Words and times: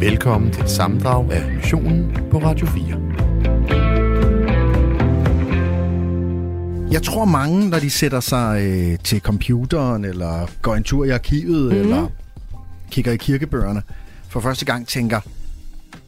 Velkommen 0.00 0.52
til 0.52 0.62
et 0.62 0.70
sammendrag 0.70 1.32
af 1.32 1.52
missionen 1.54 2.16
på 2.30 2.38
Radio 2.38 2.66
4. 2.66 2.84
Jeg 6.92 7.02
tror 7.02 7.24
mange, 7.24 7.70
når 7.70 7.78
de 7.78 7.90
sætter 7.90 8.20
sig 8.20 8.62
øh, 8.62 8.98
til 8.98 9.20
computeren, 9.20 10.04
eller 10.04 10.50
går 10.62 10.74
en 10.74 10.82
tur 10.82 11.04
i 11.04 11.10
arkivet, 11.10 11.72
mm. 11.72 11.80
eller 11.80 12.08
kigger 12.90 13.12
i 13.12 13.16
kirkebøgerne, 13.16 13.82
for 14.28 14.40
første 14.40 14.64
gang 14.64 14.86
tænker, 14.86 15.20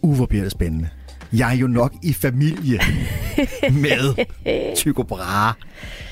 uh, 0.02 0.16
hvor 0.16 0.26
bliver 0.26 0.42
det 0.42 0.52
spændende. 0.52 0.88
Jeg 1.32 1.50
er 1.54 1.56
jo 1.56 1.66
nok 1.66 1.92
i 2.02 2.12
familie 2.12 2.80
med 3.72 4.26
Tycho 4.76 5.02
Brahe. 5.02 5.54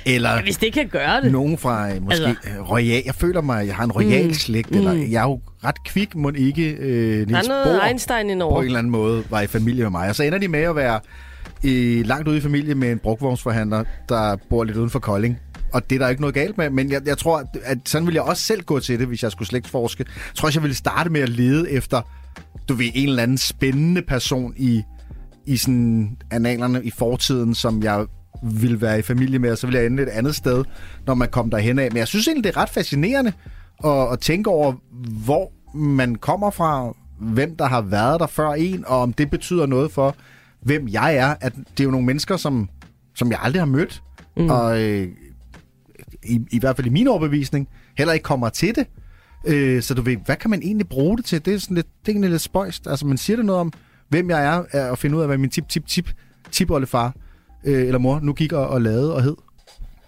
Eller 0.07 0.31
Ja, 0.31 0.43
hvis 0.43 0.57
det 0.57 0.73
kan 0.73 0.89
gøre 0.89 1.21
det. 1.23 1.33
nogen 1.33 1.59
fra 1.59 1.91
øh, 1.95 2.03
måske 2.03 2.15
Altså. 2.15 2.29
altså. 2.45 2.63
royal. 2.63 3.03
Jeg 3.07 3.15
føler 3.15 3.41
mig, 3.41 3.67
jeg 3.67 3.75
har 3.77 3.85
en 3.85 3.93
royal 3.93 4.27
mm. 4.27 4.35
slægt, 4.35 4.71
eller 4.71 4.93
jeg 4.93 5.19
er 5.23 5.29
jo 5.29 5.41
ret 5.65 5.85
kvik, 5.85 6.15
må 6.17 6.31
ikke 6.37 6.71
øh, 6.71 7.19
Der 7.21 7.27
Niels 7.27 7.49
er 7.49 7.49
noget 7.49 7.65
Bohr 7.65 7.87
Einstein 7.87 8.27
på 8.27 8.31
indover. 8.33 8.61
en 8.61 8.67
eller 8.67 8.79
anden 8.79 8.91
måde 8.91 9.25
var 9.31 9.41
i 9.41 9.47
familie 9.47 9.83
med 9.83 9.91
mig. 9.91 10.09
Og 10.09 10.17
så 10.17 10.23
ender 10.23 10.39
de 10.39 10.49
med 10.49 10.61
at 10.61 10.77
være 10.77 11.01
øh, 11.65 12.07
langt 12.07 12.29
ude 12.29 12.37
i 12.37 12.41
familie 12.41 12.75
med 12.75 12.93
en 12.93 12.99
brugvognsforhandler, 12.99 13.85
der 14.09 14.37
bor 14.51 14.65
lidt 14.65 14.77
uden 14.77 14.91
for 14.91 14.99
Kolding. 14.99 15.39
Og 15.73 15.91
det 15.91 15.97
er 15.97 16.01
der 16.01 16.09
ikke 16.09 16.21
noget 16.21 16.35
galt 16.35 16.59
med, 16.59 16.71
men 16.71 16.91
jeg, 16.91 17.01
jeg 17.07 17.19
tror, 17.19 17.45
at 17.65 17.79
sådan 17.87 18.07
ville 18.07 18.17
jeg 18.17 18.23
også 18.23 18.43
selv 18.43 18.63
gå 18.63 18.81
til 18.81 18.99
det, 18.99 19.07
hvis 19.07 19.23
jeg 19.23 19.31
skulle 19.33 19.49
slægtsforske. 19.49 20.05
Jeg 20.09 20.35
tror 20.35 20.47
også, 20.47 20.59
jeg 20.59 20.63
ville 20.63 20.77
starte 20.77 21.11
med 21.11 21.21
at 21.21 21.29
lede 21.29 21.71
efter, 21.71 22.01
du 22.69 22.75
ved, 22.75 22.91
en 22.95 23.09
eller 23.09 23.23
anden 23.23 23.39
spændende 23.39 24.03
person 24.03 24.55
i, 24.57 24.83
i 25.47 25.57
sådan 25.57 26.17
analerne 26.31 26.85
i 26.85 26.91
fortiden, 26.91 27.55
som 27.55 27.83
jeg 27.83 28.07
ville 28.43 28.81
være 28.81 28.99
i 28.99 29.03
familie 29.03 29.39
med, 29.39 29.53
og 29.53 29.59
så 29.59 29.67
ville 29.67 29.79
jeg 29.79 29.87
ende 29.87 30.03
et 30.03 30.09
andet 30.09 30.35
sted, 30.35 30.65
når 31.07 31.15
man 31.15 31.29
kom 31.29 31.51
derhen 31.51 31.79
af. 31.79 31.91
Men 31.91 31.97
jeg 31.97 32.09
synes 32.09 32.29
egentlig, 32.29 32.45
det 32.45 32.57
er 32.57 32.63
ret 32.63 32.69
fascinerende 32.69 33.33
at, 33.85 34.13
at 34.13 34.21
tænke 34.21 34.51
over, 34.51 34.73
hvor 35.25 35.53
man 35.75 36.15
kommer 36.15 36.51
fra, 36.51 36.95
hvem 37.21 37.57
der 37.57 37.67
har 37.67 37.81
været 37.81 38.21
der 38.21 38.27
før 38.27 38.51
en, 38.51 38.85
og 38.87 39.01
om 39.01 39.13
det 39.13 39.31
betyder 39.31 39.67
noget 39.67 39.93
for, 39.93 40.17
hvem 40.63 40.89
jeg 40.89 41.17
er. 41.17 41.35
At 41.41 41.55
det 41.55 41.81
er 41.81 41.85
jo 41.85 41.91
nogle 41.91 42.07
mennesker, 42.07 42.37
som, 42.37 42.69
som 43.15 43.31
jeg 43.31 43.39
aldrig 43.43 43.61
har 43.61 43.67
mødt, 43.67 44.03
mm. 44.37 44.51
og 44.51 44.83
øh, 44.83 45.09
i, 46.23 46.41
i 46.51 46.59
hvert 46.59 46.77
fald 46.77 46.87
i 46.87 46.91
min 46.91 47.09
overbevisning, 47.09 47.69
heller 47.99 48.15
ikke 48.15 48.25
kommer 48.25 48.49
til 48.49 48.75
det. 48.75 48.87
Øh, 49.47 49.83
så 49.83 49.95
du 49.95 50.03
ved, 50.03 50.17
hvad 50.25 50.37
kan 50.37 50.51
man 50.51 50.63
egentlig 50.63 50.89
bruge 50.89 51.17
det 51.17 51.25
til? 51.25 51.45
Det 51.45 51.55
er, 51.55 51.59
sådan 51.59 51.75
lidt, 51.75 51.87
det 52.07 52.17
er 52.17 52.29
lidt 52.29 52.43
spøjst. 52.43 52.87
Altså, 52.87 53.07
man 53.07 53.17
siger 53.17 53.37
det 53.37 53.47
noget 53.47 53.61
om, 53.61 53.73
hvem 54.11 54.31
jeg 54.31 54.45
er, 54.45 54.65
er 54.73 54.93
at 54.93 54.99
finde 54.99 55.17
ud 55.17 55.21
af, 55.23 55.29
hvad 55.29 55.39
min 55.39 55.51
tip, 55.51 55.69
tip, 55.69 55.87
tip, 55.87 56.09
tipoldefar 56.51 57.15
øh, 57.65 57.87
eller 57.87 57.99
mor 57.99 58.21
nu 58.23 58.33
gik 58.33 58.53
og, 58.53 58.69
og 58.69 58.81
lavede 58.81 59.15
og 59.15 59.23
hed. 59.23 59.37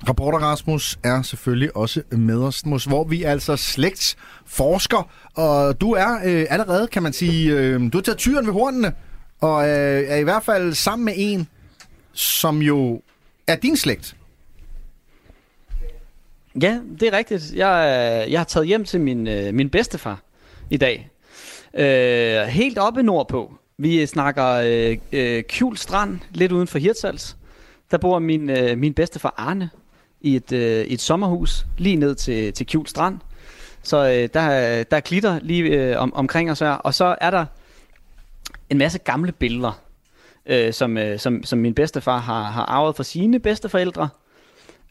Rapporter 0.08 0.39
Rasmus 0.39 0.98
er 1.05 1.22
selvfølgelig 1.22 1.77
også 1.77 2.03
med 2.11 2.36
os, 2.36 2.84
hvor 2.84 3.05
vi 3.05 3.23
altså 3.23 3.56
slægtsforsker, 3.56 5.11
og 5.34 5.80
du 5.80 5.92
er 5.92 6.14
øh, 6.25 6.47
allerede, 6.50 6.86
kan 6.86 7.03
man 7.03 7.12
sige, 7.12 7.53
øh, 7.53 7.80
du 7.92 7.98
har 7.98 8.03
taget 8.03 8.19
tyren 8.19 8.47
ved 8.47 8.53
hornene, 8.53 8.92
og 9.41 9.69
øh, 9.69 10.05
er 10.08 10.17
i 10.17 10.23
hvert 10.23 10.42
fald 10.42 10.73
sammen 10.75 11.05
med 11.05 11.14
en, 11.17 11.48
som 12.12 12.62
jo 12.62 13.03
er 13.47 13.56
din 13.56 13.77
slægt. 13.77 14.17
Ja, 16.62 16.80
det 17.00 17.08
er 17.08 17.12
rigtigt. 17.12 17.53
Jeg, 17.55 18.25
øh, 18.27 18.33
jeg 18.33 18.41
har 18.41 18.45
taget 18.45 18.67
hjem 18.67 18.84
til 18.84 19.00
min, 19.00 19.27
øh, 19.27 19.55
min 19.55 19.70
bedstefar 19.70 20.20
i 20.70 20.77
dag. 20.77 21.11
Øh, 21.75 22.47
helt 22.47 22.78
oppe 22.78 23.03
nordpå. 23.03 23.53
Vi 23.83 24.06
snakker 24.06 24.47
øh, 24.47 24.97
øh, 25.12 25.42
Kjul 25.42 25.77
Strand, 25.77 26.19
lidt 26.30 26.52
uden 26.52 26.66
for 26.66 26.78
Hirtshals. 26.78 27.36
Der 27.91 27.98
bor 27.98 28.19
min, 28.19 28.50
øh, 28.50 28.78
min 28.78 28.94
bedstefar 28.94 29.34
Arne 29.36 29.70
i 30.20 30.36
et, 30.36 30.52
øh, 30.52 30.84
et 30.84 31.00
sommerhus 31.00 31.66
lige 31.78 31.97
ned 31.97 32.14
til, 32.14 32.52
til 32.52 32.66
Kjul 32.66 32.86
Strand. 32.86 33.19
Så 33.83 33.97
øh, 33.97 34.28
der, 34.34 34.84
der 34.84 34.97
er 34.97 35.00
klitter 35.00 35.39
lige 35.42 35.62
øh, 35.62 36.00
om, 36.00 36.14
omkring 36.14 36.50
os 36.50 36.58
her. 36.58 36.70
Og 36.70 36.94
så 36.94 37.16
er 37.20 37.30
der 37.30 37.47
en 38.70 38.78
masse 38.78 38.98
gamle 38.98 39.33
billeder, 39.33 39.80
øh, 40.46 40.72
som, 40.72 40.98
øh, 40.98 41.19
som, 41.19 41.44
som 41.44 41.58
min 41.58 41.74
bedstefar 41.74 42.19
har, 42.19 42.42
har 42.42 42.64
arvet 42.64 42.96
fra 42.96 43.05
sine 43.05 43.39
bedsteforældre. 43.39 44.08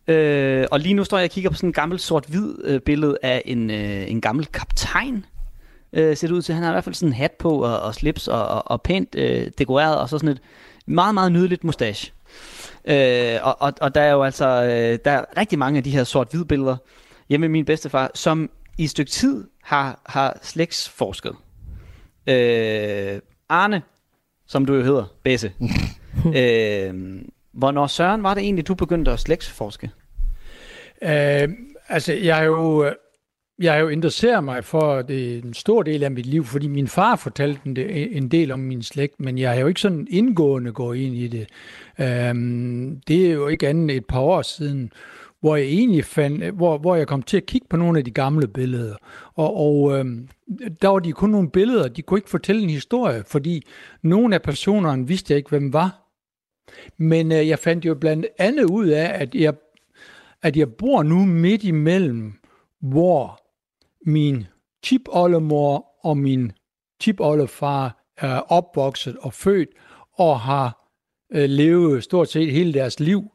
Øh, 0.07 0.65
og 0.71 0.79
lige 0.79 0.93
nu 0.93 1.03
står 1.03 1.17
jeg 1.17 1.25
og 1.25 1.31
kigger 1.31 1.49
på 1.49 1.55
sådan 1.55 1.69
en 1.69 1.73
gammel 1.73 1.99
sort-hvid 1.99 2.55
øh, 2.63 2.79
billede 2.79 3.17
af 3.23 3.41
en, 3.45 3.69
øh, 3.69 4.11
en 4.11 4.21
gammel 4.21 4.45
kaptajn. 4.45 5.25
Øh, 5.93 6.17
ser 6.17 6.27
det 6.27 6.35
ud 6.35 6.41
til. 6.41 6.55
Han 6.55 6.63
har 6.63 6.71
i 6.71 6.73
hvert 6.73 6.83
fald 6.83 6.95
sådan 6.95 7.09
en 7.09 7.13
hat 7.13 7.31
på 7.31 7.63
og, 7.63 7.79
og 7.79 7.95
slips 7.95 8.27
og, 8.27 8.47
og, 8.47 8.71
og 8.71 8.81
pænt 8.81 9.15
øh, 9.15 9.51
dekoreret 9.57 9.97
og 9.97 10.09
så 10.09 10.17
sådan 10.17 10.29
et 10.29 10.41
meget, 10.85 11.13
meget 11.13 11.31
nydeligt 11.31 11.63
mustache. 11.63 12.13
Øh, 12.85 13.39
og, 13.41 13.61
og, 13.61 13.73
og 13.81 13.95
der 13.95 14.01
er 14.01 14.11
jo 14.11 14.23
altså 14.23 14.45
øh, 14.45 14.99
der 15.05 15.11
er 15.11 15.25
rigtig 15.37 15.59
mange 15.59 15.77
af 15.77 15.83
de 15.83 15.91
her 15.91 16.03
sort-hvid 16.03 16.45
billeder 16.45 16.77
hjemme 17.29 17.47
med 17.47 17.51
min 17.51 17.65
bedstefar, 17.65 18.11
som 18.15 18.49
i 18.77 18.83
et 18.83 18.89
stykke 18.89 19.11
tid 19.11 19.47
har, 19.63 20.01
har 20.05 20.39
slægtsforsket. 20.41 21.35
Øh, 22.27 23.19
Arne, 23.49 23.81
som 24.47 24.65
du 24.65 24.75
jo 24.75 24.83
hedder, 24.83 25.05
Besse. 25.23 25.53
øh, 26.39 27.21
hvornår 27.53 27.87
Søren 27.87 28.23
var 28.23 28.33
det 28.33 28.43
egentlig, 28.43 28.67
du 28.67 28.75
begyndte 28.75 29.11
at 29.11 29.19
slægtsforske? 29.19 29.91
Øh, 31.01 31.49
altså, 31.89 32.13
jeg 32.13 32.35
har 32.35 32.43
jo, 32.43 32.85
øh, 32.85 32.91
jeg 33.61 33.73
har 33.73 33.79
jo 33.79 33.87
interesseret 33.87 34.43
mig 34.43 34.63
for 34.63 35.01
det 35.01 35.43
en 35.43 35.53
stor 35.53 35.83
del 35.83 36.03
af 36.03 36.11
mit 36.11 36.25
liv, 36.25 36.45
fordi 36.45 36.67
min 36.67 36.87
far 36.87 37.15
fortalte 37.15 37.61
en, 37.65 37.77
en 38.11 38.27
del 38.27 38.51
om 38.51 38.59
min 38.59 38.83
slægt, 38.83 39.19
men 39.19 39.37
jeg 39.37 39.51
har 39.51 39.59
jo 39.59 39.67
ikke 39.67 39.81
sådan 39.81 40.07
indgående 40.09 40.71
gået 40.71 40.97
ind 40.97 41.15
i 41.15 41.27
det. 41.27 41.47
Øhm, 41.99 43.01
det 43.07 43.27
er 43.27 43.31
jo 43.31 43.47
ikke 43.47 43.67
andet 43.67 43.95
et 43.95 44.05
par 44.05 44.19
år 44.19 44.41
siden, 44.41 44.91
hvor 45.39 45.55
jeg 45.55 45.65
egentlig 45.65 46.05
fandt, 46.05 46.43
hvor, 46.43 46.77
hvor 46.77 46.95
jeg 46.95 47.07
kom 47.07 47.21
til 47.21 47.37
at 47.37 47.45
kigge 47.45 47.67
på 47.69 47.77
nogle 47.77 47.97
af 47.99 48.05
de 48.05 48.11
gamle 48.11 48.47
billeder. 48.47 48.95
Og, 49.35 49.57
og 49.57 49.99
øhm, 49.99 50.27
der 50.81 50.87
var 50.87 50.99
de 50.99 51.11
kun 51.11 51.29
nogle 51.29 51.49
billeder, 51.49 51.87
de 51.87 52.01
kunne 52.01 52.17
ikke 52.17 52.29
fortælle 52.29 52.61
en 52.61 52.69
historie, 52.69 53.23
fordi 53.27 53.63
nogle 54.01 54.35
af 54.35 54.41
personerne 54.41 55.07
vidste 55.07 55.33
jeg 55.33 55.37
ikke, 55.37 55.49
hvem 55.49 55.73
var. 55.73 55.97
Men 56.97 57.31
øh, 57.31 57.47
jeg 57.47 57.59
fandt 57.59 57.85
jo 57.85 57.95
blandt 57.95 58.25
andet 58.39 58.63
ud 58.63 58.87
af, 58.87 59.11
at 59.21 59.35
jeg 59.35 59.53
at 60.43 60.57
jeg 60.57 60.73
bor 60.73 61.03
nu 61.03 61.25
midt 61.25 61.63
imellem, 61.63 62.33
hvor 62.81 63.40
min 64.05 64.45
tipoldemor 64.83 65.85
og 66.03 66.17
min 66.17 66.51
tipoldefar 66.99 68.13
er 68.17 68.39
opvokset 68.39 69.17
og 69.21 69.33
født 69.33 69.69
og 70.13 70.39
har 70.39 70.87
øh, 71.33 71.49
levet 71.49 72.03
stort 72.03 72.29
set 72.29 72.51
hele 72.51 72.73
deres 72.73 72.99
liv. 72.99 73.31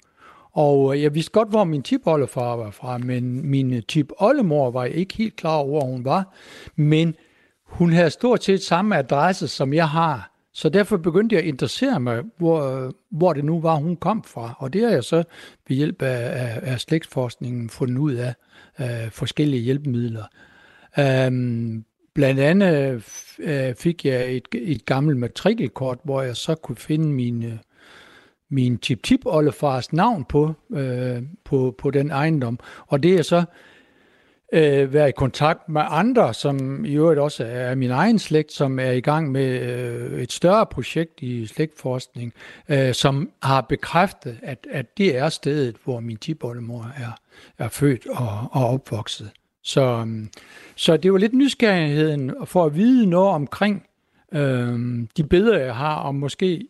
Og 0.53 0.95
øh, 0.95 1.03
jeg 1.03 1.15
vidste 1.15 1.33
godt, 1.33 1.49
hvor 1.49 1.65
min 1.65 1.83
tipoldefar 1.83 2.57
var 2.57 2.71
fra, 2.71 2.99
men 2.99 3.51
min 3.51 3.83
tipoldemor 3.83 4.71
var 4.71 4.85
ikke 4.85 5.17
helt 5.17 5.37
klar 5.37 5.57
over, 5.57 5.69
hvor 5.69 5.91
hun 5.91 6.05
var. 6.05 6.35
Men 6.77 7.15
hun 7.65 7.93
havde 7.93 8.11
stort 8.11 8.45
set 8.45 8.63
samme 8.63 8.97
adresse, 8.97 9.49
som 9.49 9.75
jeg 9.75 9.89
har. 9.89 10.33
Så 10.53 10.69
derfor 10.69 10.97
begyndte 10.97 11.35
jeg 11.35 11.43
at 11.43 11.49
interessere 11.49 12.01
mig, 12.01 12.23
hvor, 12.39 12.63
øh, 12.63 12.93
hvor 13.11 13.33
det 13.33 13.45
nu 13.45 13.61
var, 13.61 13.75
hun 13.75 13.97
kom 13.97 14.25
fra. 14.25 14.55
Og 14.59 14.73
det 14.73 14.83
har 14.83 14.91
jeg 14.91 15.05
så 15.05 15.25
ved 15.69 15.77
hjælp 15.77 16.03
af, 16.03 16.43
af, 16.43 16.73
af 16.73 16.81
slægtsforskningen 16.81 17.71
fundet 17.71 17.99
ud 17.99 18.13
af 18.13 18.35
af 18.77 19.13
forskellige 19.13 19.63
hjælpemidler. 19.63 20.25
Øhm, 20.99 21.85
blandt 22.15 22.41
andet 22.41 23.03
øh, 23.39 23.75
fik 23.75 24.05
jeg 24.05 24.37
et, 24.37 24.49
et 24.53 24.87
gammelt 24.87 25.19
matrikelkort, 25.19 25.99
hvor 26.05 26.23
jeg 26.23 26.37
så 26.37 26.55
kunne 26.55 26.77
finde 26.77 27.09
min, 27.09 27.45
øh, 27.45 27.59
min 28.51 28.79
tip-tip-oldefars 28.79 29.93
navn 29.93 30.25
på, 30.25 30.55
øh, 30.71 31.23
på, 31.45 31.75
på 31.79 31.91
den 31.91 32.11
ejendom. 32.11 32.59
Og 32.87 33.03
det 33.03 33.15
er 33.15 33.23
så 33.23 33.45
øh, 34.53 34.93
være 34.93 35.09
i 35.09 35.13
kontakt 35.17 35.69
med 35.69 35.83
andre, 35.85 36.35
som 36.35 36.85
i 36.85 36.95
øvrigt 36.95 37.21
også 37.21 37.45
er 37.45 37.75
min 37.75 37.91
egen 37.91 38.19
slægt, 38.19 38.53
som 38.53 38.79
er 38.79 38.91
i 38.91 39.01
gang 39.01 39.33
med 39.33 39.61
øh, 39.61 40.23
et 40.23 40.33
større 40.33 40.67
projekt 40.67 41.23
i 41.23 41.47
slægtforskning, 41.47 42.33
øh, 42.69 42.95
som 42.95 43.31
har 43.43 43.61
bekræftet, 43.61 44.39
at, 44.43 44.67
at 44.71 44.99
det 44.99 45.17
er 45.17 45.29
stedet, 45.29 45.77
hvor 45.85 46.01
min 46.01 46.17
tipoldemor 46.17 46.93
er, 46.97 47.19
er 47.59 47.69
født 47.69 48.07
og, 48.07 48.49
og 48.53 48.67
opvokset. 48.67 49.31
Så, 49.67 49.83
øhm, 49.83 50.29
så 50.77 50.97
det 50.97 51.13
var 51.13 51.19
lidt 51.19 51.35
nysgerrigheden 51.35 52.33
for 52.45 52.65
at 52.65 52.77
vide 52.77 53.07
noget 53.07 53.31
omkring 53.31 53.87
øh, 54.33 54.79
de 55.17 55.25
billeder, 55.31 55.59
jeg 55.59 55.77
har, 55.77 55.95
og 55.95 56.15
måske 56.15 56.69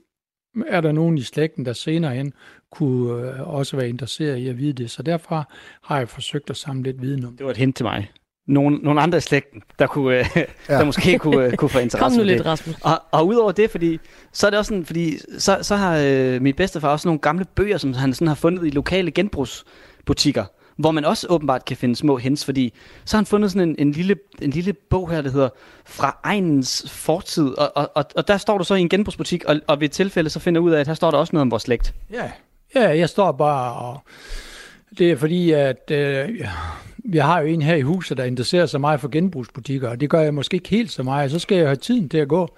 er 0.66 0.80
der 0.80 0.92
nogen 0.92 1.18
i 1.18 1.22
slægten, 1.22 1.66
der 1.66 1.72
senere 1.72 2.14
hen 2.14 2.32
kunne 2.70 3.22
øh, 3.22 3.54
også 3.54 3.76
være 3.76 3.88
interesseret 3.88 4.36
i 4.36 4.48
at 4.48 4.58
vide 4.58 4.72
det. 4.72 4.90
Så 4.90 5.02
derfra 5.02 5.44
har 5.82 5.98
jeg 5.98 6.08
forsøgt 6.08 6.50
at 6.50 6.56
samle 6.56 6.82
lidt 6.82 7.02
viden 7.02 7.24
om 7.24 7.30
det. 7.30 7.38
Det 7.38 7.44
var 7.44 7.50
et 7.50 7.56
hint 7.56 7.76
til 7.76 7.84
mig. 7.84 8.10
Nogle, 8.46 8.76
nogle 8.76 9.00
andre 9.00 9.18
i 9.18 9.20
slægten, 9.20 9.62
der, 9.78 9.86
kunne, 9.86 10.18
øh, 10.18 10.26
der 10.66 10.84
måske 10.84 11.18
kunne, 11.18 11.44
øh, 11.44 11.52
kunne 11.52 11.68
få 11.68 11.78
interesse 11.86 12.18
Kom 12.18 12.24
nu 12.24 12.26
lidt, 12.26 12.38
det. 12.38 12.46
Rasmus. 12.46 12.76
Og, 12.82 13.02
og 13.10 13.26
udover 13.26 13.52
det, 13.52 13.70
fordi 13.70 13.98
så 14.32 14.46
er 14.46 14.50
det 14.50 14.58
også 14.58 14.68
sådan, 14.68 14.84
fordi 14.84 15.18
så, 15.38 15.58
så 15.62 15.76
har 15.76 15.98
øh, 16.04 16.42
min 16.42 16.54
bedstefar 16.54 16.88
også 16.88 17.08
nogle 17.08 17.20
gamle 17.20 17.44
bøger, 17.54 17.78
som 17.78 17.92
han 17.92 18.14
sådan 18.14 18.28
har 18.28 18.34
fundet 18.34 18.66
i 18.66 18.70
lokale 18.70 19.10
genbrugsbutikker, 19.10 20.44
hvor 20.76 20.90
man 20.90 21.04
også 21.04 21.26
åbenbart 21.30 21.64
kan 21.64 21.76
finde 21.76 21.96
små 21.96 22.16
hints, 22.16 22.44
fordi 22.44 22.72
så 23.04 23.16
har 23.16 23.20
han 23.20 23.26
fundet 23.26 23.52
sådan 23.52 23.68
en, 23.68 23.76
en, 23.78 23.92
lille, 23.92 24.16
en 24.42 24.50
lille 24.50 24.72
bog 24.72 25.10
her, 25.10 25.22
der 25.22 25.30
hedder 25.30 25.48
Fra 25.84 26.18
egnens 26.24 26.90
fortid, 26.90 27.48
og, 27.48 27.72
og, 27.76 27.90
og, 27.94 28.04
og 28.16 28.28
der 28.28 28.36
står 28.36 28.58
du 28.58 28.64
så 28.64 28.74
i 28.74 28.80
en 28.80 28.88
genbrugsbutik, 28.88 29.44
og, 29.44 29.60
og 29.66 29.80
ved 29.80 29.84
et 29.84 29.92
tilfælde 29.92 30.30
så 30.30 30.40
finder 30.40 30.60
ud 30.60 30.70
af, 30.70 30.80
at 30.80 30.86
her 30.86 30.94
står 30.94 31.10
der 31.10 31.18
også 31.18 31.30
noget 31.32 31.42
om 31.42 31.50
vores 31.50 31.62
slægt. 31.62 31.94
Ja, 32.12 32.30
ja 32.74 32.98
jeg 32.98 33.08
står 33.08 33.32
bare 33.32 33.72
og... 33.72 34.00
Det 34.98 35.10
er 35.10 35.16
fordi, 35.16 35.50
at 35.50 35.90
øh, 35.90 36.40
jeg 37.12 37.24
har 37.24 37.40
jo 37.40 37.46
en 37.46 37.62
her 37.62 37.74
i 37.74 37.80
huset, 37.80 38.16
der 38.16 38.24
interesserer 38.24 38.66
sig 38.66 38.80
meget 38.80 39.00
for 39.00 39.08
genbrugsbutikker, 39.08 39.88
og 39.88 40.00
det 40.00 40.10
gør 40.10 40.20
jeg 40.20 40.34
måske 40.34 40.54
ikke 40.54 40.68
helt 40.68 40.92
så 40.92 41.02
meget. 41.02 41.30
Så 41.30 41.38
skal 41.38 41.58
jeg 41.58 41.66
have 41.66 41.76
tiden 41.76 42.08
til 42.08 42.18
at 42.18 42.28
gå. 42.28 42.56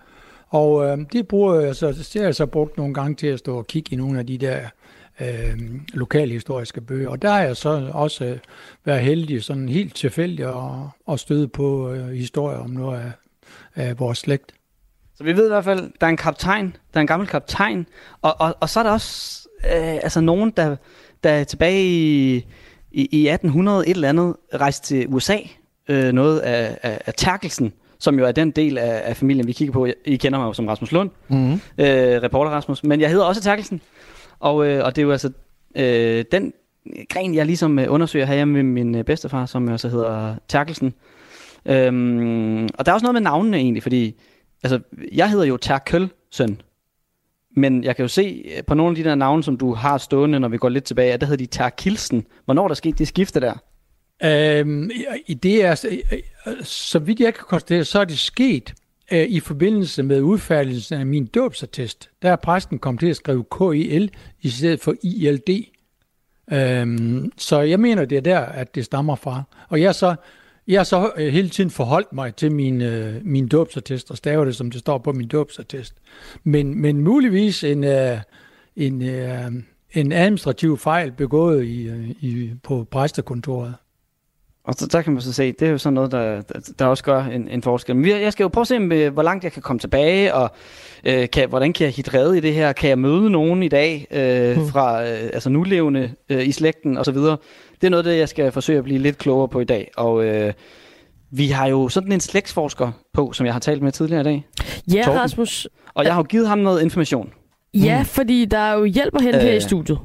Og 0.49 0.85
øh, 0.85 0.99
det 1.13 1.29
bruger 1.29 1.61
jeg 1.61 1.77
så, 1.77 1.89
det 1.89 2.15
har 2.15 2.23
jeg 2.23 2.35
så 2.35 2.47
brugt 2.47 2.77
nogle 2.77 2.95
gange 2.95 3.15
til 3.15 3.27
at 3.27 3.39
stå 3.39 3.59
og 3.59 3.67
kigge 3.67 3.93
i 3.93 3.97
nogle 3.97 4.19
af 4.19 4.27
de 4.27 4.39
der 4.39 4.61
øh, 5.21 5.59
lokalhistoriske 5.95 6.81
bøger. 6.81 7.09
Og 7.09 7.23
der 7.23 7.31
har 7.31 7.41
jeg 7.41 7.57
så 7.57 7.91
også 7.93 8.25
øh, 8.25 8.39
været 8.85 9.01
heldig, 9.01 9.45
sådan 9.45 9.69
helt 9.69 9.95
tilfældig, 9.95 10.47
at, 10.47 11.13
at 11.13 11.21
støde 11.21 11.49
på 11.49 11.93
øh, 11.93 12.09
historier 12.09 12.59
om 12.59 12.71
noget 12.71 13.01
af, 13.01 13.13
af 13.75 13.99
vores 13.99 14.19
slægt. 14.19 14.53
Så 15.15 15.25
vi 15.25 15.37
ved 15.37 15.47
i 15.47 15.49
hvert 15.49 15.65
fald, 15.65 15.91
der 16.01 16.07
er 16.07 16.11
en 16.11 16.17
kaptajn, 16.17 16.67
der 16.67 16.99
er 16.99 17.01
en 17.01 17.07
gammel 17.07 17.29
kaptajn, 17.29 17.87
og, 18.23 18.41
og, 18.41 18.57
og 18.61 18.69
så 18.69 18.81
er 18.81 18.85
der 18.85 18.91
også 18.91 19.49
øh, 19.65 19.95
altså 19.95 20.21
nogen, 20.21 20.53
der, 20.57 20.77
der 21.25 21.45
tilbage 21.45 21.85
i, 21.85 22.37
i, 22.93 23.09
i 23.13 23.29
1800 23.29 23.87
et 23.89 23.95
eller 23.95 24.09
andet 24.09 24.37
rejste 24.55 24.87
til 24.87 25.07
USA, 25.09 25.39
øh, 25.89 26.13
noget 26.13 26.39
af, 26.39 26.79
af, 26.83 27.01
af 27.07 27.15
Terkelsen, 27.17 27.73
som 27.99 28.19
jo 28.19 28.25
er 28.25 28.33
den 28.33 28.51
del 28.51 28.79
af, 28.79 29.03
af 29.05 29.17
familien, 29.17 29.47
vi 29.47 29.53
kigger 29.53 29.73
på. 29.73 29.87
I 30.05 30.17
kender 30.17 30.39
mig 30.39 30.47
jo 30.47 30.53
som 30.53 30.67
Rasmus 30.67 30.93
Lund, 30.93 31.11
mm-hmm. 31.29 31.53
øh, 31.79 32.23
reporter 32.23 32.51
Rasmus, 32.51 32.85
men 32.85 33.01
jeg 33.01 33.11
hedder 33.11 33.25
også 33.25 33.43
Terkelsen, 33.43 33.81
og, 34.41 34.67
øh, 34.67 34.85
og 34.85 34.97
det 34.97 35.03
er 35.03 35.07
jo 35.07 35.13
altså 35.13 35.31
øh, 35.77 36.25
den 36.33 36.53
gren, 37.09 37.35
jeg 37.35 37.47
ligesom 37.47 37.79
øh, 37.79 37.93
undersøger 37.93 38.27
her 38.27 38.45
med 38.45 38.63
min 38.63 38.95
øh, 38.95 39.05
bedstefar, 39.05 39.47
som 39.47 39.69
jo 39.69 39.79
så 39.79 39.89
hedder 39.89 40.35
Terkelsen. 40.49 40.95
Øhm, 41.67 42.65
og 42.65 42.87
der 42.87 42.93
er 42.93 42.95
også 42.95 43.05
noget 43.05 43.15
med 43.15 43.21
navnene 43.21 43.57
egentlig, 43.57 43.83
fordi 43.83 44.21
altså, 44.63 44.81
jeg 45.13 45.31
hedder 45.31 45.45
jo 45.45 45.57
Terkelsen. 45.57 46.61
men 47.57 47.85
jeg 47.85 47.97
kan 47.97 48.03
jo 48.03 48.09
se 48.09 48.45
øh, 48.57 48.65
på 48.65 48.75
nogle 48.75 48.91
af 48.91 48.97
de 48.97 49.05
der 49.05 49.15
navne, 49.15 49.45
som 49.45 49.57
du 49.57 49.75
har 49.75 49.99
stående, 49.99 50.41
når 50.41 50.49
vi 50.49 50.59
går 50.59 50.69
lidt 50.69 50.85
tilbage, 50.85 51.13
at 51.13 51.21
der 51.21 51.27
hedder 51.27 51.45
de 51.45 51.51
Terkilsen. 51.51 52.27
Hvornår 52.45 52.69
der 52.69 52.75
skete 52.75 52.99
det 52.99 53.09
skifte 53.09 53.41
der? 53.41 53.55
Øhm, 54.25 54.91
det 55.43 55.65
er, 55.65 55.75
så 56.63 56.99
vidt 56.99 57.21
jeg 57.21 57.35
kan 57.35 57.45
konstatere, 57.49 57.85
så 57.85 58.01
er 58.01 58.05
det 58.05 58.19
sket 58.19 58.75
øh, 59.13 59.27
i 59.29 59.41
forbindelse 59.41 60.03
med 60.03 60.21
udfærdelsen 60.21 61.01
af 61.01 61.07
min 61.07 61.27
dåbsattest. 61.27 62.11
Der 62.23 62.31
er 62.31 62.37
præsten 62.37 62.79
kommet 62.79 63.01
til 63.01 63.07
at 63.07 63.17
skrive 63.17 63.45
KIL 63.59 64.11
i 64.41 64.49
stedet 64.49 64.81
for 64.81 64.95
ILD. 65.03 65.65
Øhm, 66.53 67.33
så 67.39 67.61
jeg 67.61 67.81
mener, 67.81 68.05
det 68.05 68.19
er 68.19 68.23
der, 68.23 68.41
at 68.41 68.75
det 68.75 68.85
stammer 68.85 69.17
fra. 69.17 69.43
Og 69.69 69.81
jeg 69.81 69.95
så 69.95 70.15
jeg 70.69 70.87
så 70.87 71.13
øh, 71.17 71.33
hele 71.33 71.49
tiden 71.49 71.71
forholdt 71.71 72.13
mig 72.13 72.35
til 72.35 72.53
min, 72.53 72.81
øh, 72.81 73.27
min 73.27 73.49
dåbsattest 73.49 74.11
og 74.11 74.17
staver 74.17 74.45
det, 74.45 74.57
som 74.57 74.71
det 74.71 74.81
står 74.81 74.99
på 74.99 75.13
min 75.13 75.29
dåbsattest. 75.29 75.95
Men, 76.45 76.81
men 76.81 77.01
muligvis 77.01 77.65
en, 77.65 77.85
øh, 77.85 78.19
en, 78.77 79.03
øh, 79.03 79.53
en 79.95 80.13
administrativ 80.13 80.79
fejl 80.79 81.13
begået 81.13 81.65
i, 81.65 81.89
øh, 81.89 82.11
i, 82.11 82.51
på 82.63 82.87
præstekontoret. 82.91 83.75
Og 84.69 84.75
så, 84.75 84.87
der 84.87 85.03
kan 85.03 85.13
man 85.13 85.23
så 85.23 85.33
se, 85.33 85.53
det 85.53 85.69
er 85.69 85.73
jo 85.73 85.79
sådan 85.79 85.95
noget, 85.95 86.13
der, 86.13 86.43
der, 86.43 86.61
der 86.79 86.87
også 86.87 87.05
gør 87.05 87.25
en, 87.25 87.49
en 87.49 87.63
forskel. 87.63 87.97
Men 87.97 88.07
jeg 88.07 88.33
skal 88.33 88.45
jo 88.45 88.49
prøve 88.49 88.63
at 88.63 88.69
se, 88.69 88.79
med, 88.79 89.11
hvor 89.11 89.23
langt 89.23 89.45
jeg 89.45 89.53
kan 89.53 89.63
komme 89.63 89.81
tilbage, 89.81 90.35
og 90.35 90.51
øh, 91.05 91.31
kan, 91.31 91.49
hvordan 91.49 91.73
kan 91.73 91.85
jeg 91.85 91.93
hit 91.93 92.15
redde 92.15 92.39
i 92.39 92.41
det 92.41 92.55
her? 92.55 92.73
Kan 92.73 92.91
jeg 92.91 92.99
møde 92.99 93.31
nogen 93.31 93.63
i 93.63 93.69
dag 93.69 94.07
øh, 94.11 94.57
mm. 94.57 94.69
fra 94.69 95.03
øh, 95.03 95.31
altså 95.33 95.51
nulevende 95.51 96.13
øh, 96.29 96.49
i 96.49 96.53
slægten 96.53 96.99
osv.? 96.99 97.15
Det 97.15 97.39
er 97.83 97.89
noget 97.89 98.05
det, 98.05 98.19
jeg 98.19 98.29
skal 98.29 98.53
forsøge 98.53 98.79
at 98.79 98.85
blive 98.85 98.99
lidt 98.99 99.19
klogere 99.19 99.49
på 99.49 99.61
i 99.61 99.65
dag. 99.65 99.91
Og 99.97 100.25
øh, 100.25 100.53
vi 101.31 101.49
har 101.49 101.67
jo 101.67 101.89
sådan 101.89 102.13
en 102.13 102.21
slægtsforsker 102.21 102.93
på, 103.15 103.33
som 103.33 103.47
jeg 103.47 103.55
har 103.55 103.61
talt 103.61 103.83
med 103.83 103.93
tidligere 103.93 104.21
i 104.21 104.25
dag. 104.25 104.47
Ja, 104.95 105.03
Torben. 105.03 105.21
Rasmus. 105.21 105.69
Og 105.95 106.05
jeg 106.05 106.13
har 106.13 106.21
jo 106.21 106.27
givet 106.27 106.49
ham 106.49 106.59
noget 106.59 106.83
information. 106.83 107.33
Ja, 107.75 107.99
mm. 107.99 108.05
fordi 108.05 108.45
der 108.45 108.59
er 108.59 108.75
jo 108.75 108.85
hjælp 108.85 109.15
at 109.15 109.23
hente 109.23 109.39
øh, 109.39 109.45
her 109.45 109.53
i 109.53 109.57
øh. 109.57 109.63
studiet. 109.63 109.99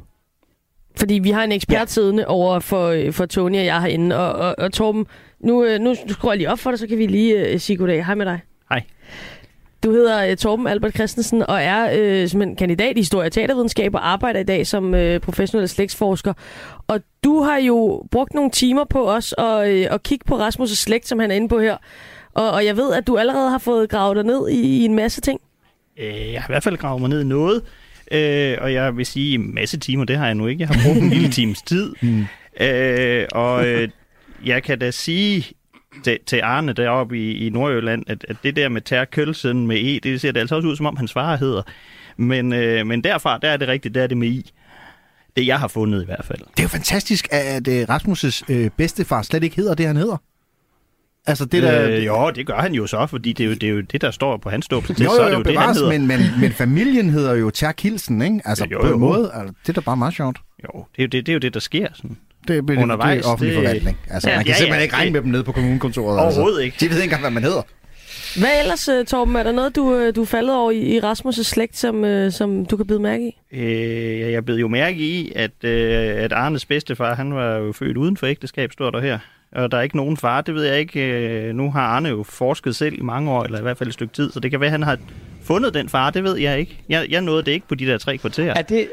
Fordi 1.00 1.13
vi 1.13 1.31
har 1.31 1.44
en 1.44 1.51
ekspert 1.51 1.80
ja. 1.80 1.86
siddende 1.86 2.28
over 2.28 2.60
for, 2.60 3.12
for 3.12 3.25
Tony 3.25 3.57
og 3.57 3.66
jeg 3.66 3.81
herinde. 3.81 4.18
Og, 4.18 4.31
og, 4.34 4.56
og 4.57 4.74
Torben, 4.74 5.06
nu, 5.40 5.63
øh, 5.63 5.80
nu 5.80 5.95
skruer 6.07 6.31
jeg 6.31 6.38
lige 6.38 6.50
op 6.50 6.60
for 6.60 6.72
dig, 6.72 6.80
så 6.80 6.88
kan 6.88 6.98
vi 6.98 7.07
lige 7.07 7.54
uh, 7.54 7.60
sige 7.60 7.78
goddag. 7.78 8.06
Hej 8.06 8.16
med 8.16 8.25
dig. 8.25 8.40
Hej. 8.69 8.84
Du 9.84 9.92
hedder 9.92 10.31
uh, 10.31 10.38
Torben 10.38 10.68
Albert 10.68 10.94
Christensen 10.94 11.42
og 11.42 11.62
er 11.62 12.22
uh, 12.24 12.30
som 12.30 12.42
en 12.42 12.56
kandidat 12.56 12.98
i 12.98 13.00
historie 13.00 13.28
og 13.28 13.31
teatervidenskab 13.31 13.95
og 13.95 14.07
arbejder 14.07 14.40
i 14.40 14.44
dag 14.44 14.68
som 14.68 14.94
uh, 14.94 15.18
professionel 15.18 15.69
slægtsforsker. 15.69 16.34
Og 16.88 17.00
du 17.24 17.42
har 17.42 17.57
jo 17.57 18.04
brugt 18.12 18.34
nogle 18.34 18.51
timer 18.51 18.84
på 18.84 19.10
os 19.10 19.36
at, 19.38 19.45
uh, 19.45 19.94
at 19.94 20.04
kigge 20.04 20.25
på 20.25 20.36
Rasmus' 20.48 20.75
slægt, 20.75 21.07
som 21.07 21.19
han 21.19 21.31
er 21.31 21.36
inde 21.36 21.50
på 21.50 21.60
her. 21.60 21.78
Og, 22.34 22.51
og 22.51 22.66
jeg 22.66 22.78
ved, 22.78 22.94
at 22.94 23.07
du 23.07 23.18
allerede 23.18 23.50
har 23.50 23.57
fået 23.57 23.90
gravet 23.90 24.16
dig 24.16 24.24
ned 24.25 24.50
i, 24.50 24.81
i 24.81 24.86
en 24.86 24.95
masse 24.95 25.22
ting. 25.22 25.42
Jeg 25.98 26.42
har 26.42 26.50
i 26.50 26.54
hvert 26.54 26.63
fald 26.63 26.78
gravet 26.78 27.01
mig 27.01 27.10
ned 27.10 27.22
i 27.22 27.25
noget. 27.25 27.63
Øh, 28.12 28.58
og 28.62 28.74
jeg 28.74 28.98
vil 28.98 29.06
sige, 29.06 29.34
en 29.34 29.56
masse 29.56 29.80
timer, 29.80 30.06
det 30.06 30.18
har 30.18 30.26
jeg 30.26 30.36
nu 30.36 30.48
ikke. 30.48 30.62
Jeg 30.62 30.68
har 30.68 30.86
brugt 30.86 31.04
en 31.04 31.10
lille 31.10 31.30
times 31.40 31.62
tid. 31.62 31.94
Mm. 32.02 32.26
Øh, 32.60 33.28
og 33.32 33.68
øh, 33.68 33.90
jeg 34.46 34.64
kan 34.64 34.80
da 34.80 34.92
sige 34.92 35.46
til, 36.04 36.20
til 36.26 36.42
Arne 36.44 36.74
deroppe 36.74 37.20
i, 37.20 37.48
i 37.48 37.50
Nordjylland, 37.50 38.04
at, 38.08 38.26
at 38.30 38.36
det 38.44 38.56
der 38.56 38.70
med 38.70 38.82
Ter 38.82 39.06
Kølsen 39.06 39.68
med 39.68 39.78
E, 39.78 40.00
det 40.00 40.22
ser 40.22 40.32
det 40.32 40.40
altså 40.40 40.56
også 40.56 40.68
ud, 40.68 40.76
som 40.76 40.86
om 40.86 40.98
hans 40.98 41.14
far 41.14 41.36
hedder. 41.36 41.62
Men, 42.18 42.54
øh, 42.54 42.88
men 42.88 43.04
derfra, 43.04 43.38
der 43.38 43.50
er 43.50 43.58
det 43.58 43.68
rigtigt, 43.68 43.96
der 43.96 44.04
er 44.04 44.08
det 44.08 44.18
med 44.18 44.28
I. 44.28 44.52
Det 45.36 45.48
jeg 45.48 45.60
har 45.60 45.68
fundet 45.68 46.02
i 46.02 46.06
hvert 46.06 46.26
fald. 46.26 46.40
Det 46.40 46.60
er 46.60 46.64
jo 46.64 46.68
fantastisk, 46.68 47.28
at 47.32 47.68
Rasmus' 47.68 48.42
øh, 48.50 48.70
bedstefar 48.78 49.22
slet 49.22 49.44
ikke 49.44 49.56
hedder 49.56 49.74
det, 49.74 49.88
han 49.88 49.98
hedder. 49.98 50.18
Altså 51.25 51.46
det 51.46 51.64
der... 51.64 51.90
Øh, 51.90 52.06
jo, 52.06 52.31
det 52.36 52.48
gør 52.48 52.58
han 52.58 52.74
jo 52.74 52.88
så, 52.88 53.08
fordi 53.08 53.34
det 53.34 53.44
er 53.44 53.48
jo 53.48 53.54
det, 53.54 53.64
er 53.64 53.70
jo 53.70 53.81
det 53.81 54.02
der 54.02 54.12
står 54.12 54.38
på 54.38 54.50
hans 54.50 54.68
dåb. 54.68 54.90
Jo, 54.90 54.96
jo, 55.00 55.04
jo, 55.04 55.10
så 55.16 55.22
er 55.22 55.30
det 55.30 55.38
jo 55.38 55.44
bevares, 55.44 55.78
det, 55.78 55.92
han 55.92 56.02
men, 56.02 56.08
men, 56.08 56.42
men 56.42 56.52
familien 56.52 57.10
hedder 57.10 57.34
jo 57.34 57.50
Terkilsen, 57.50 58.22
ikke? 58.22 58.42
Altså 58.46 58.68
jo, 58.72 58.78
jo, 58.78 58.88
på 58.88 58.94
en 58.94 59.00
måde, 59.00 59.31
altså, 59.34 59.54
det 59.62 59.70
er 59.70 59.74
da 59.74 59.81
bare 59.81 59.98
meget 59.98 60.14
sjovt. 60.14 60.38
Jo, 60.64 60.86
det 60.96 61.02
er 61.02 61.04
jo 61.04 61.08
det, 61.08 61.25
det, 61.25 61.30
er 61.30 61.34
jo 61.34 61.40
det 61.40 61.54
der 61.54 61.60
sker 61.60 61.88
sådan. 61.94 62.18
Det, 62.48 62.58
er, 62.58 62.81
undervejs, 62.81 63.18
det 63.18 63.25
er 63.25 63.31
offentlig 63.31 63.56
det... 63.56 63.64
forvaltning. 63.64 63.98
Altså, 64.10 64.30
ja, 64.30 64.36
man 64.36 64.46
kan 64.46 64.52
ja, 64.52 64.58
simpelthen 64.58 64.80
ja, 64.80 64.84
ikke 64.84 64.96
regne 64.96 65.06
det... 65.06 65.14
med 65.14 65.22
dem 65.22 65.31
nede 65.31 65.44
på 65.44 65.52
kommunekontoret. 65.52 66.20
Overhovedet 66.20 66.48
altså. 66.48 66.60
ikke. 66.60 66.78
De 66.80 66.90
ved 66.90 66.96
ikke 66.96 67.04
engang, 67.04 67.22
hvad 67.22 67.31
man 67.31 67.44
hedder. 67.44 67.62
Hvad 68.40 68.60
ellers, 68.60 68.88
øh, 68.88 69.06
Torben? 69.06 69.36
Er 69.36 69.44
der 69.44 69.52
noget, 69.52 69.76
du, 69.76 69.96
øh, 69.96 70.16
du 70.16 70.22
er 70.22 70.26
faldet 70.26 70.56
over 70.56 70.72
i, 70.72 70.78
i 70.78 71.00
Rasmus' 71.00 71.44
slægt, 71.44 71.78
som, 71.78 72.06
øh, 72.06 72.31
som 72.31 72.66
du 72.66 72.78
kan 72.78 72.88
bide 72.88 73.00
mærke 73.00 73.28
i? 73.28 73.36
Øh, 73.52 74.31
jeg 74.31 74.46
blev 74.46 74.56
jo 74.56 74.68
mærke 74.68 74.98
i, 74.98 75.31
at, 75.36 75.64
at 75.64 76.34
Arnes 76.34 76.66
bedstefar, 76.66 77.16
han 77.16 77.34
var 77.34 77.56
jo 77.56 77.72
født 77.72 77.98
uden 77.98 78.18
for 78.18 78.28
ægteskab, 78.28 78.72
står 78.72 78.90
der 78.90 79.02
her 79.02 79.19
og 79.56 79.72
der 79.72 79.78
er 79.78 79.82
ikke 79.82 79.98
nogen 79.98 80.18
far. 80.18 80.42
Det 80.42 80.56
ved 80.56 80.64
jeg 80.64 80.80
ikke. 80.80 81.00
Øh, 81.00 81.56
nu 81.56 81.72
har 81.72 81.82
Arne 81.82 82.10
jo 82.10 82.24
forsket 82.24 82.76
selv 82.76 83.00
i 83.00 83.02
mange 83.02 83.32
år, 83.32 83.44
eller 83.44 83.60
i 83.60 83.62
hvert 83.62 83.78
fald 83.78 83.88
et 83.88 83.94
stykke 83.94 84.14
tid, 84.14 84.32
så 84.32 84.40
det 84.40 84.52
kan 84.52 84.60
være, 84.60 84.68
at 84.68 84.72
han 84.72 84.84
har 84.84 84.98
fundet 85.44 85.74
den 85.74 85.90
far. 85.90 86.10
Det 86.10 86.24
ved 86.24 86.38
jeg 86.38 86.60
ikke. 86.60 86.84
Jeg, 86.90 87.08
jeg 87.10 87.22
nåede 87.22 87.44
det 87.44 87.52
ikke 87.52 87.68
på 87.68 87.76
de 87.76 87.86
der 87.86 87.98
tre 87.98 88.18
kvarterer. 88.18 88.54
Er 88.54 88.62
det... 88.62 88.90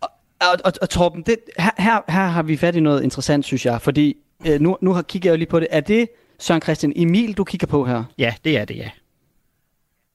Og, 0.00 0.08
og, 0.40 0.58
og, 0.64 0.72
og 0.82 0.90
Torben, 0.90 1.22
det, 1.22 1.36
her, 1.58 1.70
her, 1.78 2.00
her 2.08 2.26
har 2.26 2.42
vi 2.42 2.56
fat 2.56 2.76
i 2.76 2.80
noget 2.80 3.02
interessant, 3.02 3.44
synes 3.44 3.66
jeg, 3.66 3.82
fordi 3.82 4.16
øh, 4.46 4.60
nu, 4.60 4.76
nu 4.80 4.92
har, 4.92 5.02
kigger 5.02 5.30
jeg 5.30 5.32
jo 5.32 5.38
lige 5.38 5.48
på 5.48 5.60
det. 5.60 5.68
Er 5.70 5.80
det 5.80 6.08
Søren 6.38 6.62
Christian 6.62 6.92
Emil, 6.96 7.32
du 7.32 7.44
kigger 7.44 7.66
på 7.66 7.84
her? 7.84 8.04
Ja, 8.18 8.34
det 8.44 8.58
er 8.58 8.64
det, 8.64 8.76
ja. 8.76 8.90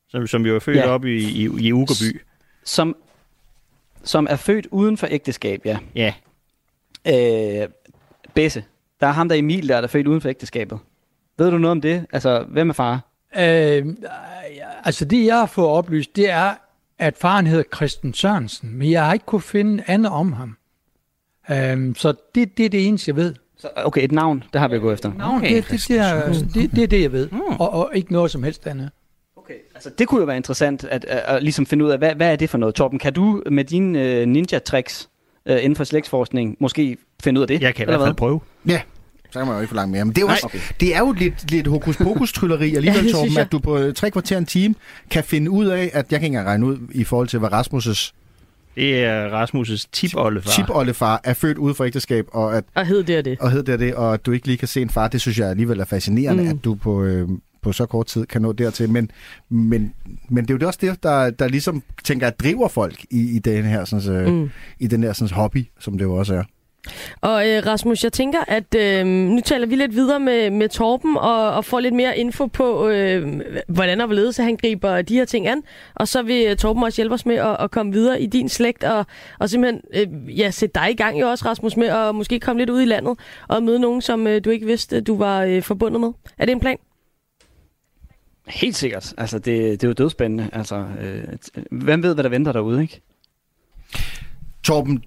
Som, 0.10 0.27
som 0.27 0.46
jo 0.46 0.56
er 0.56 0.60
født 0.60 0.77
ja. 0.77 0.88
op 0.88 1.06
i, 1.06 1.18
i, 1.18 1.50
i 1.60 1.74
Ugerby. 1.74 2.22
Som, 2.63 2.96
som 4.03 4.27
er 4.29 4.36
født 4.36 4.68
uden 4.72 4.98
for 4.98 5.08
ægteskab, 5.12 5.65
ja. 5.65 5.77
Ja. 5.96 6.13
Øh, 7.08 7.70
Besse. 8.34 8.63
Der 9.01 9.08
er 9.08 9.12
ham 9.12 9.29
der 9.29 9.36
Emil, 9.36 9.68
der 9.70 9.77
er, 9.77 9.82
der 9.82 9.88
født 9.88 10.08
uden 10.08 10.22
for 10.22 10.29
ægteskabet. 10.29 10.79
Ved 11.38 11.51
du 11.51 11.58
noget 11.58 11.72
om 11.72 11.82
det? 11.82 12.06
Altså, 12.13 12.46
hvem 12.50 12.70
er 12.70 12.74
far? 12.74 13.01
Øh, 13.38 13.86
altså, 14.84 15.06
det 15.06 15.25
jeg 15.25 15.36
har 15.36 15.46
fået 15.46 15.68
oplyst, 15.68 16.15
det 16.15 16.29
er, 16.29 16.53
at 17.00 17.18
faren 17.18 17.48
hedder 17.48 17.63
Christian 17.75 18.13
Sørensen, 18.13 18.77
men 18.77 18.91
jeg 18.91 19.06
har 19.06 19.13
ikke 19.13 19.25
kunne 19.25 19.41
finde 19.41 19.84
andet 19.88 20.12
om 20.12 20.34
ham. 20.34 20.58
Øh, 21.51 21.96
så 21.96 22.13
det, 22.36 22.58
det 22.58 22.65
er 22.65 22.70
det 22.70 22.88
eneste, 22.88 23.10
jeg 23.10 23.15
ved. 23.15 23.36
Så, 23.58 23.70
okay, 23.75 24.03
et 24.03 24.12
navn, 24.12 24.44
det 24.53 24.62
har 24.62 24.68
vi 24.68 24.79
gået 24.79 24.94
efter. 24.94 25.12
Navn, 25.18 25.38
okay. 25.38 25.56
det, 25.56 25.70
det, 25.72 25.86
det, 25.88 25.98
er, 25.98 26.34
det, 26.53 26.72
det 26.72 26.84
er 26.84 26.88
det, 26.88 27.01
jeg 27.01 27.12
ved. 27.12 27.29
Mm. 27.32 27.39
Og, 27.39 27.74
og 27.74 27.91
ikke 27.94 28.13
noget 28.13 28.32
som 28.32 28.44
helst 28.44 28.68
andet. 28.68 28.89
Okay, 29.36 29.53
altså 29.75 29.89
det 29.98 30.08
kunne 30.08 30.20
jo 30.20 30.25
være 30.25 30.38
interessant 30.38 30.84
at, 30.84 31.06
at, 31.06 31.06
at, 31.06 31.36
at 31.36 31.44
ligesom 31.44 31.65
finde 31.65 31.86
ud 31.86 31.89
af, 31.89 31.98
hvad, 31.98 32.15
hvad 32.15 32.32
er 32.32 32.36
det 32.36 32.50
for 32.50 32.58
noget? 32.58 32.75
Torben, 32.75 33.00
kan 33.00 33.13
du 33.13 33.44
med 33.51 33.63
dine 33.63 34.22
uh, 34.22 34.27
ninja-tricks 34.27 35.10
uh, 35.50 35.56
inden 35.56 35.75
for 35.75 35.84
slægtsforskning 35.84 36.58
måske 36.60 36.98
finde 37.24 37.39
ud 37.39 37.41
af 37.41 37.48
det? 37.48 37.62
Jeg 37.62 37.75
kan 37.75 37.84
i 37.84 37.86
hvert 37.86 38.00
fald 38.00 38.15
prøve. 38.15 38.39
Ja, 38.68 38.82
så 39.32 39.39
kan 39.39 39.48
man 39.48 39.56
jo 39.56 39.62
ikke 39.62 39.70
forlange 39.70 39.91
mere. 39.91 40.06
Men 40.06 40.15
det 40.15 40.22
er 40.22 40.25
jo, 40.25 40.27
også, 40.27 40.46
okay. 40.46 40.60
det 40.79 40.96
er 40.96 41.00
jo 41.00 41.12
lidt, 41.12 41.51
lidt 41.51 41.68
hokus 41.68 41.98
pokus 41.98 42.34
trylleri 42.34 42.75
alligevel, 42.75 43.06
ja, 43.06 43.12
Torben, 43.12 43.38
at 43.38 43.51
du 43.51 43.60
på 43.60 43.77
øh, 43.77 43.94
tre 43.94 44.12
kvarter 44.12 44.38
en 44.38 44.46
time 44.46 44.75
kan 45.10 45.24
finde 45.24 45.51
ud 45.51 45.65
af, 45.65 45.91
at 45.94 45.94
jeg 45.94 46.03
kan 46.03 46.15
ikke 46.15 46.25
engang 46.25 46.48
regne 46.48 46.65
ud 46.65 46.77
i 46.91 47.03
forhold 47.03 47.27
til, 47.27 47.39
hvad 47.39 47.50
Rasmus' 47.53 48.13
det 48.75 49.03
er 49.03 49.44
Rasmus' 49.44 49.86
tipoldefar. 49.91 50.51
Tipoldefar 50.51 51.22
er 51.24 51.34
født 51.34 51.58
ude 51.58 51.74
for 51.74 51.84
ægteskab, 51.86 52.27
og, 52.32 52.58
at, 52.58 52.63
og 52.75 52.86
hed 52.86 53.03
det 53.03 53.25
det. 53.25 53.39
Og 53.39 53.51
hed 53.51 53.63
det 53.63 53.79
det, 53.79 53.96
og 53.96 54.13
at 54.13 54.25
du 54.25 54.32
ikke 54.32 54.48
lige 54.48 54.58
kan 54.58 54.68
se 54.68 54.82
en 54.82 54.89
far, 54.89 55.08
det 55.08 55.22
synes 55.22 55.39
jeg 55.39 55.50
alligevel 55.50 55.79
er 55.79 55.86
fascinerende, 55.86 56.44
mm. 56.44 56.50
at 56.50 56.63
du 56.63 56.75
på, 56.75 57.03
øh, 57.03 57.29
på 57.62 57.72
så 57.72 57.86
kort 57.86 58.06
tid 58.06 58.25
kan 58.25 58.42
nå 58.42 58.51
dertil. 58.51 58.89
Men, 58.89 59.12
men, 59.50 59.94
men 60.30 60.46
det 60.46 60.54
er 60.54 60.58
jo 60.62 60.68
også 60.68 60.80
det, 60.82 61.04
der, 61.04 61.30
der 61.30 61.48
ligesom 61.48 61.84
tænker, 62.04 62.28
at 62.28 62.39
driver 62.39 62.68
folk 62.68 63.06
i, 63.12 63.36
i 63.36 63.39
den 63.39 63.63
her, 63.63 63.86
sådan, 63.86 64.34
mm. 64.34 64.50
i 64.80 64.88
den 64.88 65.04
her 65.04 65.13
sådan, 65.13 65.36
hobby, 65.36 65.66
som 65.80 65.98
det 65.98 66.06
jo 66.06 66.16
også 66.16 66.36
er. 66.36 66.44
Og 67.22 67.50
øh, 67.50 67.66
Rasmus, 67.66 68.04
jeg 68.04 68.13
tænker, 68.13 68.39
at 68.48 68.75
øh, 68.75 69.06
nu 69.06 69.39
taler 69.46 69.68
vi 69.68 69.75
lidt 69.75 69.96
videre 69.96 70.20
med, 70.20 70.50
med 70.50 70.70
Torben 70.70 71.18
og, 71.18 71.51
og 71.51 71.66
får 71.66 71.80
lidt 71.80 71.94
mere 71.94 72.18
info 72.18 72.46
på, 72.46 72.88
øh, 72.88 73.42
hvordan 73.68 74.01
og 74.01 74.08
hvorledes 74.08 74.38
han 74.38 74.58
griber 74.58 75.01
de 75.01 75.16
her 75.16 75.25
ting 75.25 75.48
an. 75.48 75.63
Og 75.96 76.08
så 76.08 76.22
vil 76.22 76.46
øh, 76.50 76.56
Torben 76.56 76.84
også 76.84 76.96
hjælpe 76.96 77.13
os 77.13 77.25
med 77.25 77.36
at, 77.36 77.58
at 77.60 77.72
komme 77.72 77.92
videre 77.92 78.22
i 78.22 78.25
din 78.25 78.50
slægt 78.50 78.84
og, 78.84 79.06
og 79.39 79.50
simpelthen 79.50 79.82
øh, 79.94 80.39
ja, 80.39 80.51
sætte 80.51 80.80
dig 80.80 80.92
i 80.92 80.96
gang 80.96 81.20
jo 81.20 81.30
også, 81.30 81.46
Rasmus, 81.46 81.78
med 81.78 81.88
at 81.88 82.16
måske 82.16 82.39
komme 82.39 82.62
lidt 82.62 82.70
ud 82.70 82.82
i 82.82 82.86
landet 82.86 83.20
og 83.48 83.63
møde 83.63 83.80
nogen, 83.80 84.01
som 84.01 84.28
øh, 84.28 84.42
du 84.46 84.50
ikke 84.50 84.66
vidste, 84.66 85.01
du 85.01 85.18
var 85.18 85.44
øh, 85.44 85.62
forbundet 85.62 86.01
med. 86.01 86.10
Er 86.38 86.46
det 86.46 86.51
en 86.51 86.60
plan? 86.60 86.78
Helt 88.50 88.75
sikkert. 88.75 89.13
Altså, 89.18 89.39
det, 89.39 89.82
det 89.82 89.84
er 89.84 89.88
jo 89.88 89.94
dødspændende. 89.94 90.50
Altså, 90.53 90.86
øh, 91.01 91.24
hvem 91.72 92.03
ved, 92.03 92.13
hvad 92.13 92.24
der 92.24 92.29
venter 92.29 92.51
derude, 92.51 92.82
ikke? 92.82 93.01
Torben, 94.63 95.03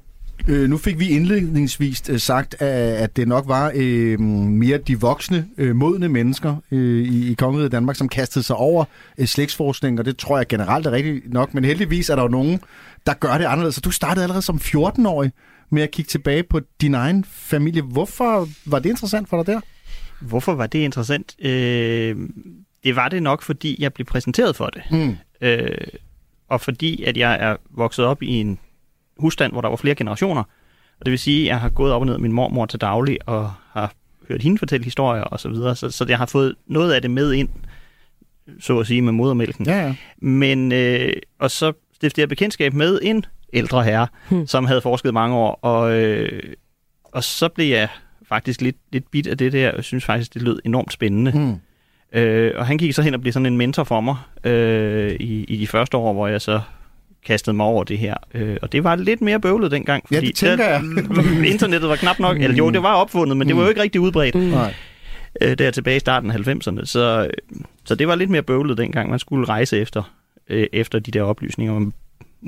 øh, 0.48 0.70
nu 0.70 0.78
fik 0.78 0.98
vi 0.98 1.08
indledningsvis 1.08 2.02
øh, 2.10 2.18
sagt, 2.18 2.62
at, 2.62 2.94
at 2.94 3.16
det 3.16 3.28
nok 3.28 3.48
var 3.48 3.72
øh, 3.74 4.20
mere 4.20 4.78
de 4.78 5.00
voksne, 5.00 5.48
øh, 5.58 5.76
modne 5.76 6.08
mennesker 6.08 6.56
øh, 6.70 7.04
i, 7.04 7.30
i 7.30 7.34
Kongeriget 7.34 7.72
Danmark, 7.72 7.96
som 7.96 8.08
kastede 8.08 8.44
sig 8.44 8.56
over 8.56 8.84
øh, 9.18 9.26
slægtsforskning, 9.26 9.98
og 9.98 10.04
det 10.04 10.16
tror 10.16 10.36
jeg 10.36 10.46
generelt 10.48 10.86
er 10.86 10.90
rigtigt 10.92 11.32
nok, 11.32 11.54
men 11.54 11.64
heldigvis 11.64 12.10
er 12.10 12.16
der 12.16 12.22
jo 12.22 12.28
nogen, 12.28 12.60
der 13.06 13.14
gør 13.14 13.38
det 13.38 13.44
anderledes. 13.44 13.74
Så 13.74 13.80
du 13.80 13.90
startede 13.90 14.22
allerede 14.22 14.42
som 14.42 14.56
14-årig 14.56 15.32
med 15.70 15.82
at 15.82 15.90
kigge 15.90 16.08
tilbage 16.08 16.42
på 16.42 16.60
din 16.80 16.94
egen 16.94 17.24
familie. 17.24 17.82
Hvorfor 17.82 18.48
var 18.66 18.78
det 18.78 18.90
interessant 18.90 19.28
for 19.28 19.42
dig 19.42 19.54
der? 19.54 19.60
Hvorfor 20.20 20.54
var 20.54 20.66
det 20.66 20.78
interessant? 20.78 21.44
Øh, 21.46 22.16
det 22.84 22.96
var 22.96 23.08
det 23.08 23.22
nok, 23.22 23.42
fordi 23.42 23.76
jeg 23.78 23.92
blev 23.92 24.04
præsenteret 24.04 24.56
for 24.56 24.66
det. 24.66 24.82
Mm. 24.90 25.16
Øh, 25.40 25.68
og 26.48 26.60
fordi, 26.60 27.02
at 27.02 27.16
jeg 27.16 27.38
er 27.40 27.56
vokset 27.70 28.04
op 28.04 28.22
i 28.22 28.40
en 28.40 28.58
husstand, 29.16 29.52
hvor 29.52 29.60
der 29.60 29.68
var 29.68 29.76
flere 29.76 29.94
generationer. 29.94 30.42
Og 31.00 31.06
det 31.06 31.10
vil 31.10 31.18
sige, 31.18 31.40
at 31.42 31.46
jeg 31.46 31.60
har 31.60 31.68
gået 31.68 31.92
op 31.92 32.00
og 32.02 32.06
ned 32.06 32.18
min 32.18 32.32
mormor 32.32 32.66
til 32.66 32.80
daglig, 32.80 33.18
og 33.26 33.52
har 33.72 33.92
hørt 34.28 34.42
hende 34.42 34.58
fortælle 34.58 34.84
historier 34.84 35.22
og 35.22 35.40
så 35.40 35.48
videre. 35.48 35.76
Så, 35.76 35.90
så 35.90 36.06
jeg 36.08 36.18
har 36.18 36.26
fået 36.26 36.54
noget 36.66 36.92
af 36.92 37.02
det 37.02 37.10
med 37.10 37.32
ind, 37.32 37.48
så 38.60 38.78
at 38.78 38.86
sige, 38.86 39.02
med 39.02 39.12
modermælken. 39.12 39.66
Ja, 39.66 39.86
ja. 39.86 39.94
Men, 40.18 40.72
øh, 40.72 41.12
og 41.38 41.50
så 41.50 41.72
stiftede 41.94 42.20
jeg 42.20 42.28
bekendtskab 42.28 42.74
med 42.74 43.00
en 43.02 43.24
ældre 43.52 43.84
herre, 43.84 44.06
hmm. 44.30 44.46
som 44.46 44.64
havde 44.64 44.80
forsket 44.80 45.14
mange 45.14 45.36
år, 45.36 45.58
og, 45.62 45.92
øh, 45.92 46.42
og 47.04 47.24
så 47.24 47.48
blev 47.48 47.66
jeg 47.66 47.88
faktisk 48.28 48.60
lidt, 48.60 48.76
lidt 48.92 49.10
bit 49.10 49.26
af 49.26 49.38
det 49.38 49.52
der, 49.52 49.72
og 49.72 49.84
synes 49.84 50.04
faktisk, 50.04 50.34
det 50.34 50.42
lød 50.42 50.60
enormt 50.64 50.92
spændende. 50.92 51.30
Hmm. 51.30 51.56
Øh, 52.14 52.52
og 52.56 52.66
han 52.66 52.78
gik 52.78 52.94
så 52.94 53.02
hen 53.02 53.14
og 53.14 53.20
blev 53.20 53.32
sådan 53.32 53.46
en 53.46 53.56
mentor 53.56 53.84
for 53.84 54.00
mig 54.00 54.16
øh, 54.44 55.12
i, 55.20 55.44
i 55.44 55.56
de 55.56 55.66
første 55.66 55.96
år, 55.96 56.12
hvor 56.12 56.28
jeg 56.28 56.40
så 56.40 56.60
kastede 57.26 57.56
mig 57.56 57.66
over 57.66 57.84
det 57.84 57.98
her. 57.98 58.14
Øh, 58.34 58.56
og 58.62 58.72
det 58.72 58.84
var 58.84 58.96
lidt 58.96 59.20
mere 59.20 59.40
bøvlet 59.40 59.70
dengang. 59.70 60.04
Fordi 60.06 60.20
ja, 60.20 60.26
det 60.26 60.34
tænker 60.34 60.68
jeg. 60.68 60.82
internettet 61.52 61.90
var 61.90 61.96
knap 61.96 62.18
nok, 62.18 62.36
eller 62.36 62.56
jo, 62.56 62.70
det 62.70 62.82
var 62.82 62.94
opfundet, 62.94 63.36
men 63.36 63.48
det 63.48 63.56
var 63.56 63.62
jo 63.62 63.68
ikke 63.68 63.82
rigtig 63.82 64.00
udbredt. 64.00 64.34
Mm. 64.34 64.54
Øh, 65.40 65.58
der 65.58 65.70
tilbage 65.70 65.96
i 65.96 66.00
starten 66.00 66.30
af 66.30 66.36
90'erne. 66.36 66.84
Så, 66.84 67.30
så 67.84 67.94
det 67.94 68.08
var 68.08 68.14
lidt 68.14 68.30
mere 68.30 68.42
bøvlet 68.42 68.78
dengang. 68.78 69.10
Man 69.10 69.18
skulle 69.18 69.48
rejse 69.48 69.78
efter, 69.78 70.02
øh, 70.48 70.66
efter 70.72 70.98
de 70.98 71.10
der 71.10 71.22
oplysninger. 71.22 71.74
Man 71.74 71.92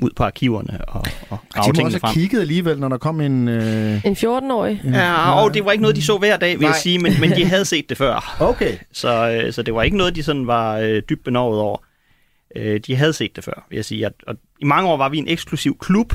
ud 0.03 0.09
på 0.15 0.23
arkiverne 0.23 0.85
og, 0.87 1.05
og 1.29 1.37
grave 1.53 1.73
De 1.73 1.79
må 1.81 1.85
også 1.85 1.99
have 2.03 2.13
kigget 2.13 2.41
alligevel, 2.41 2.79
når 2.79 2.89
der 2.89 2.97
kom 2.97 3.21
en... 3.21 3.47
Øh... 3.47 4.05
En 4.05 4.13
14-årig? 4.13 4.81
Ja, 4.85 5.31
og 5.31 5.53
det 5.53 5.65
var 5.65 5.71
ikke 5.71 5.81
noget, 5.81 5.95
de 5.95 6.01
så 6.01 6.17
hver 6.17 6.37
dag, 6.37 6.49
vil 6.49 6.59
Nej. 6.59 6.67
jeg 6.67 6.75
sige, 6.75 6.99
men, 6.99 7.13
men 7.19 7.31
de 7.31 7.45
havde 7.45 7.65
set 7.65 7.89
det 7.89 7.97
før. 7.97 8.35
Okay. 8.55 8.77
Så, 8.91 9.29
øh, 9.31 9.53
så 9.53 9.61
det 9.61 9.73
var 9.73 9.83
ikke 9.83 9.97
noget, 9.97 10.15
de 10.15 10.23
sådan 10.23 10.47
var 10.47 10.77
øh, 10.77 11.01
dybt 11.09 11.23
benovet 11.23 11.59
over. 11.59 11.77
Øh, 12.55 12.79
de 12.79 12.95
havde 12.95 13.13
set 13.13 13.35
det 13.35 13.43
før, 13.43 13.65
vil 13.69 13.75
jeg 13.75 13.85
sige. 13.85 14.07
Og, 14.07 14.13
og 14.27 14.35
i 14.61 14.65
mange 14.65 14.89
år 14.89 14.97
var 14.97 15.09
vi 15.09 15.17
en 15.17 15.27
eksklusiv 15.27 15.77
klub, 15.77 16.13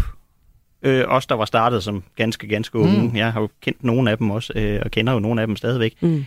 øh, 0.82 1.04
os 1.08 1.26
der 1.26 1.34
var 1.34 1.44
startet 1.44 1.82
som 1.82 2.02
ganske, 2.16 2.48
ganske 2.48 2.78
unge. 2.78 3.02
Mm. 3.02 3.16
Jeg 3.16 3.32
har 3.32 3.40
jo 3.40 3.48
kendt 3.60 3.84
nogle 3.84 4.10
af 4.10 4.18
dem 4.18 4.30
også, 4.30 4.52
øh, 4.56 4.80
og 4.84 4.90
kender 4.90 5.12
jo 5.12 5.18
nogle 5.18 5.40
af 5.40 5.46
dem 5.46 5.56
stadigvæk. 5.56 5.94
Mm. 6.00 6.24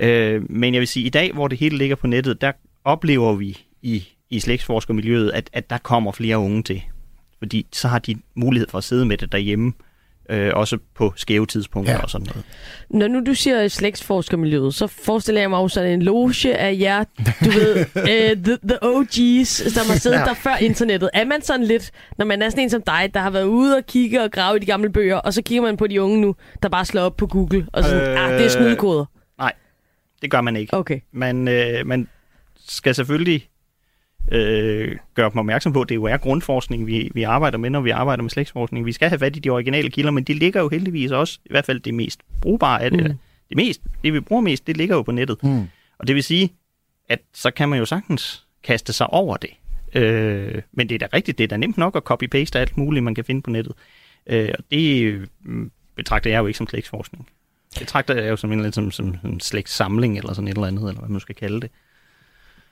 Øh, 0.00 0.50
men 0.50 0.74
jeg 0.74 0.80
vil 0.80 0.88
sige, 0.88 1.06
i 1.06 1.10
dag, 1.10 1.32
hvor 1.32 1.48
det 1.48 1.58
hele 1.58 1.78
ligger 1.78 1.96
på 1.96 2.06
nettet, 2.06 2.40
der 2.40 2.52
oplever 2.84 3.32
vi 3.32 3.58
i 3.82 4.08
i 4.30 4.40
slægtsforskermiljøet, 4.40 5.30
at, 5.30 5.50
at 5.52 5.70
der 5.70 5.78
kommer 5.78 6.12
flere 6.12 6.38
unge 6.38 6.62
til. 6.62 6.82
Fordi 7.38 7.66
så 7.72 7.88
har 7.88 7.98
de 7.98 8.16
mulighed 8.34 8.68
for 8.68 8.78
at 8.78 8.84
sidde 8.84 9.06
med 9.06 9.16
det 9.16 9.32
derhjemme, 9.32 9.72
øh, 10.30 10.50
også 10.54 10.78
på 10.94 11.12
skæve 11.16 11.46
tidspunkter 11.46 11.92
ja. 11.92 12.02
og 12.02 12.10
sådan 12.10 12.26
noget. 12.26 12.44
Når 12.90 13.08
nu 13.08 13.26
du 13.26 13.34
siger 13.34 13.68
slægtsforskermiljøet, 13.68 14.74
så 14.74 14.86
forestiller 14.86 15.40
jeg 15.40 15.50
mig 15.50 15.58
også 15.58 15.74
sådan 15.74 15.92
en 15.92 16.02
loge 16.02 16.56
af 16.56 16.76
jer, 16.80 17.04
du 17.44 17.50
ved, 17.50 17.86
uh, 17.96 18.42
the, 18.44 18.58
the 18.68 18.78
OG's, 18.82 19.70
som 19.70 19.86
har 19.86 19.98
siddet 19.98 20.18
ja. 20.18 20.24
der 20.24 20.34
før 20.34 20.56
internettet. 20.56 21.10
Er 21.14 21.24
man 21.24 21.42
sådan 21.42 21.66
lidt, 21.66 21.90
når 22.18 22.24
man 22.24 22.42
er 22.42 22.50
sådan 22.50 22.64
en 22.64 22.70
som 22.70 22.82
dig, 22.82 23.10
der 23.14 23.20
har 23.20 23.30
været 23.30 23.44
ude 23.44 23.76
og 23.76 23.86
kigge 23.86 24.22
og 24.22 24.30
grave 24.30 24.56
i 24.56 24.60
de 24.60 24.66
gamle 24.66 24.90
bøger, 24.90 25.16
og 25.16 25.34
så 25.34 25.42
kigger 25.42 25.62
man 25.62 25.76
på 25.76 25.86
de 25.86 26.02
unge 26.02 26.20
nu, 26.20 26.34
der 26.62 26.68
bare 26.68 26.84
slår 26.84 27.02
op 27.02 27.16
på 27.16 27.26
Google, 27.26 27.66
og 27.72 27.84
sådan, 27.84 28.10
øh, 28.10 28.24
ah, 28.24 28.32
det 28.32 28.44
er 28.44 28.48
snydekoder. 28.48 29.04
Nej, 29.38 29.52
det 30.22 30.30
gør 30.30 30.40
man 30.40 30.56
ikke. 30.56 30.74
Okay. 30.74 31.00
Man, 31.12 31.48
øh, 31.48 31.86
man 31.86 32.08
skal 32.68 32.94
selvfølgelig 32.94 33.48
øh, 34.32 34.96
gøre 35.14 35.30
dem 35.30 35.38
opmærksom 35.38 35.72
på, 35.72 35.84
det 35.84 35.94
jo 35.94 36.04
er 36.04 36.16
grundforskning, 36.16 36.86
vi, 36.86 37.10
vi 37.14 37.22
arbejder 37.22 37.58
med, 37.58 37.70
når 37.70 37.80
vi 37.80 37.90
arbejder 37.90 38.22
med 38.22 38.30
slægtsforskning. 38.30 38.86
Vi 38.86 38.92
skal 38.92 39.08
have 39.08 39.18
fat 39.18 39.36
i 39.36 39.38
de 39.38 39.50
originale 39.50 39.90
kilder, 39.90 40.10
men 40.10 40.24
de 40.24 40.34
ligger 40.34 40.60
jo 40.60 40.68
heldigvis 40.68 41.10
også, 41.10 41.38
i 41.44 41.48
hvert 41.50 41.66
fald 41.66 41.80
det 41.80 41.94
mest 41.94 42.20
brugbare 42.40 42.82
af 42.82 42.90
det, 42.90 43.04
mm. 43.04 43.18
det, 43.48 43.56
mest, 43.56 43.80
det 44.04 44.12
vi 44.12 44.20
bruger 44.20 44.42
mest, 44.42 44.66
det 44.66 44.76
ligger 44.76 44.96
jo 44.96 45.02
på 45.02 45.12
nettet. 45.12 45.42
Mm. 45.42 45.68
Og 45.98 46.06
det 46.06 46.14
vil 46.14 46.24
sige, 46.24 46.52
at 47.08 47.18
så 47.34 47.50
kan 47.50 47.68
man 47.68 47.78
jo 47.78 47.84
sagtens 47.84 48.46
kaste 48.62 48.92
sig 48.92 49.06
over 49.06 49.36
det. 49.36 49.50
Øh, 49.94 50.62
men 50.72 50.88
det 50.88 50.94
er 50.94 50.98
da 50.98 51.16
rigtigt, 51.16 51.38
det 51.38 51.44
er 51.44 51.48
da 51.48 51.56
nemt 51.56 51.78
nok 51.78 51.96
at 51.96 52.02
copy-paste 52.10 52.58
alt 52.58 52.76
muligt, 52.76 53.04
man 53.04 53.14
kan 53.14 53.24
finde 53.24 53.42
på 53.42 53.50
nettet. 53.50 53.72
Øh, 54.26 54.50
og 54.58 54.64
det 54.70 55.02
øh, 55.02 55.26
betragter 55.94 56.30
jeg 56.30 56.38
jo 56.38 56.46
ikke 56.46 56.56
som 56.56 56.68
slægtsforskning. 56.68 57.28
Det 57.74 57.80
betragter 57.80 58.14
jeg 58.14 58.30
jo 58.30 58.36
som 58.36 58.52
en, 58.52 58.72
som, 58.72 58.90
som 58.90 59.16
en 59.24 59.40
slægtssamling, 59.40 60.18
eller 60.18 60.32
sådan 60.32 60.48
et 60.48 60.54
eller 60.54 60.66
andet, 60.66 60.88
eller 60.88 61.00
hvad 61.00 61.08
man 61.08 61.20
skal 61.20 61.34
kalde 61.34 61.60
det. 61.60 61.70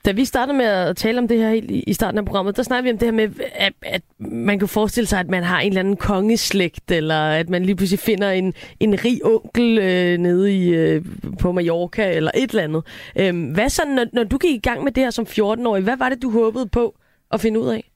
Da 0.07 0.11
vi 0.11 0.25
startede 0.25 0.57
med 0.57 0.65
at 0.65 0.95
tale 0.95 1.19
om 1.19 1.27
det 1.27 1.37
her 1.37 1.49
helt 1.49 1.71
i 1.71 1.93
starten 1.93 2.17
af 2.17 2.25
programmet, 2.25 2.57
der 2.57 2.63
snakkede 2.63 2.83
vi 2.83 2.91
om 2.91 2.97
det 2.97 3.05
her 3.05 3.11
med, 3.11 3.29
at, 3.55 3.73
at 3.81 4.01
man 4.19 4.59
kan 4.59 4.67
forestille 4.67 5.07
sig, 5.07 5.19
at 5.19 5.29
man 5.29 5.43
har 5.43 5.59
en 5.59 5.67
eller 5.67 5.79
anden 5.79 5.95
kongeslægt, 5.95 6.91
eller 6.91 7.21
at 7.21 7.49
man 7.49 7.65
lige 7.65 7.75
pludselig 7.75 7.99
finder 7.99 8.31
en, 8.31 8.53
en 8.79 9.05
rig 9.05 9.25
onkel 9.25 9.77
øh, 9.77 10.17
nede 10.17 10.57
i, 10.57 10.69
øh, 10.69 11.05
på 11.39 11.51
Mallorca, 11.51 12.13
eller 12.13 12.31
et 12.35 12.49
eller 12.49 12.63
andet. 12.63 12.83
Øh, 13.15 13.51
hvad 13.53 13.69
så, 13.69 13.81
når, 13.95 14.05
når 14.13 14.23
du 14.23 14.37
gik 14.37 14.55
i 14.55 14.69
gang 14.69 14.83
med 14.83 14.91
det 14.91 15.03
her 15.03 15.11
som 15.11 15.25
14-årig, 15.29 15.83
hvad 15.83 15.97
var 15.97 16.09
det, 16.09 16.21
du 16.21 16.31
håbede 16.31 16.67
på 16.67 16.95
at 17.31 17.41
finde 17.41 17.59
ud 17.59 17.67
af? 17.67 17.91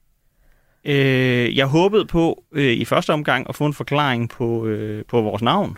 Øh, 0.86 1.58
jeg 1.58 1.66
håbede 1.66 2.06
på 2.06 2.44
øh, 2.52 2.74
i 2.74 2.86
første 2.86 3.14
omgang 3.14 3.46
at 3.50 3.56
få 3.56 3.66
en 3.66 3.74
forklaring 3.74 4.30
på, 4.30 4.66
øh, 4.66 5.06
på 5.06 5.22
vores 5.22 5.42
navn. 5.42 5.78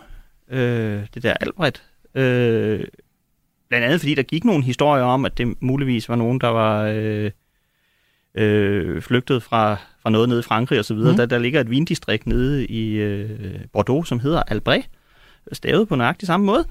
Øh, 0.51 1.01
det 1.13 1.23
der 1.23 1.33
Albrecht. 1.33 1.83
Øh, 2.15 2.83
Blandt 3.73 3.85
andet 3.85 3.99
fordi 4.01 4.15
der 4.15 4.23
gik 4.23 4.43
nogle 4.43 4.63
historier 4.63 5.03
om, 5.03 5.25
at 5.25 5.37
det 5.37 5.55
muligvis 5.59 6.09
var 6.09 6.15
nogen, 6.15 6.39
der 6.41 6.47
var 6.47 6.83
øh, 6.83 7.31
øh, 8.35 9.01
flygtet 9.01 9.43
fra, 9.43 9.75
fra 10.01 10.09
noget 10.09 10.29
nede 10.29 10.39
i 10.39 10.43
Frankrig 10.43 10.79
osv. 10.79 10.95
Mm. 10.95 11.15
Der, 11.15 11.25
der 11.25 11.39
ligger 11.39 11.61
et 11.61 11.69
vindistrikt 11.69 12.27
nede 12.27 12.65
i 12.65 12.93
øh, 12.93 13.29
Bordeaux, 13.73 14.07
som 14.07 14.19
hedder 14.19 14.43
Albret, 14.47 14.89
stavet 15.51 15.87
på 15.87 15.95
nøjagtig 15.95 16.27
samme 16.27 16.45
måde. 16.45 16.65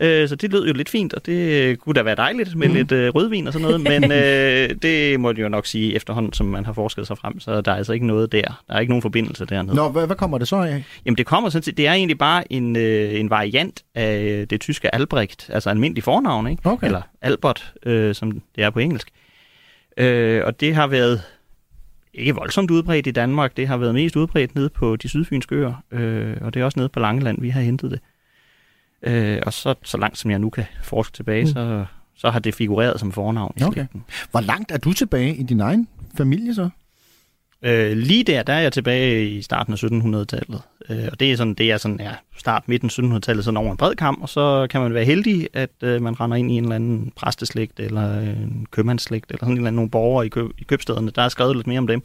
Øh, 0.00 0.28
så 0.28 0.36
det 0.36 0.52
lød 0.52 0.66
jo 0.66 0.72
lidt 0.72 0.88
fint, 0.88 1.14
og 1.14 1.26
det 1.26 1.78
kunne 1.78 1.92
da 1.92 2.02
være 2.02 2.14
dejligt 2.14 2.56
med 2.56 2.68
mm. 2.68 2.74
lidt 2.74 2.92
øh, 2.92 3.14
rødvin 3.14 3.46
og 3.46 3.52
sådan 3.52 3.68
noget, 3.68 3.80
men 3.80 4.12
øh, 4.20 4.70
det 4.82 5.20
må 5.20 5.30
jeg 5.30 5.38
jo 5.38 5.48
nok 5.48 5.66
sige 5.66 5.94
efterhånden, 5.94 6.32
som 6.32 6.46
man 6.46 6.64
har 6.64 6.72
forsket 6.72 7.06
sig 7.06 7.18
frem, 7.18 7.40
så 7.40 7.60
der 7.60 7.72
er 7.72 7.76
altså 7.76 7.92
ikke 7.92 8.06
noget 8.06 8.32
der. 8.32 8.62
Der 8.68 8.74
er 8.74 8.80
ikke 8.80 8.90
nogen 8.90 9.02
forbindelse 9.02 9.44
dernede. 9.44 9.76
Nå, 9.76 9.88
hvad, 9.88 10.06
hvad 10.06 10.16
kommer 10.16 10.38
det 10.38 10.48
så 10.48 10.56
af? 10.56 10.84
Jamen 11.04 11.18
det 11.18 11.26
kommer 11.26 11.50
sådan 11.50 11.62
set, 11.62 11.76
det 11.76 11.86
er 11.86 11.92
egentlig 11.92 12.18
bare 12.18 12.52
en, 12.52 12.76
øh, 12.76 13.20
en 13.20 13.30
variant 13.30 13.84
af 13.94 14.46
det 14.50 14.60
tyske 14.60 14.94
Albrecht, 14.94 15.50
altså 15.52 15.70
almindelig 15.70 16.04
fornavn, 16.04 16.46
ikke? 16.46 16.66
Okay. 16.70 16.86
Eller 16.86 17.02
Albert, 17.22 17.72
øh, 17.86 18.14
som 18.14 18.30
det 18.56 18.64
er 18.64 18.70
på 18.70 18.78
engelsk. 18.78 19.08
Øh, 19.96 20.42
og 20.44 20.60
det 20.60 20.74
har 20.74 20.86
været 20.86 21.22
ikke 22.14 22.34
voldsomt 22.34 22.70
udbredt 22.70 23.06
i 23.06 23.10
Danmark, 23.10 23.56
det 23.56 23.68
har 23.68 23.76
været 23.76 23.94
mest 23.94 24.16
udbredt 24.16 24.54
nede 24.54 24.68
på 24.68 24.96
de 24.96 25.08
sydfynske 25.08 25.54
øer, 25.54 25.82
øh, 25.92 26.36
og 26.40 26.54
det 26.54 26.60
er 26.60 26.64
også 26.64 26.78
nede 26.78 26.88
på 26.88 27.00
Langeland, 27.00 27.40
vi 27.40 27.48
har 27.48 27.60
hentet 27.60 27.90
det. 27.90 28.00
Øh, 29.04 29.38
og 29.46 29.52
så, 29.52 29.74
så 29.82 29.98
langt 29.98 30.18
som 30.18 30.30
jeg 30.30 30.38
nu 30.38 30.50
kan 30.50 30.64
forske 30.82 31.16
tilbage, 31.16 31.44
mm. 31.44 31.50
så, 31.50 31.84
så 32.16 32.30
har 32.30 32.38
det 32.38 32.54
figureret 32.54 33.00
som 33.00 33.12
fornavn 33.12 33.54
i 33.56 33.62
okay. 33.62 33.86
Hvor 34.30 34.40
langt 34.40 34.72
er 34.72 34.78
du 34.78 34.92
tilbage 34.92 35.36
i 35.36 35.42
din 35.42 35.60
egen 35.60 35.88
familie 36.16 36.54
så? 36.54 36.68
Øh, 37.62 37.96
lige 37.96 38.24
der, 38.24 38.42
der 38.42 38.52
er 38.52 38.60
jeg 38.60 38.72
tilbage 38.72 39.30
i 39.30 39.42
starten 39.42 39.72
af 39.72 39.84
1700-tallet. 39.84 40.62
Øh, 40.90 41.08
og 41.12 41.20
det 41.20 41.32
er 41.32 41.36
sådan, 41.36 41.54
det 41.54 41.72
er 41.72 41.76
sådan, 41.76 42.00
ja, 42.00 42.12
start 42.36 42.68
midten 42.68 42.86
af 42.86 43.18
1700-tallet, 43.18 43.44
sådan 43.44 43.56
over 43.56 43.70
en 43.70 43.76
bred 43.76 43.94
kamp, 43.94 44.22
og 44.22 44.28
så 44.28 44.66
kan 44.70 44.80
man 44.80 44.94
være 44.94 45.04
heldig, 45.04 45.48
at 45.52 45.70
øh, 45.82 46.02
man 46.02 46.20
render 46.20 46.36
ind 46.36 46.50
i 46.50 46.54
en 46.54 46.62
eller 46.62 46.74
anden 46.74 47.12
præsteslægt, 47.16 47.80
eller 47.80 48.20
en 48.20 48.66
købmandsslægt, 48.70 49.30
eller 49.30 49.38
sådan 49.38 49.52
en 49.52 49.56
eller 49.56 49.68
anden 49.68 49.76
nogle 49.76 49.90
borgere 49.90 50.26
i, 50.26 50.28
køb, 50.28 50.50
i 50.58 50.64
købstederne. 50.64 51.10
Der 51.10 51.22
er 51.22 51.28
skrevet 51.28 51.56
lidt 51.56 51.66
mere 51.66 51.78
om 51.78 51.86
dem. 51.86 52.02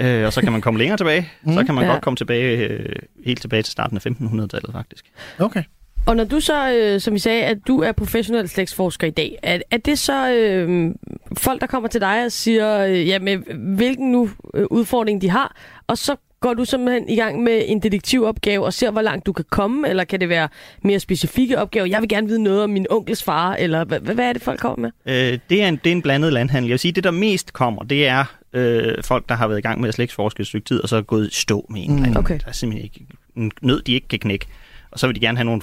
Øh, 0.00 0.26
og 0.26 0.32
så 0.32 0.40
kan 0.40 0.52
man 0.52 0.60
komme 0.60 0.78
længere 0.78 0.96
tilbage. 0.96 1.28
Mm, 1.42 1.54
så 1.54 1.64
kan 1.64 1.74
man 1.74 1.84
ja. 1.84 1.90
godt 1.90 2.02
komme 2.02 2.16
tilbage, 2.16 2.68
øh, 2.68 2.96
helt 3.24 3.40
tilbage 3.40 3.62
til 3.62 3.72
starten 3.72 3.96
af 3.96 4.06
1500-tallet 4.06 4.72
faktisk. 4.72 5.04
Okay. 5.38 5.62
Og 6.06 6.16
når 6.16 6.24
du 6.24 6.40
så, 6.40 6.72
øh, 6.72 7.00
som 7.00 7.14
vi 7.14 7.18
sagde, 7.18 7.44
at 7.44 7.58
du 7.66 7.80
er 7.80 7.92
professionel 7.92 8.48
slægtsforsker 8.48 9.06
i 9.06 9.10
dag, 9.10 9.38
er, 9.42 9.58
er 9.70 9.76
det 9.76 9.98
så 9.98 10.32
øh, 10.32 10.94
folk, 11.38 11.60
der 11.60 11.66
kommer 11.66 11.88
til 11.88 12.00
dig 12.00 12.24
og 12.24 12.32
siger, 12.32 12.78
øh, 12.78 13.22
med 13.22 13.36
hvilken 13.76 14.12
nu 14.12 14.30
øh, 14.54 14.66
udfordring 14.70 15.22
de 15.22 15.30
har, 15.30 15.56
og 15.86 15.98
så 15.98 16.16
går 16.40 16.54
du 16.54 16.64
simpelthen 16.64 17.08
i 17.08 17.16
gang 17.16 17.42
med 17.42 17.62
en 17.66 17.82
detektivopgave 17.82 18.64
og 18.64 18.72
ser, 18.72 18.90
hvor 18.90 19.02
langt 19.02 19.26
du 19.26 19.32
kan 19.32 19.44
komme, 19.50 19.88
eller 19.88 20.04
kan 20.04 20.20
det 20.20 20.28
være 20.28 20.48
mere 20.82 21.00
specifikke 21.00 21.58
opgaver? 21.58 21.86
Jeg 21.86 22.00
vil 22.00 22.08
gerne 22.08 22.26
vide 22.26 22.42
noget 22.42 22.62
om 22.62 22.70
min 22.70 22.86
onkels 22.90 23.22
far, 23.22 23.54
eller 23.54 23.84
hvad, 23.84 24.00
hvad 24.00 24.28
er 24.28 24.32
det, 24.32 24.42
folk 24.42 24.60
kommer 24.60 24.90
med? 25.04 25.14
Øh, 25.32 25.38
det, 25.50 25.62
er 25.62 25.68
en, 25.68 25.80
det 25.84 25.92
er 25.92 25.96
en 25.96 26.02
blandet 26.02 26.32
landhandel. 26.32 26.68
Jeg 26.68 26.72
vil 26.72 26.78
sige, 26.78 26.92
det 26.92 27.04
der 27.04 27.10
mest 27.10 27.52
kommer, 27.52 27.82
det 27.82 28.06
er 28.08 28.24
øh, 28.52 29.02
folk, 29.02 29.28
der 29.28 29.34
har 29.34 29.48
været 29.48 29.58
i 29.58 29.62
gang 29.62 29.80
med 29.80 29.88
at 29.88 29.94
slægtsforske 29.94 30.40
et 30.40 30.46
stykke 30.46 30.64
tid, 30.64 30.80
og 30.80 30.88
så 30.88 30.96
er 30.96 31.02
gået 31.02 31.34
stå 31.34 31.66
med 31.70 31.80
en 31.84 31.90
eller 31.90 32.02
anden. 32.02 32.16
Okay. 32.16 32.38
Der 32.38 32.48
er 32.48 32.52
simpelthen 32.52 32.84
ikke 32.84 33.06
en 33.36 33.52
nød, 33.62 33.82
de 33.82 33.92
ikke 33.92 34.08
kan 34.08 34.18
knække. 34.18 34.46
Og 34.90 34.98
så 34.98 35.06
vil 35.06 35.16
de 35.16 35.20
gerne 35.20 35.38
have 35.38 35.44
nogle 35.44 35.62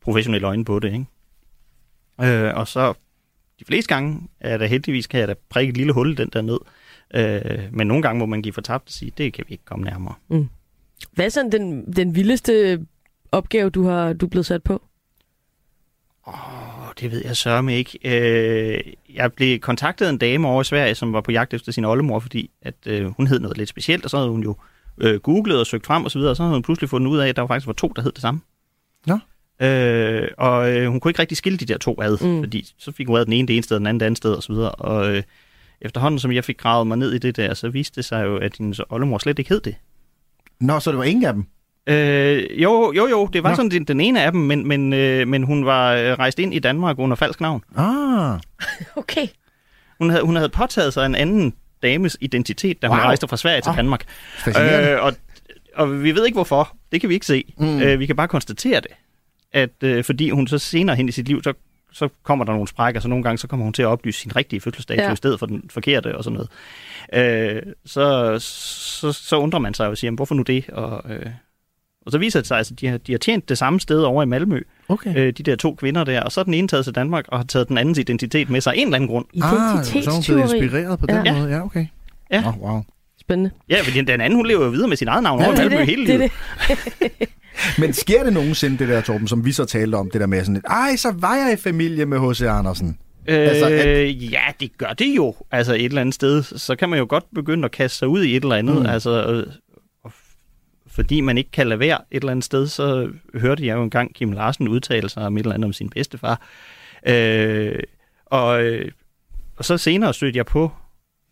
professionelle 0.00 0.46
øjne 0.46 0.64
på 0.64 0.78
det, 0.78 0.92
ikke? 0.92 1.06
Øh, 2.22 2.54
og 2.54 2.68
så 2.68 2.94
de 3.58 3.64
fleste 3.64 3.94
gange 3.94 4.28
er 4.40 4.58
der 4.58 4.66
heldigvis, 4.66 5.06
kan 5.06 5.20
jeg 5.20 5.28
da 5.28 5.34
prikke 5.48 5.70
et 5.70 5.76
lille 5.76 5.92
hul 5.92 6.16
den 6.16 6.28
der 6.32 6.42
nød. 6.42 6.58
Øh, 7.14 7.72
men 7.72 7.86
nogle 7.86 8.02
gange 8.02 8.18
må 8.18 8.26
man 8.26 8.42
give 8.42 8.52
fortabt 8.52 8.86
og 8.86 8.92
sige, 8.92 9.12
det 9.18 9.32
kan 9.32 9.44
vi 9.48 9.52
ikke 9.52 9.64
komme 9.64 9.84
nærmere. 9.84 10.14
Hvad 11.12 11.24
er 11.24 11.28
sådan 11.28 11.52
den, 11.52 11.92
den 11.92 12.14
vildeste 12.14 12.86
opgave, 13.32 13.70
du 13.70 13.84
har 13.84 14.12
du 14.12 14.26
er 14.26 14.30
blevet 14.30 14.46
sat 14.46 14.62
på? 14.62 14.82
Åh, 16.26 16.34
det 17.00 17.10
ved 17.10 17.22
jeg 17.24 17.36
sørme 17.36 17.76
ikke. 17.76 17.98
Øh, 18.04 18.80
jeg 19.14 19.32
blev 19.32 19.58
kontaktet 19.58 20.08
en 20.10 20.18
dame 20.18 20.48
over 20.48 20.60
i 20.60 20.64
Sverige, 20.64 20.94
som 20.94 21.12
var 21.12 21.20
på 21.20 21.32
jagt 21.32 21.54
efter 21.54 21.72
sin 21.72 21.84
oldemor, 21.84 22.18
fordi 22.18 22.50
at, 22.62 22.74
øh, 22.86 23.06
hun 23.06 23.26
hed 23.26 23.40
noget 23.40 23.58
lidt 23.58 23.68
specielt, 23.68 24.04
og 24.04 24.10
så 24.10 24.16
havde 24.16 24.30
hun 24.30 24.42
jo 24.42 24.56
øh, 24.98 25.20
googlet 25.20 25.60
og 25.60 25.66
søgt 25.66 25.86
frem 25.86 26.04
og 26.04 26.10
så 26.10 26.18
videre, 26.18 26.30
og 26.32 26.36
så 26.36 26.42
havde 26.42 26.54
hun 26.54 26.62
pludselig 26.62 26.90
fundet 26.90 27.10
ud 27.10 27.18
af, 27.18 27.28
at 27.28 27.36
der 27.36 27.46
faktisk 27.46 27.66
var 27.66 27.72
to, 27.72 27.88
der 27.96 28.02
hed 28.02 28.12
det 28.12 28.22
samme. 28.22 28.40
Nå. 29.06 29.18
Øh, 29.62 30.28
og 30.38 30.72
øh, 30.76 30.88
hun 30.90 31.00
kunne 31.00 31.10
ikke 31.10 31.20
rigtig 31.20 31.36
skille 31.36 31.58
de 31.58 31.64
der 31.64 31.78
to 31.78 32.02
ad, 32.02 32.26
Mm. 32.26 32.42
fordi 32.42 32.66
så 32.78 32.92
fik 32.92 33.06
hun 33.06 33.16
ad 33.16 33.24
den 33.24 33.32
ene 33.32 33.48
det 33.48 33.54
ene 33.56 33.62
sted, 33.62 33.76
den 33.76 33.86
anden 33.86 34.00
det 34.00 34.06
andet 34.06 34.16
sted 34.18 34.32
og 34.32 34.42
så 34.42 34.52
videre. 34.52 34.70
Og 34.70 35.16
øh, 35.16 35.22
efterhånden, 35.80 36.18
som 36.18 36.32
jeg 36.32 36.44
fik 36.44 36.58
gravet 36.58 36.86
mig 36.86 36.98
ned 36.98 37.12
i 37.12 37.18
det 37.18 37.36
der, 37.36 37.54
så 37.54 37.68
viste 37.68 37.96
det 37.96 38.04
sig 38.04 38.24
jo, 38.24 38.36
at 38.36 38.52
hendes 38.58 38.80
oldemor 38.90 39.18
slet 39.18 39.38
ikke 39.38 39.48
hed 39.48 39.60
det. 39.60 39.74
Nå, 40.60 40.80
så 40.80 40.90
det 40.90 40.98
var 40.98 41.04
ingen 41.04 41.24
af 41.24 41.32
dem? 41.34 41.44
Øh, 41.86 42.62
jo, 42.62 42.92
jo, 42.96 43.06
jo, 43.08 43.26
det 43.32 43.42
var 43.42 43.48
Nå. 43.50 43.56
Sådan 43.56 43.70
den, 43.70 43.84
den 43.84 44.00
ene 44.00 44.22
af 44.24 44.32
dem, 44.32 44.40
men, 44.40 44.68
men, 44.68 44.92
øh, 44.92 45.28
men 45.28 45.42
hun 45.42 45.66
var 45.66 45.94
øh, 45.94 46.12
rejst 46.12 46.38
ind 46.38 46.54
i 46.54 46.58
Danmark 46.58 46.98
under 46.98 47.16
falsk 47.16 47.40
navn. 47.40 47.62
Ah, 47.76 48.38
Okay. 48.96 49.26
Hun 49.98 50.10
havde, 50.10 50.22
hun 50.24 50.36
havde 50.36 50.48
påtaget 50.48 50.92
sig 50.94 51.06
en 51.06 51.14
anden 51.14 51.54
dames 51.82 52.16
identitet, 52.20 52.82
da 52.82 52.86
hun 52.88 52.96
Wow. 52.96 53.04
rejste 53.04 53.28
fra 53.28 53.36
Sverige 53.36 53.60
til 53.60 53.70
Ah, 53.70 53.76
Danmark. 53.76 54.04
Øh, 54.48 55.02
og, 55.04 55.12
og 55.74 56.02
vi 56.02 56.14
ved 56.14 56.26
ikke 56.26 56.36
hvorfor. 56.36 56.76
Det 56.92 57.00
kan 57.00 57.08
vi 57.08 57.14
ikke 57.14 57.26
se. 57.26 57.54
Mm. 57.58 57.80
Øh, 57.82 58.00
vi 58.00 58.06
kan 58.06 58.16
bare 58.16 58.28
konstatere 58.28 58.80
det. 58.80 58.90
At 59.52 59.70
øh, 59.82 60.04
fordi 60.04 60.30
hun 60.30 60.46
så 60.46 60.58
senere 60.58 60.96
hen 60.96 61.08
i 61.08 61.12
sit 61.12 61.28
liv, 61.28 61.42
så, 61.42 61.52
så 61.92 62.08
kommer 62.22 62.44
der 62.44 62.52
nogle 62.52 62.68
sprækker, 62.68 63.00
så 63.00 63.08
nogle 63.08 63.24
gange 63.24 63.38
så 63.38 63.46
kommer 63.46 63.64
hun 63.64 63.72
til 63.72 63.82
at 63.82 63.86
oplyse 63.86 64.20
sin 64.20 64.36
rigtige 64.36 64.60
fødselsdato 64.60 65.02
Ja. 65.02 65.12
i 65.12 65.16
stedet 65.16 65.38
for 65.38 65.46
den 65.46 65.62
forkerte 65.70 66.16
og 66.18 66.24
sådan 66.24 66.34
noget. 67.12 67.56
Øh, 67.56 67.62
så, 67.86 68.36
så, 68.38 69.12
så 69.12 69.36
undrer 69.36 69.58
man 69.60 69.74
sig 69.74 69.84
jo 69.84 69.90
og 69.90 69.98
siger, 69.98 70.06
"Jamen, 70.08 70.16
hvorfor 70.16 70.34
nu 70.34 70.42
det? 70.42 70.68
Og, 70.68 71.10
øh, 71.12 71.26
og 72.06 72.12
så 72.12 72.18
viser 72.18 72.40
det 72.40 72.46
sig, 72.46 72.58
at 72.58 72.72
de 72.80 72.86
har, 72.86 72.98
de 72.98 73.12
har 73.12 73.18
tjent 73.18 73.48
det 73.48 73.58
samme 73.58 73.80
sted 73.80 74.00
over 74.02 74.22
i 74.22 74.26
Malmø, 74.26 74.60
Okay. 74.88 75.16
øh, 75.16 75.32
de 75.32 75.42
der 75.42 75.56
to 75.56 75.74
kvinder 75.74 76.04
der, 76.04 76.20
og 76.22 76.32
så 76.32 76.40
er 76.40 76.44
den 76.44 76.54
ene 76.54 76.68
taget 76.68 76.84
til 76.84 76.94
Danmark 76.94 77.24
og 77.28 77.38
har 77.38 77.44
taget 77.44 77.68
den 77.68 77.78
andens 77.78 77.98
identitet 77.98 78.50
med 78.50 78.60
sig 78.60 78.72
af 78.74 78.76
en 78.78 78.86
eller 78.86 78.96
anden 78.96 79.08
grund. 79.08 79.26
Ah, 79.34 79.84
så 79.84 79.98
er 80.10 80.12
hun 80.14 80.22
blevet 80.26 80.42
inspireret 80.42 80.98
på 80.98 81.06
den 81.06 81.26
Ja. 81.26 81.32
måde. 81.38 81.50
Ja, 81.50 81.64
okay. 81.64 81.86
Ja. 82.30 82.40
Nå, 82.42 82.50
wow. 82.60 82.82
Spændende. 83.20 83.50
Ja, 83.68 83.80
fordi 83.82 84.00
den 84.00 84.20
anden, 84.20 84.36
hun 84.36 84.46
lever 84.46 84.64
jo 84.64 84.70
videre 84.70 84.88
med 84.88 84.96
sin 84.96 85.08
eget 85.08 85.22
navn 85.22 85.40
Ja, 85.40 85.46
over 85.46 85.54
i 85.54 85.56
det 85.58 85.64
Malmø 85.70 85.78
det, 85.80 85.86
hele 85.86 86.06
det 86.06 86.14
er 86.14 86.18
livet. 86.18 86.32
det. 87.20 87.28
Men 87.78 87.92
sker 87.92 88.24
det 88.24 88.32
nogensinde, 88.32 88.78
det 88.78 88.88
der, 88.88 89.00
Torben, 89.00 89.28
som 89.28 89.44
vi 89.44 89.52
så 89.52 89.64
talte 89.64 89.96
om, 89.96 90.10
det 90.10 90.20
der 90.20 90.26
med 90.26 90.44
sådan 90.44 90.62
ej, 90.66 90.96
så 90.96 91.12
var 91.16 91.36
jeg 91.36 91.52
i 91.52 91.56
familie 91.56 92.06
med 92.06 92.30
H.C. 92.30 92.42
Andersen. 92.42 92.98
Øh, 93.28 93.38
Altså, 93.38 93.66
altså, 93.66 93.88
Ja, 94.30 94.42
det 94.60 94.78
gør 94.78 94.92
det 94.92 95.16
jo. 95.16 95.34
Altså 95.50 95.74
et 95.74 95.84
eller 95.84 96.00
andet 96.00 96.14
sted, 96.14 96.42
så 96.42 96.76
kan 96.76 96.88
man 96.88 96.98
jo 96.98 97.06
godt 97.08 97.24
begynde 97.34 97.64
at 97.64 97.70
kaste 97.70 97.98
sig 97.98 98.08
ud 98.08 98.22
i 98.22 98.36
et 98.36 98.42
eller 98.42 98.56
andet. 98.56 98.76
Mm. 98.76 98.86
Altså, 98.86 99.26
øh, 99.26 99.46
fordi 100.86 101.20
man 101.20 101.38
ikke 101.38 101.50
kan 101.50 101.66
lade 101.66 101.80
være 101.80 101.98
et 102.10 102.20
eller 102.20 102.30
andet 102.30 102.44
sted, 102.44 102.66
så 102.66 103.08
hørte 103.34 103.66
jeg 103.66 103.76
jo 103.76 103.82
engang 103.82 104.14
Kim 104.14 104.32
Larsen 104.32 104.68
udtale 104.68 105.08
sig 105.08 105.26
om 105.26 105.36
et 105.36 105.40
eller 105.40 105.54
andet 105.54 105.64
om 105.64 105.72
sin 105.72 105.90
bedstefar. 105.90 106.40
Øh, 107.06 107.78
og, 108.26 108.64
øh, 108.64 108.90
og 109.56 109.64
så 109.64 109.78
senere 109.78 110.14
stødte 110.14 110.36
jeg 110.36 110.46
på 110.46 110.72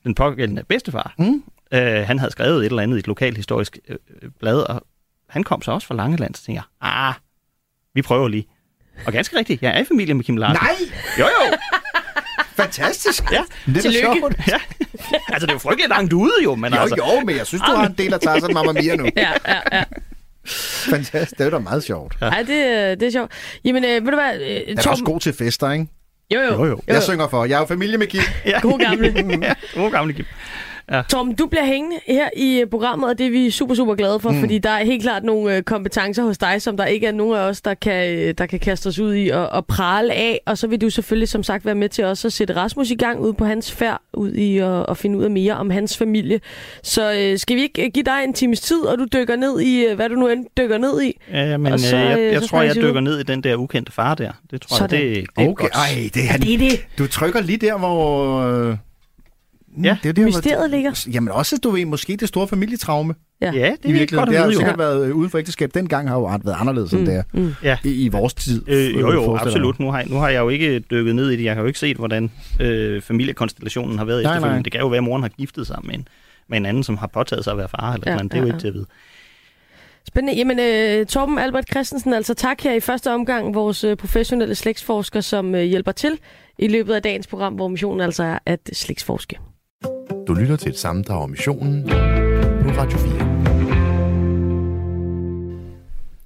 den 0.05 0.15
pågældende 0.15 0.65
bedstefar. 0.69 1.15
Mm. 1.19 1.43
Øh, 1.73 1.81
han 2.07 2.19
havde 2.19 2.33
skrevet 2.33 2.59
et 2.59 2.67
eller 2.67 2.83
andet 2.83 2.97
i 2.97 2.99
et 2.99 3.07
lokalhistorisk 3.07 3.79
øh, 3.89 3.97
blad, 4.41 4.59
og 4.61 4.83
han 5.29 5.45
kom 5.45 5.63
så 5.63 5.73
også 5.73 5.87
fra 5.87 5.95
Langeland, 5.95 6.35
så 6.35 6.45
tænkte 6.45 6.63
jeg, 6.83 6.91
ah, 6.91 7.15
vi 7.95 8.03
prøver 8.03 8.29
lige. 8.29 8.47
Og 9.07 9.13
ganske 9.13 9.39
rigtigt, 9.39 9.63
jeg 9.63 9.77
er 9.77 9.79
i 9.81 9.85
familie 9.85 10.15
med 10.15 10.25
Kim 10.25 10.37
Larsen. 10.37 10.63
Nej! 10.63 10.75
Jo, 11.19 11.25
jo. 11.25 11.57
Fantastisk! 12.57 13.33
Ja. 13.33 13.43
Det 13.67 13.77
er 13.77 13.81
Tillykke. 13.81 14.09
sjovt. 14.21 14.35
Ja. 14.49 14.61
altså, 15.29 15.47
det 15.47 15.49
er 15.49 15.53
jo 15.55 15.59
frygteligt 15.59 15.89
langt 15.89 16.13
ude 16.13 16.33
jo, 16.45 16.55
men 16.55 16.75
Jo, 16.75 16.81
altså... 16.81 16.97
jo, 16.97 17.21
men 17.21 17.37
jeg 17.37 17.47
synes, 17.47 17.63
du 17.63 17.73
har 17.73 17.87
en 17.87 17.95
del 17.99 18.15
af 18.15 18.21
Tarzan 18.21 18.55
Mamma 18.55 18.73
Mia 18.73 18.97
nu. 18.97 19.09
Ja, 19.17 19.33
ja, 19.49 19.61
ja. 19.73 19.85
Fantastisk. 20.91 21.39
Det 21.39 21.47
er 21.47 21.51
da 21.51 21.59
meget 21.59 21.85
sjovt. 21.85 22.17
Ja. 22.21 22.27
Ej, 22.27 22.39
det, 22.43 23.01
det 23.01 23.07
er 23.07 23.11
sjovt. 23.11 23.33
Jamen, 23.65 23.85
øh, 23.85 23.91
ved 24.05 24.13
du 24.13 24.17
hvad, 24.17 24.35
øh, 24.41 24.47
Jeg 24.51 24.57
er 24.69 24.75
Torben... 24.75 24.91
også 24.91 25.05
god 25.05 25.21
til 25.21 25.33
fester, 25.33 25.71
ikke? 25.73 25.87
Jo, 26.35 26.41
jo. 26.41 26.53
Jo, 26.53 26.65
jo. 26.67 26.81
Jeg 26.87 27.03
synger 27.03 27.29
for. 27.29 27.45
Jeg 27.45 27.55
er 27.55 27.59
jo 27.61 27.67
familie 27.67 27.99
med 27.99 28.07
Kim. 28.07 28.21
Ja. 28.47 28.61
God 28.61 28.79
gamle. 28.79 29.15
ja, 29.47 29.55
god 29.75 29.91
gamle 29.91 30.13
Kim. 30.13 30.25
Torben, 31.09 31.35
du 31.35 31.47
bliver 31.47 31.65
hængende 31.65 31.97
her 32.07 32.29
i 32.37 32.61
øh, 32.61 32.67
programmet, 32.67 33.11
og 33.11 33.19
det 33.19 33.27
er 33.27 33.31
vi 33.31 33.51
super, 33.51 33.75
super 33.75 33.95
glade 33.95 34.21
for, 34.21 34.31
mm. 34.31 34.41
fordi 34.41 34.59
der 34.59 34.71
er 34.71 34.85
helt 34.85 35.03
klart 35.03 35.25
nogle 35.25 35.57
øh, 35.57 35.63
kompetencer 35.63 36.23
hos 36.23 36.39
dig, 36.39 36.63
som 36.63 36.77
der 36.77 36.85
ikke 36.85 37.07
er 37.07 37.13
nogen 37.13 37.37
af 37.37 37.41
os, 37.41 37.61
der 37.61 37.75
kan, 37.75 38.19
øh, 38.19 38.35
der 38.39 38.47
kan 38.47 38.61
kaste 38.61 38.87
os 38.87 38.99
ud 38.99 39.15
i 39.15 39.29
og, 39.29 39.49
og 39.49 39.67
prale 39.67 40.13
af. 40.13 40.41
Og 40.47 40.59
så 40.59 40.67
vil 40.67 40.81
du 40.81 40.91
selvfølgelig, 40.91 41.29
som 41.29 41.43
sagt, 41.43 41.65
være 41.65 41.75
med 41.75 41.89
til 41.89 42.05
også 42.05 42.29
at 42.29 42.33
sætte 42.33 42.57
Rasmus 42.57 42.91
i 42.91 42.95
gang 42.95 43.21
ud 43.21 43.33
på 43.33 43.45
hans 43.45 43.73
færd, 43.73 44.01
ud 44.15 44.33
i 44.33 44.59
at, 44.59 44.87
at 44.89 44.97
finde 44.97 45.19
ud 45.19 45.25
af 45.25 45.31
mere 45.31 45.55
om 45.55 45.71
hans 45.71 45.97
familie. 45.97 46.41
Så 46.83 47.13
øh, 47.13 47.39
skal 47.39 47.57
vi 47.57 47.63
ikke 47.63 47.85
øh, 47.85 47.91
give 47.95 48.05
dig 48.05 48.25
en 48.25 48.33
times 48.33 48.61
tid, 48.61 48.81
og 48.81 48.99
du 48.99 49.07
dykker 49.13 49.37
ned 49.37 49.61
i, 49.61 49.85
øh, 49.85 49.97
hvad 49.97 50.09
du 50.09 50.15
nu 50.15 50.29
end 50.29 50.47
dykker 50.57 50.79
ned 50.79 51.03
i? 51.03 51.13
Ja, 51.33 51.57
men 51.57 51.79
så, 51.79 51.89
så, 51.89 51.97
jeg, 51.97 52.19
øh, 52.19 52.33
jeg 52.33 52.43
så 52.43 52.49
tror, 52.49 52.63
jeg 52.63 52.75
dykker 52.75 53.01
ned 53.01 53.19
i 53.19 53.23
den 53.23 53.43
der 53.43 53.57
ukendte 53.57 53.93
far 53.93 54.15
der. 54.15 54.31
Det 54.51 54.63
tror 54.63 54.77
Sådan. 54.77 54.99
jeg, 54.99 55.09
det, 55.09 55.27
det 55.37 55.45
er 55.45 55.49
Okay, 55.49 55.63
godt. 55.63 55.75
ej, 55.75 56.11
det 56.15 56.23
er 56.23 56.27
han. 56.27 56.41
Det 56.41 56.55
er 56.55 56.59
det. 56.59 56.87
Du 56.99 57.07
trykker 57.07 57.41
lige 57.41 57.59
der, 57.59 57.79
hvor... 57.79 58.41
Øh... 58.41 58.77
Ja, 59.85 59.99
det 60.03 60.09
er 60.09 60.13
der, 60.13 60.25
mysteriet 60.25 60.59
hvor... 60.59 60.67
ligger. 60.67 61.07
Jamen 61.13 61.33
også, 61.33 61.57
du 61.65 61.71
ved, 61.71 61.85
måske 61.85 62.17
det 62.17 62.29
store 62.29 62.49
familietraume 62.49 63.15
Ja, 63.41 63.47
det 63.51 63.55
i 63.55 63.61
er 63.61 63.71
godt 63.71 63.83
virkeligheden. 63.85 64.29
Det 64.31 64.39
har 64.39 64.47
jo 64.47 64.53
sikkert 64.53 64.79
været 64.79 65.07
øh, 65.07 65.15
uden 65.17 65.31
for 65.31 65.39
ægteskab. 65.39 65.71
Dengang 65.75 66.09
har 66.09 66.17
jo 66.17 66.29
ret 66.29 66.45
været 66.47 66.57
anderledes, 66.61 66.93
end 66.93 67.07
det 67.07 67.15
er 67.17 67.23
Mm. 67.33 67.55
i, 67.85 68.05
i 68.05 68.09
vores 68.09 68.35
tid. 68.35 68.69
Øh, 68.69 68.95
jo, 69.01 69.13
jo, 69.13 69.37
absolut. 69.37 69.81
Nu 69.81 69.91
har, 69.91 69.99
jeg, 69.99 70.09
nu 70.09 70.17
har 70.17 70.29
jeg 70.29 70.41
jo 70.41 70.49
ikke 70.49 70.79
dykket 70.79 71.15
ned 71.15 71.31
i 71.31 71.37
det. 71.37 71.45
Jeg 71.45 71.55
har 71.55 71.61
jo 71.61 71.67
ikke 71.67 71.79
set, 71.79 71.97
hvordan 71.97 72.31
øh, 72.61 73.03
familiekonstellationen 73.03 73.99
har 73.99 74.05
været 74.05 74.23
Nej, 74.23 74.33
efterfølgende. 74.33 74.57
nej. 74.59 74.63
Det 74.63 74.73
kan 74.73 74.81
jo 74.81 74.89
være, 74.89 74.99
at 74.99 75.05
moren 75.05 75.23
har 75.23 75.29
giftet 75.29 75.67
sig 75.67 75.79
med 75.85 75.95
en, 75.95 76.09
med 76.49 76.59
en 76.59 76.67
anden, 76.67 76.83
som 76.83 76.97
har 76.97 77.07
påtaget 77.07 77.45
sig 77.45 77.51
at 77.51 77.59
være 77.59 77.69
far. 77.69 77.93
Eller 77.93 78.05
Ja, 78.07 78.13
ja, 78.13 78.19
andet. 78.19 78.33
Det 78.33 78.39
er 78.39 78.43
ja, 78.43 78.47
jo 78.47 78.47
ja. 78.49 78.55
ikke 78.55 78.63
til 78.63 78.69
at 78.69 78.75
vide. 78.75 78.87
Spændende. 80.09 80.39
Jamen, 80.39 80.59
øh, 81.01 81.07
Torben 81.07 81.39
Albert 81.39 81.65
Christensen, 81.71 82.13
altså 82.13 82.35
tak 82.35 82.61
her 82.61 82.73
i 82.75 82.81
første 82.81 83.13
omgang, 83.13 83.55
vores 83.55 83.85
øh, 83.85 83.97
professionelle 83.97 84.55
slægtsforsker, 84.55 85.21
som 85.21 85.55
øh, 85.55 85.63
hjælper 85.63 85.93
til 85.93 86.19
i 86.59 86.69
løbet 86.69 86.95
af 86.95 87.03
dagens 87.03 87.27
program, 87.27 87.55
hvor 87.55 87.69
missionen 87.69 88.01
altså 88.01 88.23
er 88.23 88.39
at 88.47 88.61
slægtsforske. 88.73 89.39
Du 90.29 90.35
lytter 90.35 90.57
til 90.57 90.69
et 90.71 90.79
sammendrag 90.79 91.23
om 91.23 91.31
missionen 91.31 91.83
på 92.63 92.69
Radio 92.79 92.99
4. 92.99 93.13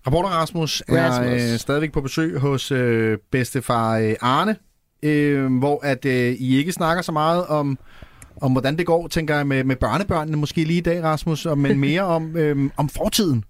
Reporter 0.07 0.29
Rasmus 0.29 0.83
er 0.88 1.09
Rasmus. 1.11 1.53
øh, 1.53 1.59
stadigvæk 1.59 1.93
på 1.93 2.01
besøg 2.01 2.38
hos 2.38 2.71
øh, 2.73 3.19
bedstefar 3.33 3.99
øh, 3.99 4.15
Arne, 4.21 4.57
øh, 5.03 5.59
hvor 5.59 5.81
at 5.85 6.05
øh, 6.05 6.33
I 6.33 6.57
ikke 6.57 6.73
snakker 6.73 7.03
så 7.03 7.12
meget 7.12 7.47
om, 7.47 7.79
om 8.41 8.53
hvordan 8.53 8.79
det 8.79 8.87
går, 8.87 9.09
tænker 9.09 9.37
jeg, 9.37 9.47
med, 9.47 9.65
med 9.65 9.77
børnebørnene 9.77 10.37
måske 10.37 10.65
lige 10.65 10.79
i 10.79 10.81
dag, 10.83 11.03
Rasmus, 11.03 11.47
og- 11.47 11.59
men 11.59 11.79
mere 11.88 12.03
om, 12.03 12.37
øh, 12.37 12.71
om 12.77 12.88
fortiden. 12.88 13.45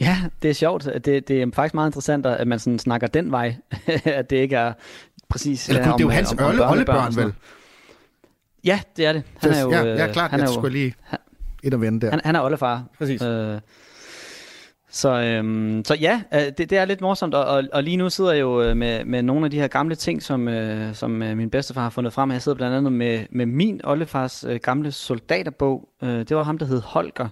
Ja, 0.00 0.18
det 0.42 0.50
er 0.50 0.54
sjovt. 0.54 0.84
Det, 1.04 1.28
det 1.28 1.42
er 1.42 1.46
faktisk 1.54 1.74
meget 1.74 1.88
interessant, 1.88 2.26
at 2.26 2.48
man 2.48 2.58
sådan 2.58 2.78
snakker 2.78 3.06
den 3.06 3.30
vej. 3.30 3.56
at 4.04 4.30
det 4.30 4.36
ikke 4.36 4.56
er 4.56 4.72
præcis... 5.28 5.68
Eller 5.68 5.80
ja, 5.82 5.90
kun, 5.90 5.92
det 5.98 6.00
er 6.00 6.04
jo 6.04 6.08
om, 6.08 6.14
hans 6.14 6.32
om- 6.32 6.38
om 6.60 6.70
oldebørn, 6.70 7.16
vel? 7.16 7.32
Ja, 8.68 8.80
det 8.96 9.06
er 9.06 9.12
det. 9.12 9.22
Han 9.36 9.52
er 9.52 9.62
jo, 9.62 9.70
ja, 9.70 9.84
øh, 9.84 9.98
ja, 9.98 10.12
klart. 10.12 10.30
Han 10.30 10.40
er 10.40 10.44
jeg 10.44 10.48
jo, 10.48 10.54
skulle 10.54 10.72
lige 10.72 10.94
ind 11.62 11.74
og 11.74 11.80
vende 11.80 12.00
der. 12.00 12.10
han, 12.10 12.20
han 12.24 12.36
er 12.36 12.40
oldefar. 12.42 12.84
Præcis. 12.98 13.22
Øh, 13.22 13.60
så, 14.90 15.20
øhm, 15.20 15.84
så 15.84 15.94
ja, 15.94 16.22
øh, 16.34 16.40
det, 16.40 16.58
det 16.58 16.72
er 16.72 16.84
lidt 16.84 17.00
morsomt, 17.00 17.34
og, 17.34 17.44
og, 17.44 17.62
og 17.72 17.82
lige 17.82 17.96
nu 17.96 18.10
sidder 18.10 18.32
jeg 18.32 18.40
jo 18.40 18.62
øh, 18.62 18.76
med, 18.76 19.04
med 19.04 19.22
nogle 19.22 19.44
af 19.44 19.50
de 19.50 19.60
her 19.60 19.68
gamle 19.68 19.94
ting, 19.94 20.22
som, 20.22 20.48
øh, 20.48 20.94
som 20.94 21.22
øh, 21.22 21.36
min 21.36 21.50
bedstefar 21.50 21.82
har 21.82 21.90
fundet 21.90 22.12
frem. 22.12 22.30
Jeg 22.30 22.42
sidder 22.42 22.56
blandt 22.56 22.76
andet 22.76 22.92
med, 22.92 23.24
med 23.30 23.46
min 23.46 23.80
oldefars 23.84 24.44
øh, 24.44 24.60
gamle 24.62 24.92
soldaterbog. 24.92 25.88
Øh, 26.02 26.18
det 26.18 26.36
var 26.36 26.42
ham, 26.42 26.58
der 26.58 26.66
hed 26.66 26.80
Holger. 26.80 27.28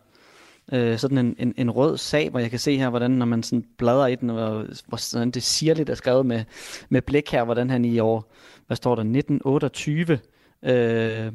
Øh, 0.73 0.99
sådan 0.99 1.19
en, 1.19 1.37
en, 1.39 1.55
en 1.57 1.71
rød 1.71 1.97
sag, 1.97 2.31
hvor 2.31 2.41
jeg 2.41 2.51
kan 2.51 2.59
se 2.59 2.77
her, 2.79 2.91
hvordan 2.91 3.11
når 3.11 3.27
man 3.27 3.43
sådan 3.43 3.65
bladrer 3.79 4.07
i 4.07 4.15
den, 4.15 4.29
hvor, 4.29 4.65
hvor 4.87 4.97
sådan 4.97 5.31
det 5.31 5.43
sirligt 5.43 5.91
er 5.91 5.95
skrevet 5.95 6.27
med, 6.27 6.45
med 6.89 7.03
blik 7.03 7.31
her, 7.33 7.45
hvordan 7.45 7.71
han 7.71 7.85
i 7.85 7.99
år, 7.99 8.33
hvad 8.67 8.77
står 8.77 8.95
der, 8.95 9.03
1928, 9.03 10.19
øh, 10.63 11.33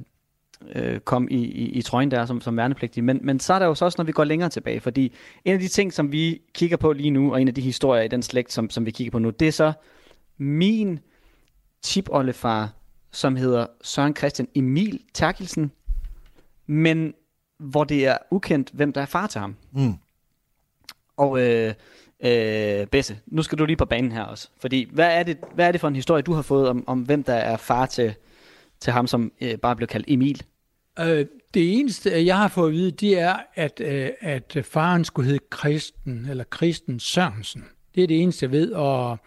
øh, 0.76 1.00
kom 1.00 1.28
i, 1.32 1.36
i, 1.36 1.70
i 1.70 1.82
trøjen 1.82 2.12
der 2.12 2.26
som, 2.26 2.42
som 2.42 2.58
værnepligtig. 2.58 3.04
Men, 3.04 3.20
men 3.24 3.40
så 3.40 3.54
er 3.54 3.60
der 3.60 3.66
jo 3.66 3.76
så 3.76 3.86
også, 3.86 3.96
når 4.00 4.06
vi 4.06 4.12
går 4.12 4.24
længere 4.24 4.50
tilbage, 4.50 4.80
fordi 4.80 5.14
en 5.46 5.54
af 5.54 5.60
de 5.60 5.68
ting, 5.68 5.94
som 5.94 6.12
vi 6.12 6.42
kigger 6.54 6.78
på 6.78 6.94
lige 6.94 7.12
nu, 7.12 7.34
og 7.34 7.42
en 7.42 7.48
af 7.48 7.54
de 7.54 7.62
historier 7.62 8.04
i 8.04 8.08
den 8.08 8.22
slægt, 8.22 8.52
som, 8.52 8.70
som 8.70 8.86
vi 8.86 8.92
kigger 8.92 9.12
på 9.12 9.20
nu, 9.20 9.30
det 9.30 9.48
er 9.48 9.52
så 9.52 9.74
min 10.38 11.00
tipoldefar, 11.82 12.70
som 13.12 13.36
hedder 13.36 13.66
Søren 13.82 14.16
Christian 14.16 14.48
Emil 14.56 15.00
Terkelsen. 15.14 15.72
Men 16.68 17.14
hvor 17.60 17.84
det 17.84 18.08
er 18.08 18.18
ukendt, 18.32 18.70
hvem 18.74 18.94
der 18.94 19.02
er 19.02 19.06
far 19.06 19.28
til 19.28 19.42
ham. 19.42 19.56
Mm. 19.72 19.94
Og 21.18 21.42
øh, 21.42 21.74
øh, 22.24 22.88
Besse, 22.88 23.20
nu 23.28 23.44
skal 23.44 23.58
du 23.58 23.66
lige 23.66 23.78
på 23.78 23.86
banen 23.86 24.12
her 24.12 24.24
også. 24.24 24.50
Fordi 24.60 24.90
hvad 24.92 25.20
er 25.20 25.24
det, 25.24 25.38
hvad 25.54 25.68
er 25.68 25.72
det 25.72 25.82
for 25.82 25.88
en 25.88 25.96
historie, 25.96 26.22
du 26.22 26.34
har 26.34 26.42
fået 26.42 26.70
om, 26.70 26.84
om 26.88 27.02
hvem 27.02 27.24
der 27.24 27.34
er 27.34 27.58
far 27.58 27.86
til, 27.86 28.16
til 28.82 28.94
ham, 28.94 29.08
som 29.08 29.32
øh, 29.42 29.58
bare 29.58 29.76
blev 29.76 29.88
kaldt 29.88 30.06
Emil? 30.10 30.44
Øh, 31.00 31.26
det 31.54 31.80
eneste, 31.80 32.26
jeg 32.26 32.38
har 32.38 32.48
fået 32.48 32.68
at 32.68 32.74
vide, 32.74 32.92
det 32.92 33.20
er, 33.20 33.36
at, 33.56 33.82
øh, 33.86 34.10
at 34.20 34.58
faren 34.64 35.06
skulle 35.06 35.26
hedde 35.26 35.44
Kristen, 35.50 36.28
eller 36.30 36.44
Kristen 36.44 37.00
Sørensen. 37.00 37.66
Det 37.96 38.04
er 38.04 38.08
det 38.08 38.22
eneste, 38.22 38.44
jeg 38.44 38.52
ved, 38.52 38.72
og 38.72 39.18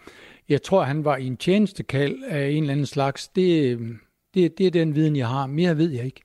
jeg 0.49 0.63
tror, 0.63 0.83
han 0.83 1.05
var 1.05 1.17
i 1.17 1.27
en 1.27 1.37
tjenestekald 1.37 2.23
af 2.23 2.49
en 2.49 2.63
eller 2.63 2.71
anden 2.71 2.85
slags. 2.85 3.27
Det, 3.27 3.79
det, 4.33 4.57
det 4.57 4.67
er 4.67 4.71
den 4.71 4.95
viden, 4.95 5.15
jeg 5.15 5.27
har. 5.27 5.47
Mere 5.47 5.77
ved 5.77 5.91
jeg 5.91 6.05
ikke. 6.05 6.21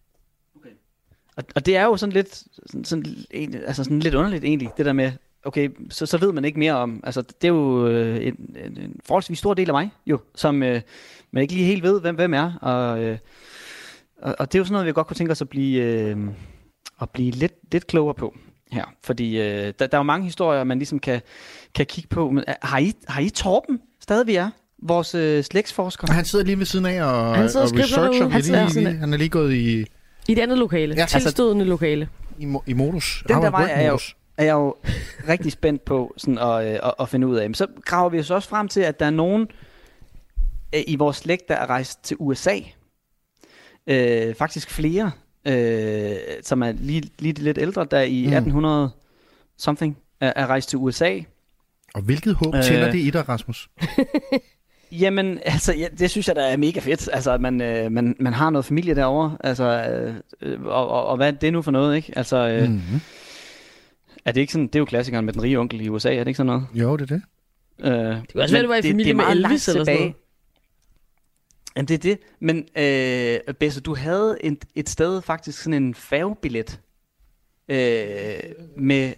Og, 1.36 1.44
og 1.54 1.66
det 1.66 1.76
er 1.76 1.84
jo 1.84 1.96
sådan 1.96 2.12
lidt, 2.12 2.44
sådan, 2.66 2.84
sådan, 2.84 3.04
altså 3.66 3.84
sådan 3.84 4.00
lidt 4.00 4.14
underligt 4.14 4.44
egentlig, 4.44 4.70
det 4.76 4.86
der 4.86 4.92
med, 4.92 5.12
okay, 5.44 5.68
så, 5.90 6.06
så 6.06 6.18
ved 6.18 6.32
man 6.32 6.44
ikke 6.44 6.58
mere 6.58 6.72
om, 6.72 7.00
altså 7.04 7.22
det 7.22 7.44
er 7.44 7.48
jo 7.48 7.88
øh, 7.88 8.26
en, 8.26 8.56
en, 8.64 8.78
en 8.78 9.00
forholdsvis 9.04 9.38
stor 9.38 9.54
del 9.54 9.68
af 9.68 9.74
mig, 9.74 9.90
jo, 10.06 10.18
som 10.34 10.62
øh, 10.62 10.80
man 11.30 11.42
ikke 11.42 11.54
lige 11.54 11.66
helt 11.66 11.82
ved, 11.82 12.00
hvem, 12.00 12.14
hvem 12.14 12.34
er, 12.34 12.52
og, 12.62 13.02
øh, 13.02 13.18
og, 14.22 14.36
og 14.38 14.52
det 14.52 14.58
er 14.58 14.60
jo 14.60 14.64
sådan 14.64 14.72
noget, 14.72 14.86
vi 14.86 14.92
godt 14.92 15.06
kunne 15.06 15.16
tænke 15.16 15.32
os 15.32 15.40
at 15.42 15.48
blive, 15.48 15.82
øh, 15.82 16.16
at 17.02 17.10
blive 17.10 17.30
lidt, 17.30 17.52
lidt 17.72 17.86
klogere 17.86 18.14
på 18.14 18.36
her, 18.72 18.84
fordi 19.04 19.40
øh, 19.40 19.46
der, 19.78 19.86
der 19.86 19.88
er 19.92 19.96
jo 19.96 20.02
mange 20.02 20.24
historier, 20.24 20.64
man 20.64 20.78
ligesom 20.78 20.98
kan, 20.98 21.20
kan 21.74 21.86
kigge 21.86 22.08
på, 22.08 22.30
men 22.30 22.44
øh, 22.48 22.54
har 22.62 22.78
I, 22.78 22.92
har 23.08 23.20
I 23.20 23.28
Torben 23.30 23.80
stadig 24.00 24.26
vi 24.26 24.34
er? 24.34 24.50
Vores 24.82 25.14
øh, 25.14 25.44
slægtsforsker? 25.44 26.08
Og 26.08 26.14
han 26.14 26.24
sidder 26.24 26.44
lige 26.44 26.58
ved 26.58 26.66
siden 26.66 26.86
af 26.86 27.02
og, 27.02 27.36
Han 27.36 27.48
sidder 27.48 27.66
og 27.66 27.72
og 27.72 27.78
researcher. 27.78 28.28
Han, 28.28 28.40
lige, 28.42 28.56
af. 28.58 28.74
lige, 28.74 28.96
han 28.96 29.12
er 29.12 29.16
lige 29.16 29.28
gået 29.28 29.54
i, 29.54 29.80
I 30.28 30.32
et 30.32 30.38
andet 30.38 30.58
lokale. 30.58 30.94
Ja. 30.94 31.06
Tilstødende 31.06 31.64
lokale. 31.64 32.08
i, 32.38 32.56
i 32.66 32.72
modus. 32.72 33.24
Den 33.28 33.36
der 33.36 33.50
vej 33.50 33.70
er 33.72 33.88
jo. 33.88 33.98
Er 34.40 34.44
jeg 34.44 34.52
jo 34.52 34.74
rigtig 35.28 35.52
spændt 35.52 35.84
på 35.84 36.14
sådan 36.16 36.38
at, 36.38 36.66
øh, 36.66 36.78
at, 36.82 36.94
at 37.00 37.08
finde 37.08 37.26
ud 37.26 37.36
af. 37.36 37.48
Men 37.50 37.54
så 37.54 37.66
graver 37.84 38.08
vi 38.10 38.18
os 38.18 38.30
også 38.30 38.48
frem 38.48 38.68
til, 38.68 38.80
at 38.80 39.00
der 39.00 39.06
er 39.06 39.10
nogen 39.10 39.48
øh, 40.74 40.80
i 40.86 40.96
vores 40.96 41.16
slægt, 41.16 41.48
der 41.48 41.54
er 41.54 41.66
rejst 41.66 42.04
til 42.04 42.16
USA. 42.20 42.58
Øh, 43.86 44.34
faktisk 44.34 44.70
flere, 44.70 45.10
øh, 45.46 46.16
som 46.42 46.62
er 46.62 46.72
lige, 46.72 47.02
lige 47.18 47.32
lidt 47.32 47.58
ældre, 47.58 47.86
der 47.90 48.00
i 48.00 48.22
Mm. 48.24 48.30
mm. 48.30 48.36
1800 48.36 48.90
something 49.58 49.98
er, 50.20 50.32
er 50.36 50.46
rejst 50.46 50.68
til 50.68 50.78
USA. 50.78 51.18
Og 51.94 52.02
hvilket 52.02 52.34
håb 52.34 52.54
Øh. 52.54 52.62
tænder 52.62 52.90
det 52.90 52.98
i 52.98 53.10
dig, 53.10 53.28
Rasmus? 53.28 53.70
Jamen, 54.92 55.38
altså, 55.44 55.74
ja, 55.74 55.86
det 55.98 56.10
synes 56.10 56.28
jeg, 56.28 56.36
der 56.36 56.42
er 56.42 56.56
mega 56.56 56.80
fedt. 56.80 57.08
Altså, 57.12 57.32
at 57.32 57.40
man, 57.40 57.60
øh, 57.60 57.92
man, 57.92 58.16
man 58.20 58.32
har 58.32 58.50
noget 58.50 58.64
familie 58.64 58.94
derovre. 58.94 59.36
Altså, 59.44 59.64
øh, 59.64 60.14
øh, 60.42 60.62
og, 60.62 60.88
og, 60.88 61.06
og 61.06 61.16
hvad 61.16 61.26
er 61.32 61.36
det 61.36 61.52
nu 61.52 61.62
for 61.62 61.70
noget, 61.70 61.96
ikke? 61.96 62.12
Altså, 62.16 62.36
øh, 62.48 62.62
mm. 62.68 62.74
Mm-hmm. 62.74 63.00
Er 64.24 64.32
det 64.32 64.40
ikke 64.40 64.52
sådan, 64.52 64.66
det 64.66 64.74
er 64.74 64.78
jo 64.78 64.84
klassikeren 64.84 65.24
med 65.24 65.32
den 65.32 65.42
rige 65.42 65.58
onkel 65.58 65.80
i 65.80 65.88
USA, 65.88 66.14
er 66.14 66.18
det 66.18 66.26
ikke 66.26 66.36
sådan 66.36 66.46
noget? 66.46 66.66
Jo, 66.74 66.96
det 66.96 67.10
er 67.10 67.16
det. 67.16 67.22
Øh, 67.78 67.92
Det 67.92 68.28
kan 68.28 68.40
også 68.40 68.54
være, 68.54 68.62
du 68.62 68.68
var 68.68 68.76
i 68.76 68.82
familie 68.82 69.14
med 69.14 69.24
Elvis 69.30 69.68
eller 69.68 69.84
sådan 69.84 70.00
noget. 70.00 70.14
Jamen, 71.76 71.88
det 71.88 71.94
er 71.94 71.98
det. 71.98 72.18
Men 72.40 72.56
øh, 73.48 73.54
Besse, 73.54 73.80
du 73.80 73.94
havde 73.94 74.36
en, 74.40 74.58
et 74.74 74.88
sted 74.88 75.22
faktisk 75.22 75.62
sådan 75.62 75.82
en 75.82 75.94
færgebillet 75.94 76.80
øh, 77.68 77.76
med, 78.76 79.12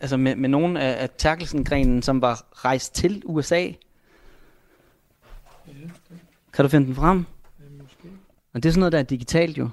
altså 0.00 0.16
med, 0.16 0.36
med 0.36 0.48
nogle 0.48 0.80
af, 0.80 1.02
af 1.02 1.10
Terkelsen-grenen, 1.18 2.02
som 2.02 2.20
var 2.22 2.64
rejst 2.64 2.94
til 2.94 3.22
USA. 3.24 3.68
Kan 6.52 6.64
du 6.64 6.68
finde 6.68 6.86
den 6.86 6.94
frem? 6.94 7.24
Og 8.54 8.62
det 8.62 8.68
er 8.68 8.72
sådan 8.72 8.80
noget, 8.80 8.92
der 8.92 8.98
er 8.98 9.02
digitalt 9.02 9.58
jo. 9.58 9.68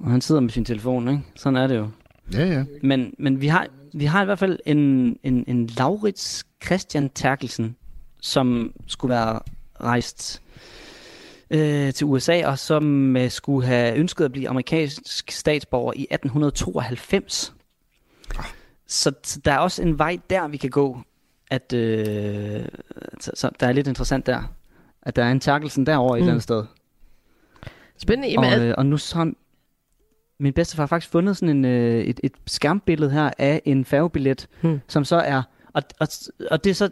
Og 0.00 0.10
han 0.10 0.20
sidder 0.20 0.40
med 0.40 0.50
sin 0.50 0.64
telefon, 0.64 1.08
ikke? 1.08 1.22
Sådan 1.34 1.56
er 1.56 1.66
det 1.66 1.76
jo. 1.76 1.88
Ja, 2.32 2.44
ja. 2.44 2.64
Men, 2.82 3.14
men 3.18 3.40
vi, 3.40 3.46
har, 3.46 3.66
vi 3.94 4.04
har 4.04 4.22
i 4.22 4.24
hvert 4.24 4.38
fald 4.38 4.58
en, 4.66 4.78
en, 5.22 5.44
en 5.46 5.66
Laurits 5.66 6.46
Christian 6.64 7.10
Terkelsen, 7.14 7.76
som 8.20 8.72
skulle 8.86 9.14
være 9.14 9.40
rejst 9.80 10.42
øh, 11.50 11.92
til 11.92 12.04
USA, 12.04 12.46
og 12.46 12.58
som 12.58 13.16
øh, 13.16 13.30
skulle 13.30 13.66
have 13.66 13.96
ønsket 13.96 14.24
at 14.24 14.32
blive 14.32 14.48
amerikansk 14.48 15.30
statsborger 15.30 15.92
i 15.96 16.02
1892. 16.10 17.54
Så, 18.86 19.12
så 19.22 19.40
der 19.44 19.52
er 19.52 19.58
også 19.58 19.82
en 19.82 19.98
vej 19.98 20.18
der, 20.30 20.48
vi 20.48 20.56
kan 20.56 20.70
gå, 20.70 20.98
at 21.50 21.72
øh, 21.72 22.64
så, 23.20 23.30
så 23.34 23.50
der 23.60 23.66
er 23.66 23.72
lidt 23.72 23.86
interessant 23.86 24.26
der, 24.26 24.42
at 25.02 25.16
der 25.16 25.24
er 25.24 25.30
en 25.30 25.40
Terkelsen 25.40 25.86
derovre 25.86 26.08
mm. 26.08 26.16
et 26.16 26.20
eller 26.20 26.32
andet 26.32 26.42
sted. 26.42 26.64
Spændende. 27.98 28.30
Jamen, 28.30 28.52
Og, 28.52 28.66
øh, 28.66 28.74
og 28.78 28.86
nu 28.86 28.96
så 28.96 29.32
min 30.42 30.52
bedstefar 30.52 30.86
faktisk 30.86 31.12
fundet 31.12 31.36
sådan 31.36 31.56
en, 31.56 31.64
øh, 31.64 32.00
et, 32.04 32.20
et 32.24 32.32
skærmbillede 32.46 33.10
her 33.10 33.30
af 33.38 33.62
en 33.64 33.84
færgebillet, 33.84 34.48
Hmm. 34.60 34.80
som 34.88 35.04
så 35.04 35.16
er, 35.16 35.42
og, 35.72 35.82
og, 36.00 36.08
og 36.50 36.64
det 36.64 36.70
er 36.70 36.74
så, 36.74 36.90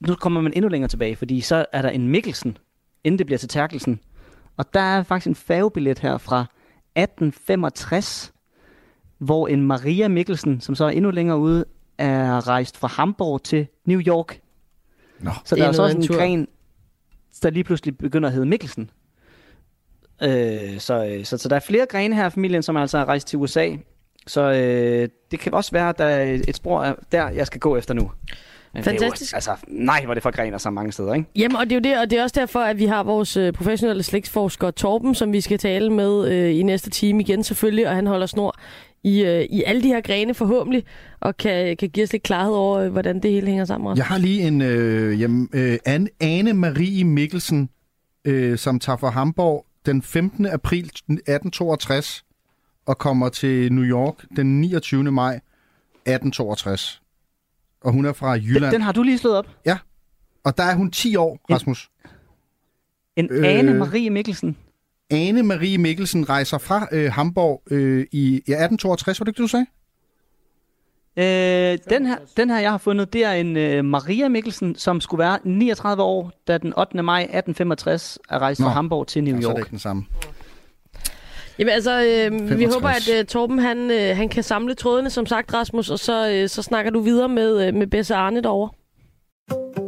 nu 0.00 0.14
kommer 0.14 0.40
man 0.40 0.52
endnu 0.56 0.68
længere 0.68 0.88
tilbage, 0.88 1.16
fordi 1.16 1.40
så 1.40 1.64
er 1.72 1.82
der 1.82 1.88
en 1.88 2.08
Mikkelsen, 2.08 2.58
inden 3.04 3.18
det 3.18 3.26
bliver 3.26 3.38
til 3.38 3.48
Terkelsen. 3.48 4.00
Og 4.56 4.74
der 4.74 4.80
er 4.80 5.02
faktisk 5.02 5.26
en 5.28 5.34
færgebillet 5.34 5.98
her 5.98 6.18
fra 6.18 6.46
1865, 6.96 8.32
hvor 9.18 9.48
en 9.48 9.62
Maria 9.62 10.08
Mikkelsen, 10.08 10.60
som 10.60 10.74
så 10.74 10.84
er 10.84 10.88
endnu 10.90 11.10
længere 11.10 11.38
ude, 11.38 11.64
er 11.98 12.48
rejst 12.48 12.76
fra 12.76 12.88
Hamburg 12.88 13.42
til 13.42 13.66
New 13.84 14.00
York. 14.00 14.40
Nå. 15.20 15.30
Så 15.44 15.54
Det 15.54 15.60
der 15.60 15.64
er 15.64 15.68
er 15.68 15.72
så 15.72 15.82
noget 15.82 15.96
også 15.96 15.98
en 15.98 16.06
tur. 16.06 16.16
gren, 16.16 16.48
der 17.42 17.50
lige 17.50 17.64
pludselig 17.64 17.98
begynder 17.98 18.28
at 18.28 18.32
hedde 18.32 18.46
Mikkelsen. 18.46 18.90
Øh, 20.22 20.78
så, 20.78 21.04
øh, 21.06 21.24
så, 21.24 21.38
så 21.38 21.48
der 21.48 21.56
er 21.56 21.60
flere 21.60 21.86
grene 21.86 22.14
her 22.14 22.26
i 22.26 22.30
familien, 22.30 22.62
som 22.62 22.76
altså 22.76 22.98
er 22.98 23.04
rejst 23.04 23.28
til 23.28 23.38
USA. 23.38 23.68
Så 24.26 24.40
øh, 24.52 25.08
det 25.30 25.40
kan 25.40 25.54
også 25.54 25.70
være, 25.72 25.88
at 25.88 25.98
der 25.98 26.04
er 26.04 26.38
et 26.48 26.56
spor 26.56 26.82
af- 26.82 26.94
der, 27.12 27.28
jeg 27.28 27.46
skal 27.46 27.60
gå 27.60 27.76
efter 27.76 27.94
nu. 27.94 28.02
Men 28.74 28.84
det 28.84 28.88
er 28.88 28.98
Fantastisk. 28.98 29.32
Jo, 29.32 29.36
altså, 29.36 29.50
nej, 29.68 30.04
hvor 30.04 30.14
det 30.14 30.22
for 30.22 30.30
grener 30.30 30.58
så 30.58 30.70
mange 30.70 30.92
steder, 30.92 31.14
ikke? 31.14 31.28
Jamen, 31.36 31.56
og 31.56 31.64
det 31.64 31.72
er 31.72 31.76
jo 31.76 31.80
det, 31.80 31.98
og 31.98 32.10
det 32.10 32.18
er 32.18 32.22
også 32.22 32.40
derfor, 32.40 32.60
at 32.60 32.78
vi 32.78 32.86
har 32.86 33.02
vores 33.02 33.36
øh, 33.36 33.52
professionelle 33.52 34.02
slægtsforsker 34.02 34.70
Torben, 34.70 35.14
som 35.14 35.32
vi 35.32 35.40
skal 35.40 35.58
tale 35.58 35.90
med 35.92 36.28
øh, 36.32 36.56
i 36.56 36.62
næste 36.62 36.90
time 36.90 37.20
igen 37.20 37.44
selvfølgelig, 37.44 37.88
og 37.88 37.94
han 37.94 38.06
holder 38.06 38.26
snor 38.26 38.54
i, 39.04 39.24
øh, 39.24 39.42
i 39.50 39.62
alle 39.66 39.82
de 39.82 39.88
her 39.88 40.00
grene 40.00 40.34
forhåbentlig, 40.34 40.84
og 41.20 41.36
kan, 41.36 41.76
kan 41.76 41.88
give 41.88 42.04
os 42.04 42.12
lidt 42.12 42.22
klarhed 42.22 42.52
over, 42.54 42.78
øh, 42.78 42.92
hvordan 42.92 43.20
det 43.20 43.30
hele 43.30 43.46
hænger 43.46 43.64
sammen. 43.64 43.90
Også. 43.90 44.00
Jeg 44.00 44.06
har 44.06 44.18
lige 44.18 44.42
en 44.42 44.62
øh, 44.62 45.20
jamen, 45.20 45.48
øh, 45.52 45.78
Anne, 46.20 46.52
Marie 46.52 47.04
Mikkelsen, 47.04 47.68
øh, 48.24 48.58
som 48.58 48.78
tager 48.80 48.96
fra 48.96 49.10
Hamburg 49.10 49.66
den 49.86 50.02
15. 50.02 50.46
april 50.46 50.84
1862 50.84 52.24
og 52.86 52.98
kommer 52.98 53.28
til 53.28 53.72
New 53.72 53.84
York 53.84 54.24
den 54.36 54.60
29. 54.60 55.12
maj 55.12 55.34
1862. 55.34 57.02
Og 57.80 57.92
hun 57.92 58.04
er 58.04 58.12
fra 58.12 58.32
Jylland. 58.32 58.64
Den, 58.64 58.72
den 58.72 58.80
har 58.80 58.92
du 58.92 59.02
lige 59.02 59.18
slået 59.18 59.36
op. 59.36 59.46
Og 60.44 60.58
der 60.58 60.64
er 60.64 60.74
hun 60.74 60.90
10 60.90 61.16
år, 61.16 61.40
Rasmus. 61.50 61.90
En 63.16 63.28
Øh. 63.30 63.38
øh... 63.38 63.58
Ane 63.58 63.74
Marie 63.74 64.10
Mikkelsen. 64.10 64.56
Ane 65.10 65.42
Marie 65.42 65.78
Mikkelsen 65.78 66.28
rejser 66.28 66.58
fra 66.58 66.88
øh, 66.92 67.12
Hamburg 67.12 67.62
øh, 67.70 68.06
i 68.12 68.32
ja, 68.32 68.64
1862, 68.64 69.20
var 69.20 69.24
det 69.24 69.28
ikke 69.28 69.36
det, 69.36 69.42
du 69.42 69.48
sagde? 69.48 69.66
Øh, 71.18 71.78
den, 71.90 72.06
her, 72.06 72.16
den 72.36 72.50
her, 72.50 72.58
jeg 72.58 72.70
har 72.70 72.78
fundet, 72.78 73.12
det 73.12 73.24
er 73.24 73.32
en 73.32 73.56
øh, 73.56 73.84
Maria 73.84 74.28
Mikkelsen, 74.28 74.74
som 74.74 75.00
skulle 75.00 75.18
være 75.18 75.38
39 75.44 76.02
år, 76.02 76.32
da 76.48 76.58
den 76.58 76.78
8. 76.78 77.02
maj 77.02 77.20
1865 77.20 78.18
er 78.30 78.38
rejst 78.38 78.60
Nå. 78.60 78.66
fra 78.66 78.72
Hamburg 78.72 79.06
til 79.06 79.24
New 79.24 79.34
Ja, 79.36 79.40
så 79.40 79.48
er 79.48 79.52
det 79.52 79.58
York. 79.58 79.66
ikke 79.66 79.70
den 79.70 79.78
samme. 79.78 80.04
Jamen 81.58 81.72
altså, 81.74 82.00
øh, 82.00 82.32
vi 82.32 82.38
65. 82.48 82.74
håber, 82.74 82.88
at 82.88 83.08
øh, 83.18 83.24
Torben 83.24 83.58
han, 83.58 83.90
øh, 83.90 84.16
han 84.16 84.28
kan 84.28 84.42
samle 84.42 84.74
trådene, 84.74 85.10
som 85.10 85.26
sagt, 85.26 85.54
Rasmus, 85.54 85.90
og 85.90 85.98
så, 85.98 86.30
øh, 86.30 86.48
så 86.48 86.62
snakker 86.62 86.90
du 86.90 87.00
videre 87.00 87.28
med, 87.28 87.66
øh, 87.68 87.74
med 87.74 87.86
Besse 87.86 88.14
Arne 88.14 88.42
derovre. 88.42 88.70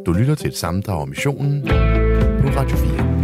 Du 0.06 0.12
lytter 0.12 0.34
til 0.34 0.48
et 0.48 0.56
sammendrag 0.56 1.00
af 1.00 1.08
missionen 1.08 1.62
på 2.42 2.48
Radio 2.56 2.76
4. 2.76 3.18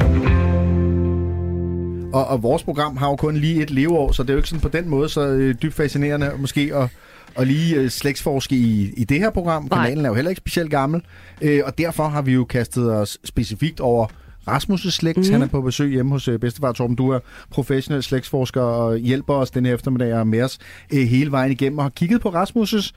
Og, 2.13 2.27
og 2.27 2.43
vores 2.43 2.63
program 2.63 2.97
har 2.97 3.09
jo 3.09 3.17
kun 3.17 3.37
lige 3.37 3.63
et 3.63 3.71
leveår, 3.71 4.13
så 4.13 4.23
det 4.23 4.31
er 4.31 4.35
jo 4.35 4.39
ikke 4.39 4.49
sådan 4.49 4.63
på 4.63 4.69
den 4.69 4.89
måde 4.89 5.09
så 5.09 5.21
øh, 5.27 5.55
dybt 5.63 5.75
fascinerende 5.75 6.31
måske 6.39 6.71
at, 6.75 6.89
at 7.37 7.47
lige 7.47 7.77
øh, 7.77 7.91
slægtsforske 7.91 8.57
i, 8.57 8.93
i 8.97 9.05
det 9.05 9.19
her 9.19 9.31
program. 9.31 9.69
Nej. 9.71 9.85
Kanalen 9.85 10.05
er 10.05 10.09
jo 10.09 10.15
heller 10.15 10.29
ikke 10.29 10.41
specielt 10.41 10.71
gammel, 10.71 11.03
øh, 11.43 11.61
og 11.65 11.79
derfor 11.79 12.09
har 12.09 12.23
vi 12.23 12.33
jo 12.33 12.45
kastet 12.45 12.93
os 12.93 13.19
specifikt 13.25 13.81
over 13.81 14.07
Rasmus' 14.51 14.91
slægt. 14.91 15.19
Mm. 15.19 15.31
Han 15.31 15.43
er 15.43 15.47
på 15.47 15.61
besøg 15.61 15.91
hjemme 15.91 16.13
hos 16.13 16.29
øh, 16.29 16.39
bedstefar 16.39 16.73
Torben. 16.73 16.97
Du 16.97 17.11
er 17.11 17.19
professionel 17.51 18.03
slægtsforsker 18.03 18.61
og 18.61 18.97
hjælper 18.97 19.35
os 19.35 19.51
denne 19.51 19.71
eftermiddag 19.71 20.15
og 20.15 20.27
med 20.27 20.43
os 20.43 20.59
øh, 20.93 21.07
hele 21.07 21.31
vejen 21.31 21.53
igennem 21.53 21.79
og 21.79 21.85
har 21.85 21.91
kigget 21.91 22.21
på 22.21 22.29
Rasmus' 22.29 22.93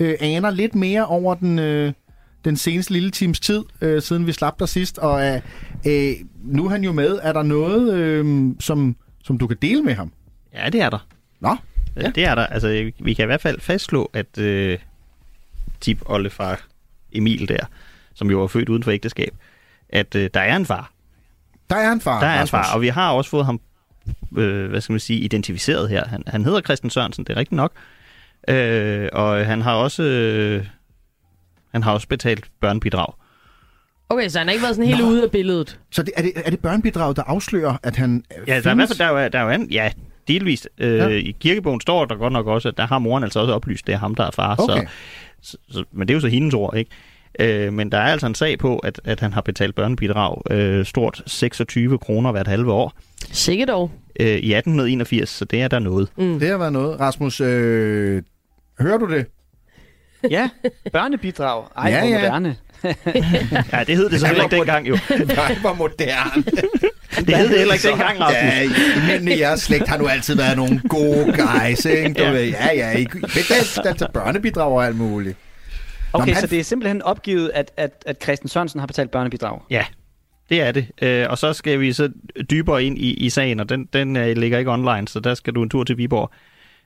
øh, 0.00 0.14
aner 0.20 0.50
lidt 0.50 0.74
mere 0.74 1.06
over 1.06 1.34
den... 1.34 1.58
Øh, 1.58 1.92
den 2.44 2.56
seneste 2.56 2.92
lille 2.92 3.10
times 3.10 3.40
tid, 3.40 3.64
øh, 3.80 4.02
siden 4.02 4.26
vi 4.26 4.32
slap 4.32 4.58
der 4.58 4.66
sidst, 4.66 4.98
og 4.98 5.26
øh, 5.26 5.40
øh, 5.86 6.12
nu 6.44 6.64
er 6.64 6.70
han 6.70 6.84
jo 6.84 6.92
med. 6.92 7.18
Er 7.22 7.32
der 7.32 7.42
noget, 7.42 7.94
øh, 7.94 8.50
som, 8.60 8.96
som 9.24 9.38
du 9.38 9.46
kan 9.46 9.56
dele 9.62 9.82
med 9.82 9.94
ham? 9.94 10.12
Ja, 10.54 10.70
det 10.70 10.82
er 10.82 10.90
der. 10.90 11.06
Nå, 11.40 11.56
Ja. 12.02 12.10
Det 12.14 12.24
er 12.24 12.34
der. 12.34 12.46
Altså, 12.46 12.90
vi 12.98 13.14
kan 13.14 13.24
i 13.24 13.26
hvert 13.26 13.40
fald 13.40 13.60
fastslå, 13.60 14.10
at 14.12 14.38
øh, 14.38 14.78
tip 15.80 16.02
oldefar 16.06 16.60
Emil 17.12 17.48
der, 17.48 17.64
som 18.14 18.30
jo 18.30 18.40
var 18.40 18.46
født 18.46 18.68
uden 18.68 18.82
for 18.82 18.90
ægteskab, 18.90 19.34
at 19.88 20.14
øh, 20.14 20.30
der 20.34 20.40
er 20.40 20.56
en 20.56 20.66
far. 20.66 20.92
der 21.70 21.76
er 21.76 21.92
en 21.92 22.00
far. 22.00 22.20
Der 22.20 22.26
er 22.26 22.42
en 22.42 22.48
far, 22.48 22.74
og 22.74 22.80
vi 22.80 22.88
har 22.88 23.10
også 23.10 23.30
fået 23.30 23.46
ham 23.46 23.60
øh, 24.36 24.70
hvad 24.70 24.80
skal 24.80 24.92
man 24.92 25.00
sige, 25.00 25.20
identificeret 25.20 25.88
her. 25.88 26.04
Han, 26.08 26.22
han 26.26 26.44
hedder 26.44 26.60
Christian 26.60 26.90
Sørensen, 26.90 27.24
det 27.24 27.32
er 27.32 27.36
rigtigt 27.36 27.56
nok. 27.56 27.72
Øh, 28.48 29.08
og 29.12 29.46
han 29.46 29.62
har 29.62 29.74
også 29.74 30.02
øh, 30.02 30.66
han 31.70 31.82
har 31.82 31.92
også 31.92 32.08
betalt 32.08 32.50
børnebidrag. 32.60 33.12
Okay, 34.08 34.28
så 34.28 34.38
han 34.38 34.46
har 34.46 34.52
ikke 34.52 34.62
været 34.62 34.76
sådan 34.76 34.90
helt 34.90 35.02
ude 35.02 35.22
af 35.22 35.30
billedet. 35.30 35.78
Så 35.90 36.02
det, 36.02 36.12
er, 36.16 36.22
det, 36.22 36.32
er 36.36 36.50
det 36.50 36.60
børnebidrag, 36.60 37.16
der 37.16 37.22
afslører, 37.22 37.76
at 37.82 37.96
han 37.96 38.24
øh, 38.38 38.48
Ja, 38.48 38.60
der 38.60 38.68
er 38.68 38.72
i 38.72 38.74
hvert 38.74 38.88
fald, 38.88 38.98
der 38.98 39.04
er 39.04 39.22
jo, 39.22 39.28
der 39.32 39.38
er 39.38 39.42
jo 39.42 39.48
an, 39.48 39.68
ja, 39.70 39.92
delvist. 40.32 40.68
Øh, 40.78 40.96
Ja. 40.98 41.08
I 41.08 41.36
kirkebogen 41.40 41.80
står 41.80 42.04
der 42.04 42.14
godt 42.16 42.32
nok 42.32 42.46
også, 42.46 42.68
at 42.68 42.76
der 42.76 42.86
har 42.86 42.98
moren 42.98 43.24
altså 43.24 43.40
også 43.40 43.52
oplyst, 43.52 43.86
det 43.86 43.92
er 43.92 43.98
ham, 43.98 44.14
der 44.14 44.24
er 44.24 44.30
far. 44.30 44.56
Okay. 44.58 44.82
Så, 45.42 45.50
så, 45.50 45.56
så, 45.74 45.84
men 45.92 46.08
det 46.08 46.14
er 46.14 46.16
jo 46.16 46.20
så 46.20 46.28
hendes 46.28 46.54
ord, 46.54 46.76
ikke? 46.76 46.90
Øh, 47.40 47.72
men 47.72 47.92
der 47.92 47.98
er 47.98 48.12
altså 48.12 48.26
en 48.26 48.34
sag 48.34 48.58
på, 48.58 48.78
at, 48.78 49.00
at 49.04 49.20
han 49.20 49.32
har 49.32 49.40
betalt 49.40 49.74
børnebidrag 49.74 50.42
øh, 50.52 50.84
stort 50.84 51.22
26 51.26 51.98
kroner 51.98 52.32
hvert 52.32 52.46
halve 52.48 52.72
år 52.72 52.92
Sikkert 53.32 53.68
dog. 53.68 53.90
øh, 54.20 54.26
i 54.26 54.32
1881, 54.54 55.28
så 55.28 55.44
det 55.44 55.62
er 55.62 55.68
der 55.68 55.78
noget. 55.78 56.08
Det 56.16 56.48
har 56.48 56.58
været 56.58 56.72
noget. 56.72 57.00
Rasmus, 57.00 57.40
øh, 57.40 58.22
hører 58.80 58.98
du 58.98 59.06
det? 59.12 59.26
Ja, 60.30 60.48
børnebidrag. 60.92 61.64
Ej, 61.76 61.90
Ja, 61.90 62.06
ja. 62.06 62.18
moderne. 62.18 62.56
Ja, 63.72 63.84
det 63.86 63.96
hed 63.96 64.10
det 64.10 64.20
selvfølgelig 64.20 64.44
ikke 64.44 64.56
dengang 64.56 64.88
jo. 64.88 64.98
Nej, 65.36 65.54
hvor 65.60 65.74
moderne. 65.74 66.42
Det 67.26 67.36
hed 67.36 67.48
det 67.48 67.58
heller 67.58 67.74
ikke 67.74 67.88
dengang, 67.88 68.20
Rasmus. 68.20 68.42
Ja, 68.42 68.62
I- 68.62 69.06
mændene 69.06 69.36
i 69.36 69.40
jeres 69.40 69.60
slægt 69.60 69.88
har 69.88 69.96
nu 69.98 70.06
altid 70.08 70.36
været 70.36 70.56
nogle 70.56 70.80
gode 70.88 71.24
guys, 71.24 71.84
ikke? 71.84 72.12
Du 72.12 72.22
Ja. 72.22 72.30
ved, 72.30 72.44
ja, 72.48 72.68
ja, 72.74 72.98
I 72.98 73.04
betalt 73.22 73.78
altså 73.84 74.08
børnebidrag 74.14 74.72
og 74.72 74.86
alt 74.86 74.96
muligt. 74.96 75.36
Okay, 76.12 76.26
men 76.26 76.34
han- 76.34 76.40
så 76.40 76.46
det 76.46 76.60
er 76.60 76.64
simpelthen 76.64 77.02
opgivet, 77.02 77.50
at, 77.54 77.70
at, 77.76 77.90
at 78.06 78.22
Christian 78.22 78.48
Sørensen 78.48 78.80
har 78.80 78.86
betalt 78.86 79.10
børnebidrag. 79.10 79.60
Ja, 79.70 79.84
det 80.50 80.62
er 80.62 80.72
det. 80.72 80.86
Øh, 81.02 81.26
og 81.30 81.38
så 81.38 81.52
skal 81.52 81.80
vi 81.80 81.92
så 81.92 82.08
dybere 82.50 82.84
ind 82.84 82.98
i, 82.98 83.14
i 83.14 83.30
sagen, 83.30 83.60
og 83.60 83.68
den, 83.68 83.88
den 83.92 84.16
øh, 84.16 84.36
ligger 84.36 84.58
ikke 84.58 84.70
online, 84.70 85.08
så 85.08 85.20
der 85.20 85.34
skal 85.34 85.52
du 85.54 85.62
en 85.62 85.70
tur 85.70 85.84
til 85.84 85.98
Viborg. 85.98 86.30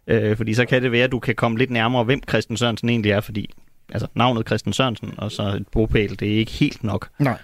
Øh, 0.09 0.37
fordi 0.37 0.55
så 0.55 0.65
kan 0.67 0.83
det 0.83 0.93
være, 0.93 1.05
at 1.05 1.13
du 1.13 1.19
kan 1.19 1.35
komme 1.35 1.59
lidt 1.59 1.71
nærmere, 1.71 2.05
hvem 2.05 2.21
Christian 2.29 2.57
Sørensen 2.57 2.89
egentlig 2.89 3.13
er, 3.13 3.21
fordi 3.21 3.51
altså, 3.93 4.09
navnet 4.15 4.47
Christian 4.47 4.73
Sørensen 4.73 5.15
og 5.19 5.33
så 5.33 5.43
et 5.43 5.69
bopæl, 5.73 6.21
det 6.21 6.35
er 6.35 6.39
ikke 6.39 6.53
helt 6.53 6.85
nok 6.85 7.09
Nej. 7.19 7.39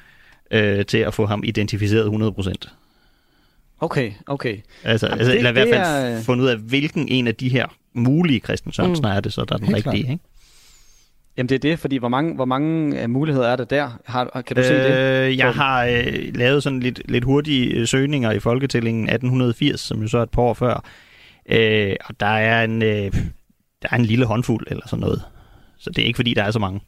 øh, 0.51 0.87
til 0.87 0.99
at 0.99 1.15
få 1.15 1.27
ham 1.27 1.43
identificeret 1.45 2.07
100%. 2.07 2.53
Okay, 3.81 4.13
okay. 4.27 4.57
Altså, 4.85 5.07
Jamen, 5.07 5.19
altså 5.19 5.31
det- 5.31 5.37
eller 5.39 5.51
i 5.51 5.53
hvert 5.53 5.69
fald 5.69 5.81
er- 5.81 6.17
er... 6.19 6.23
fundet 6.23 6.45
ud 6.45 6.49
af, 6.49 6.57
hvilken 6.57 7.09
en 7.09 7.27
af 7.27 7.35
de 7.35 7.49
her 7.49 7.67
mulige 7.95 8.41
Christian 8.41 8.73
Sørensen 8.73 9.05
mm. 9.07 9.11
er 9.17 9.21
det, 9.21 9.33
så 9.33 9.45
der 9.45 9.55
er 9.55 9.59
den 9.59 9.67
Helt 9.67 9.87
rigtige. 9.87 10.13
Ikke? 10.13 10.19
Jamen 11.37 11.49
det 11.49 11.55
er 11.55 11.59
det, 11.59 11.79
fordi 11.79 11.97
hvor 11.97 12.09
mange, 12.09 12.35
hvor 12.35 12.45
mange 12.45 13.03
øh, 13.03 13.11
muligheder 13.11 13.49
er 13.49 13.57
der 13.57 13.65
der? 13.65 13.99
Har, 14.05 14.43
kan 14.47 14.57
du 14.57 14.63
se 14.63 14.75
det? 14.75 15.27
Øh, 15.29 15.39
jeg 15.39 15.53
har 15.55 15.85
øh, 15.85 16.35
lavet 16.35 16.63
sådan 16.63 16.81
lidt, 16.81 17.03
lidt 17.09 17.25
hurtige 17.25 17.67
øh, 17.75 17.87
søgninger 17.89 18.31
i 18.33 18.39
Folketællingen 18.41 19.05
1880, 19.09 19.81
som 19.81 20.03
jo 20.03 20.09
så 20.09 20.19
er 20.19 20.23
et 20.23 20.31
par 20.31 20.43
år 20.43 20.55
før. 20.55 20.85
Øh, 21.49 21.97
og 22.05 22.21
der 22.21 22.27
er, 22.27 22.65
en, 22.65 22.83
øh, 22.83 23.13
der 23.83 23.89
er 23.91 23.97
en 23.97 24.05
lille 24.05 24.25
håndfuld 24.27 24.67
eller 24.71 24.83
sådan 24.89 25.01
noget. 25.01 25.23
Så 25.81 25.91
det 25.91 26.03
er 26.03 26.07
ikke 26.07 26.17
fordi, 26.17 26.35
der 26.35 26.43
er 26.43 26.51
så 26.51 26.59
mange. 26.59 26.81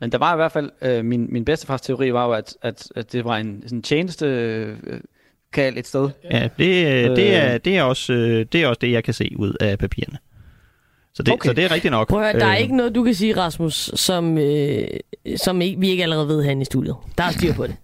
Men 0.00 0.12
der 0.12 0.18
var 0.18 0.32
i 0.34 0.36
hvert 0.36 0.52
fald, 0.52 0.70
øh, 0.82 1.04
min, 1.04 1.26
min 1.32 1.44
bedstefars 1.44 1.80
teori 1.80 2.12
var 2.12 2.26
jo, 2.26 2.32
at, 2.32 2.56
at, 2.62 2.88
at 2.96 3.12
det 3.12 3.24
var 3.24 3.36
en 3.36 3.62
sådan 3.62 3.82
tjeneste 3.82 4.26
øh, 4.26 4.76
kald 5.52 5.78
et 5.78 5.86
sted. 5.86 6.10
Ja, 6.30 6.48
det, 6.58 6.86
øh, 6.86 7.16
det, 7.16 7.18
Øh. 7.18 7.28
er, 7.32 7.58
det, 7.58 7.76
er 7.76 7.82
også, 7.82 8.12
øh, 8.12 8.46
det 8.52 8.62
er 8.62 8.66
også 8.66 8.78
det, 8.80 8.90
jeg 8.92 9.04
kan 9.04 9.14
se 9.14 9.32
ud 9.36 9.54
af 9.60 9.78
papirerne. 9.78 10.18
Så 11.14 11.22
det, 11.22 11.34
Okay. 11.34 11.48
så 11.48 11.52
det 11.52 11.64
er 11.64 11.70
rigtigt 11.70 11.92
nok. 11.92 12.08
Prøv 12.08 12.20
at 12.22 12.30
høre, 12.32 12.40
der 12.40 12.46
er 12.46 12.54
Øh, 12.56 12.60
ikke 12.60 12.76
noget, 12.76 12.94
du 12.94 13.04
kan 13.04 13.14
sige, 13.14 13.36
Rasmus, 13.36 13.90
som, 13.94 14.38
øh, 14.38 14.86
som 15.36 15.60
ikke, 15.60 15.80
vi 15.80 15.88
ikke 15.88 16.02
allerede 16.02 16.28
ved 16.28 16.42
herinde 16.42 16.62
i 16.62 16.64
studiet. 16.64 16.96
Der 17.18 17.24
er 17.24 17.30
styr 17.30 17.52
på 17.54 17.66
det. 17.66 17.76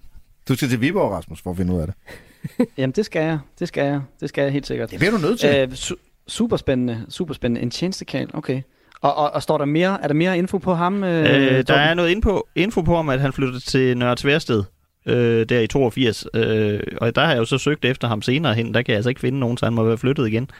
Du 0.48 0.54
skal 0.54 0.68
til 0.68 0.80
Viborg, 0.80 1.10
Rasmus, 1.10 1.40
for 1.42 1.50
at 1.50 1.56
finde 1.56 1.74
ud 1.74 1.80
af 1.80 1.86
det. 1.86 1.94
Jamen 2.78 2.92
det 2.92 3.04
skal 3.04 3.22
jeg, 3.22 3.38
det 3.58 3.68
skal 3.68 3.84
jeg, 3.86 4.00
det 4.20 4.28
skal 4.28 4.42
jeg 4.42 4.52
helt 4.52 4.66
sikkert. 4.66 4.90
Det 4.90 4.98
bliver 4.98 5.10
du 5.12 5.18
nødt 5.18 5.40
til. 5.40 5.48
Øh, 5.56 5.68
su- 5.72 6.24
superspændende, 6.28 7.06
superspændende. 7.08 7.60
En 7.62 7.70
tjenestekal, 7.70 8.30
okay. 8.34 8.62
Og, 9.00 9.14
og, 9.16 9.30
og 9.30 9.42
står 9.42 9.58
der 9.58 9.64
mere, 9.64 10.02
er 10.02 10.06
der 10.08 10.14
mere 10.14 10.38
info 10.38 10.58
på 10.58 10.74
ham? 10.74 11.04
Øh, 11.04 11.20
Øh, 11.24 11.26
der 11.56 11.62
Torben? 11.62 11.82
er 11.82 11.94
noget 11.94 12.10
info, 12.10 12.42
info 12.54 12.82
på 12.82 12.96
om, 12.96 13.08
at 13.08 13.20
han 13.20 13.32
flyttede 13.32 13.60
til 13.60 13.96
Nørre 13.98 14.16
Tværsted 14.16 14.64
øh, 15.06 15.46
der 15.48 15.60
i 15.60 15.66
82. 15.66 16.26
Øh, 16.34 16.80
og 17.00 17.14
der 17.14 17.20
har 17.24 17.30
jeg 17.32 17.38
jo 17.38 17.44
så 17.44 17.58
søgt 17.58 17.84
efter 17.84 18.08
ham 18.08 18.22
senere 18.22 18.54
hen. 18.54 18.74
Der 18.74 18.82
kan 18.82 18.92
jeg 18.92 18.96
altså 18.96 19.08
ikke 19.08 19.20
finde 19.20 19.38
nogen, 19.38 19.56
så 19.56 19.66
han 19.66 19.72
må 19.74 19.84
være 19.84 19.98
flyttet 19.98 20.26
igen. 20.28 20.50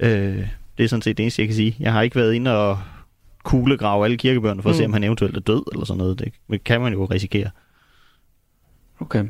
Øh, 0.00 0.46
det 0.78 0.84
er 0.84 0.88
sådan 0.88 1.02
set 1.02 1.16
det 1.16 1.22
eneste, 1.22 1.42
jeg 1.42 1.48
kan 1.48 1.54
sige. 1.56 1.76
Jeg 1.80 1.92
har 1.92 2.02
ikke 2.02 2.16
været 2.16 2.34
inde 2.34 2.58
og 2.58 2.78
kuglegrave 3.42 4.04
alle 4.04 4.16
kirkebøgerne 4.16 4.62
for 4.62 4.70
at 4.70 4.76
se, 4.76 4.82
Mm. 4.82 4.90
om 4.90 4.92
han 4.92 5.04
eventuelt 5.04 5.36
er 5.36 5.40
død 5.40 5.62
eller 5.72 5.84
sådan 5.84 5.98
noget. 5.98 6.18
Det 6.48 6.64
kan 6.64 6.80
man 6.80 6.92
jo 6.92 7.04
risikere. 7.04 7.50
Okay. 9.00 9.24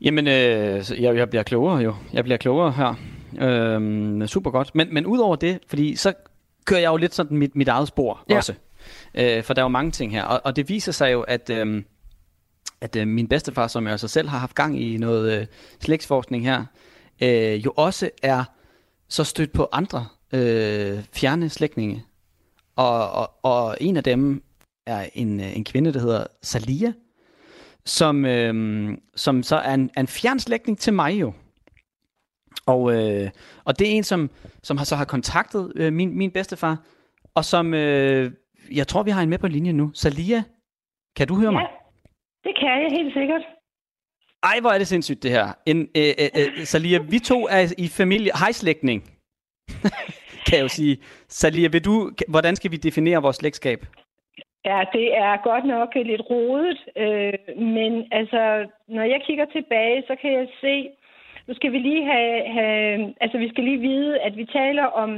Jamen, 0.00 0.26
øh, 0.26 0.82
jeg, 1.00 1.16
jeg 1.16 1.30
bliver 1.30 1.42
klogere 1.42 1.76
jo. 1.78 1.94
Jeg 2.12 2.24
bliver 2.24 2.36
klogere 2.38 2.72
her. 2.72 2.94
Øhm, 3.48 4.26
super 4.26 4.50
godt. 4.50 4.74
Men, 4.74 4.94
men 4.94 5.06
udover 5.06 5.36
det, 5.36 5.58
fordi 5.68 5.96
så 5.96 6.12
kører 6.64 6.80
jeg 6.80 6.88
jo 6.88 6.96
lidt 6.96 7.14
sådan 7.14 7.36
mit, 7.36 7.56
mit 7.56 7.68
eget 7.68 7.88
spor 7.88 8.24
Ja. 8.28 8.36
også. 8.36 8.54
Øh, 9.14 9.42
for 9.42 9.54
der 9.54 9.62
er 9.62 9.64
jo 9.64 9.68
mange 9.68 9.90
ting 9.90 10.12
her. 10.12 10.22
Og, 10.24 10.40
og 10.44 10.56
det 10.56 10.68
viser 10.68 10.92
sig 10.92 11.12
jo, 11.12 11.20
at, 11.20 11.50
øhm, 11.50 11.84
at 12.80 12.96
øh, 12.96 13.08
min 13.08 13.28
bedstefar, 13.28 13.66
som 13.66 13.84
jeg 13.84 13.92
altså 13.92 14.08
selv 14.08 14.28
har 14.28 14.38
haft 14.38 14.54
gang 14.54 14.80
i 14.82 14.96
noget 14.96 15.40
øh, 15.40 15.46
slægtsforskning 15.80 16.44
her, 16.44 16.64
øh, 17.22 17.64
jo 17.64 17.72
også 17.76 18.10
er 18.22 18.44
så 19.08 19.24
stødt 19.24 19.52
på 19.52 19.68
andre 19.72 20.06
øh, 20.32 20.98
fjerne 21.12 21.48
slægtninge. 21.48 22.04
Og, 22.76 23.10
og, 23.10 23.30
og 23.42 23.76
en 23.80 23.96
af 23.96 24.04
dem 24.04 24.42
er 24.86 25.08
en, 25.14 25.40
øh, 25.40 25.56
en 25.56 25.64
kvinde, 25.64 25.92
der 25.92 26.00
hedder 26.00 26.26
Salia, 26.42 26.92
som, 27.84 28.24
øh, 28.24 28.96
som 29.16 29.42
så 29.42 29.56
er 29.56 29.74
en, 29.74 29.90
en 29.98 30.06
fjernslægtning 30.06 30.78
til 30.78 30.92
mig 30.92 31.20
jo. 31.20 31.32
Og, 32.72 32.82
øh, 32.94 33.30
og 33.64 33.78
det 33.78 33.86
er 33.88 33.92
en, 33.92 34.02
som, 34.02 34.30
som 34.62 34.76
har, 34.76 34.84
så 34.84 34.96
har 34.96 35.04
kontaktet 35.04 35.72
øh, 35.76 35.92
min, 35.92 36.18
min 36.18 36.30
bedstefar, 36.30 36.76
og 37.34 37.44
som, 37.44 37.74
øh, 37.74 38.30
jeg 38.78 38.86
tror, 38.88 39.02
vi 39.02 39.10
har 39.10 39.22
en 39.22 39.28
med 39.28 39.38
på 39.38 39.48
linjen 39.48 39.76
nu. 39.76 39.90
Salia, 39.94 40.42
kan 41.16 41.26
du 41.28 41.34
høre 41.34 41.52
mig? 41.52 41.62
Ja, 41.62 41.68
det 42.48 42.56
kan 42.60 42.68
jeg 42.68 42.90
helt 42.98 43.14
sikkert. 43.14 43.42
Ej, 44.42 44.56
hvor 44.60 44.70
er 44.70 44.78
det 44.78 44.86
sindssygt 44.86 45.22
det 45.22 45.30
her. 45.30 45.46
En, 45.66 45.88
øh, 45.96 46.12
øh, 46.22 46.28
øh, 46.40 46.64
Salia, 46.64 46.98
vi 46.98 47.18
to 47.18 47.48
er 47.48 47.74
i 47.78 47.88
familie, 47.88 48.30
hejslægtning, 48.42 49.02
kan 50.46 50.56
jeg 50.58 50.62
jo 50.62 50.68
sige. 50.68 50.98
Salia, 51.28 51.68
vil 51.68 51.84
du, 51.84 52.10
hvordan 52.28 52.56
skal 52.56 52.70
vi 52.70 52.76
definere 52.76 53.22
vores 53.22 53.36
slægtskab? 53.36 53.80
Ja, 54.64 54.80
det 54.92 55.16
er 55.16 55.42
godt 55.50 55.64
nok 55.64 55.88
lidt 55.94 56.22
rodet, 56.30 56.78
øh, 56.96 57.56
men 57.56 57.92
altså, 58.12 58.42
når 58.88 59.02
jeg 59.02 59.20
kigger 59.26 59.44
tilbage, 59.44 60.02
så 60.06 60.16
kan 60.22 60.32
jeg 60.32 60.48
se, 60.60 60.90
nu 61.50 61.54
skal 61.56 61.72
vi 61.72 61.78
lige 61.78 62.04
have, 62.04 62.48
have 62.56 63.14
altså 63.20 63.38
vi 63.38 63.48
skal 63.48 63.64
lige 63.64 63.86
vide, 63.90 64.20
at 64.20 64.36
vi 64.36 64.44
taler 64.44 64.84
om 64.84 65.10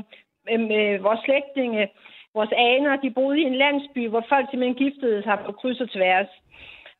øhm, 0.50 0.70
øh, 0.70 1.04
vores 1.04 1.20
slægtninge, 1.24 1.88
vores 2.34 2.52
aner, 2.56 2.96
de 2.96 3.10
boede 3.10 3.40
i 3.40 3.44
en 3.44 3.54
landsby, 3.54 4.08
hvor 4.08 4.24
folk 4.28 4.46
simpelthen 4.50 4.82
giftede 4.84 5.22
sig 5.22 5.38
på 5.46 5.52
kryds 5.52 5.80
og 5.80 5.90
tværs. 5.90 6.30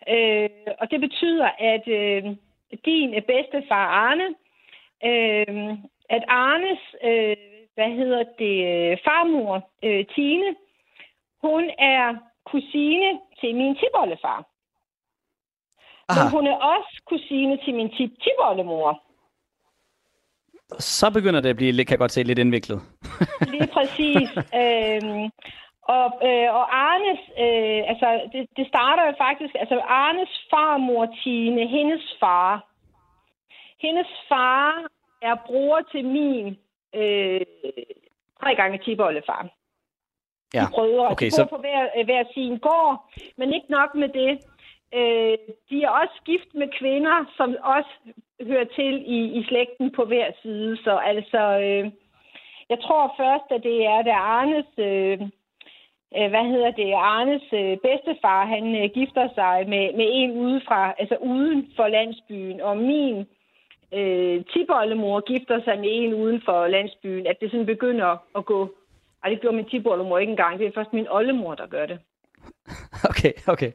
Øh, 0.08 0.48
og 0.80 0.90
det 0.90 1.00
betyder, 1.00 1.48
at 1.58 1.88
øh, 1.88 2.22
din 2.84 3.10
bedstefar 3.30 3.86
Arne, 4.04 4.28
øh, 5.10 5.78
at 6.16 6.24
Arnes, 6.28 6.82
øh, 7.04 7.36
hvad 7.74 7.90
hedder 7.98 8.24
det, 8.38 8.56
øh, 8.70 8.98
farmor 9.04 9.70
øh, 9.82 10.04
Tine, 10.14 10.54
hun 11.42 11.70
er 11.78 12.16
kusine 12.44 13.20
til 13.40 13.54
min 13.54 13.76
tiboldefar. 13.76 14.38
Men 16.16 16.30
hun 16.30 16.46
er 16.46 16.56
også 16.74 17.02
kusine 17.06 17.58
til 17.64 17.74
min 17.74 17.90
tip 17.96 18.10
tiboldemor. 18.24 19.02
Så 20.78 21.10
begynder 21.12 21.40
det 21.40 21.48
at 21.48 21.56
blive, 21.56 21.72
lidt- 21.72 21.88
kan 21.88 21.92
jeg 21.94 21.98
godt 21.98 22.12
se, 22.12 22.22
lidt 22.22 22.38
indviklet. 22.38 22.80
Lige 23.54 23.68
præcis. 23.76 24.28
øhm, 24.62 25.24
og, 25.82 26.06
øh, 26.28 26.48
og 26.58 26.64
Arnes, 26.90 27.20
øh, 27.44 27.80
altså 27.92 28.08
det, 28.32 28.46
det 28.56 28.66
starter 28.68 29.06
jo 29.06 29.14
faktisk, 29.18 29.54
altså 29.60 29.80
Arnes 29.80 30.32
farmor 30.50 31.06
Tine, 31.22 31.66
hendes 31.68 32.16
far. 32.20 32.66
Hendes 33.80 34.06
far 34.28 34.86
er 35.22 35.34
bror 35.46 35.80
til 35.92 36.04
min 36.04 36.46
øh, 36.94 37.40
tre 38.42 38.54
gange 38.54 38.78
tiboldefar. 38.84 39.48
Ja, 40.54 40.60
De 40.60 40.66
brødre. 40.70 41.08
okay, 41.10 41.26
de 41.26 41.30
bor 41.30 41.36
så- 41.44 41.50
på 41.50 41.56
hver, 41.56 41.88
øh, 41.98 42.04
hver 42.04 42.24
sin 42.34 42.58
gård, 42.58 43.10
men 43.36 43.52
ikke 43.54 43.70
nok 43.70 43.94
med 43.94 44.08
det. 44.08 44.32
Øh, 44.94 45.38
de 45.70 45.82
er 45.84 45.88
også 45.90 46.16
gift 46.24 46.50
med 46.54 46.68
kvinder, 46.78 47.16
som 47.36 47.56
også 47.76 47.90
hører 48.46 48.64
til 48.64 48.94
i, 49.06 49.18
i 49.38 49.44
slægten 49.48 49.90
på 49.90 50.04
hver 50.04 50.30
side. 50.42 50.76
Så 50.84 50.96
altså, 50.96 51.42
øh, 51.58 51.90
jeg 52.68 52.80
tror 52.80 53.14
først, 53.16 53.48
at 53.50 53.62
det 53.62 53.86
er, 53.86 54.02
da 54.02 54.12
Arnes, 54.12 54.70
øh, 54.78 55.20
øh, 56.16 56.30
hvad 56.30 56.44
hedder 56.52 56.70
det, 56.70 56.92
Arnes 56.92 57.46
øh, 57.52 57.76
bedstefar, 57.86 58.46
han 58.46 58.64
øh, 58.82 58.90
gifter 58.94 59.28
sig 59.34 59.68
med, 59.68 59.84
med 59.98 60.08
en 60.10 60.30
udefra, 60.30 60.94
altså 60.98 61.16
uden 61.16 61.72
for 61.76 61.88
landsbyen, 61.88 62.60
og 62.60 62.76
min 62.76 63.26
øh, 63.92 64.44
tibollemor 64.52 65.20
gifter 65.20 65.62
sig 65.64 65.78
med 65.78 65.88
en 65.90 66.14
uden 66.14 66.42
for 66.44 66.66
landsbyen, 66.66 67.26
at 67.26 67.40
det 67.40 67.50
sådan 67.50 67.66
begynder 67.66 68.16
at 68.38 68.44
gå. 68.44 68.74
Ej, 69.24 69.30
det 69.30 69.40
gjorde 69.40 69.56
min 69.56 69.68
tibollemor 69.68 70.18
ikke 70.18 70.30
engang. 70.30 70.58
Det 70.58 70.66
er 70.66 70.72
først 70.74 70.92
min 70.92 71.08
oldemor, 71.10 71.54
der 71.54 71.66
gør 71.66 71.86
det. 71.86 71.98
Okay, 73.10 73.32
okay. 73.46 73.72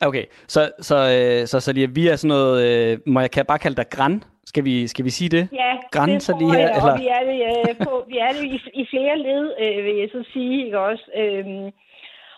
Okay, 0.00 0.24
så, 0.46 0.70
så, 0.80 0.96
øh, 0.96 1.46
så, 1.46 1.60
så 1.60 1.72
lige, 1.72 1.94
vi 1.94 2.08
er 2.08 2.16
sådan 2.16 2.28
noget, 2.28 2.56
øh, 2.66 2.98
må 3.06 3.20
jeg 3.20 3.30
kan 3.30 3.46
bare 3.46 3.58
kalde 3.58 3.76
dig 3.76 3.88
græn, 3.90 4.24
Skal 4.46 4.64
vi, 4.64 4.86
skal 4.86 5.04
vi 5.04 5.10
sige 5.10 5.28
det? 5.28 5.48
Ja, 5.52 5.72
Grænser 5.90 6.32
det 6.32 6.40
tror 6.40 6.52
lige 6.52 6.60
her, 6.60 6.68
jeg, 6.68 6.76
eller? 6.76 6.92
og 6.92 7.00
vi 7.00 7.06
er 7.16 7.22
det, 7.30 7.38
øh, 7.50 7.86
på, 7.86 8.04
vi 8.08 8.18
er 8.18 8.32
det 8.36 8.44
i, 8.44 8.80
i 8.80 8.86
flere 8.90 9.18
led, 9.18 9.44
øh, 9.62 9.84
vil 9.84 9.96
jeg 9.96 10.08
så 10.12 10.24
sige, 10.32 10.64
ikke 10.64 10.78
også? 10.78 11.04
Øhm, 11.16 11.72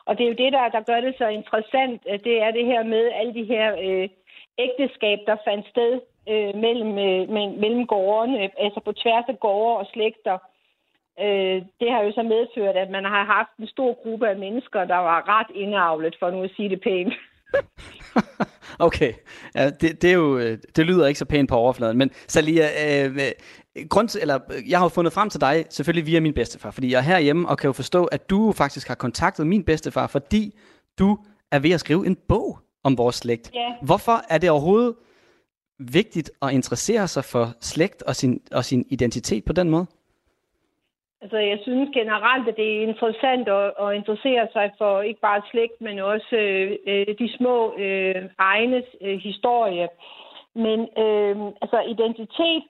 og 0.07 0.19
det 0.19 0.25
er 0.25 0.29
jo 0.29 0.41
det, 0.45 0.53
der, 0.53 0.69
der 0.77 0.83
gør 0.91 1.01
det 1.01 1.15
så 1.19 1.27
interessant, 1.29 2.03
det 2.25 2.43
er 2.43 2.51
det 2.51 2.67
her 2.67 2.83
med 2.83 3.05
alle 3.19 3.35
de 3.35 3.45
her 3.45 3.67
øh, 3.87 4.09
ægteskab, 4.59 5.19
der 5.27 5.37
fandt 5.47 5.67
sted 5.73 5.93
øh, 6.33 6.53
mellem, 6.65 6.93
øh, 7.07 7.23
mellem, 7.35 7.55
mellem 7.63 7.87
gårdene, 7.87 8.51
altså 8.65 8.81
på 8.85 8.93
tværs 8.93 9.25
af 9.29 9.41
gårde 9.41 9.77
og 9.79 9.87
slægter. 9.93 10.39
Øh, 11.21 11.63
det 11.81 11.89
har 11.93 12.03
jo 12.03 12.13
så 12.13 12.23
medført, 12.23 12.77
at 12.77 12.91
man 12.91 13.05
har 13.05 13.25
haft 13.25 13.55
en 13.59 13.67
stor 13.67 14.03
gruppe 14.03 14.29
af 14.29 14.37
mennesker, 14.37 14.85
der 14.85 14.97
var 14.97 15.39
ret 15.39 15.51
indavlet, 15.55 16.17
for 16.19 16.31
nu 16.31 16.43
at 16.43 16.51
sige 16.57 16.69
det 16.69 16.81
pænt. 16.81 17.15
Okay, 18.79 19.13
ja, 19.55 19.71
det, 19.71 20.03
det, 20.03 20.11
er 20.11 20.15
jo, 20.15 20.39
øh, 20.39 20.59
det 20.77 20.87
lyder 20.87 21.07
ikke 21.07 21.19
så 21.19 21.25
pænt 21.25 21.49
på 21.49 21.57
overfladen, 21.57 21.99
men 21.99 22.11
Salia, 22.29 22.69
øh, 22.87 23.15
øh, 23.17 23.87
grund 23.89 24.09
til, 24.09 24.21
eller, 24.21 24.39
jeg 24.69 24.79
har 24.79 24.85
jo 24.85 24.89
fundet 24.89 25.13
frem 25.13 25.31
til 25.31 25.41
dig, 25.41 25.65
selvfølgelig 25.71 26.07
via 26.07 26.21
min 26.21 26.35
bedstefar, 26.35 26.71
fordi 26.71 26.93
jeg 26.93 26.99
er 26.99 27.03
herhjemme 27.03 27.49
og 27.49 27.59
kan 27.59 27.69
jo 27.69 27.73
forstå, 27.73 28.05
at 28.05 28.31
du 28.31 28.53
faktisk 28.53 28.89
har 28.89 28.95
kontaktet 28.95 29.47
min 29.47 29.65
bedstefar, 29.65 30.07
fordi 30.07 30.59
du 30.99 31.19
er 31.53 31.59
ved 31.59 31.71
at 31.71 31.81
skrive 31.81 32.07
en 32.07 32.17
bog 32.29 32.59
om 32.85 32.99
vores 32.99 33.17
slægt. 33.17 33.51
Ja. 33.55 33.73
Hvorfor 33.83 34.23
er 34.31 34.39
det 34.39 34.51
overhovedet 34.51 34.95
vigtigt 35.79 36.31
at 36.43 36.53
interessere 36.53 37.09
sig 37.09 37.25
for 37.25 37.53
slægt 37.61 38.03
og 38.03 38.17
sin, 38.17 38.41
og 38.53 38.65
sin 38.65 38.87
identitet 38.89 39.45
på 39.45 39.53
den 39.53 39.71
måde? 39.71 39.87
Altså, 41.23 41.39
jeg 41.39 41.59
synes 41.63 41.91
generelt, 41.95 42.49
at 42.49 42.57
det 42.57 42.77
er 42.77 42.83
interessant 42.83 43.49
at, 43.49 43.73
at 43.81 43.95
interessere 43.95 44.49
sig 44.53 44.73
for 44.79 45.01
ikke 45.01 45.21
bare 45.21 45.43
slægt, 45.51 45.81
men 45.81 45.99
også 45.99 46.37
øh, 46.37 46.77
øh 46.87 47.07
de 47.19 47.37
små 47.37 47.75
øh, 47.79 48.23
egnes 48.39 48.85
øh, 49.01 49.19
historie. 49.19 49.89
Men 50.55 50.81
øh, 51.05 51.37
altså, 51.63 51.81
identitet, 51.89 52.63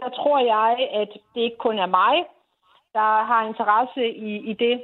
der 0.00 0.08
tror 0.08 0.38
jeg, 0.38 0.88
at 0.92 1.08
det 1.34 1.40
ikke 1.40 1.56
kun 1.56 1.78
er 1.78 1.86
mig, 1.86 2.24
der 2.92 3.24
har 3.30 3.46
interesse 3.46 4.08
i, 4.08 4.50
i 4.50 4.52
det. 4.52 4.82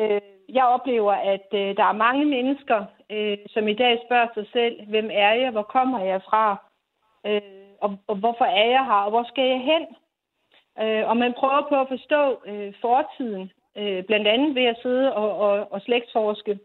Øh, 0.00 0.20
jeg 0.48 0.64
oplever, 0.64 1.12
at 1.12 1.46
øh, 1.52 1.76
der 1.76 1.84
er 1.84 2.02
mange 2.06 2.24
mennesker, 2.24 2.84
øh, 3.10 3.38
som 3.48 3.68
i 3.68 3.74
dag 3.74 4.02
spørger 4.06 4.28
sig 4.34 4.46
selv, 4.52 4.86
hvem 4.88 5.08
er 5.12 5.32
jeg, 5.32 5.50
hvor 5.50 5.62
kommer 5.62 6.00
jeg 6.04 6.22
fra, 6.22 6.56
øh, 7.26 7.40
og, 7.80 7.98
og 8.06 8.16
hvorfor 8.16 8.44
er 8.44 8.68
jeg 8.76 8.84
her, 8.84 9.00
og 9.06 9.10
hvor 9.10 9.24
skal 9.24 9.44
jeg 9.44 9.60
hen? 9.60 9.86
Øh, 10.82 11.02
og 11.10 11.16
man 11.16 11.32
prøver 11.40 11.62
på 11.68 11.76
at 11.80 11.88
forstå 11.94 12.22
øh, 12.50 12.72
fortiden, 12.80 13.44
øh, 13.78 14.04
blandt 14.08 14.26
andet 14.34 14.54
ved 14.54 14.64
at 14.72 14.78
sidde 14.82 15.06
og, 15.14 15.30
og, 15.46 15.72
og 15.72 15.80
slægtsforske. 15.80 16.58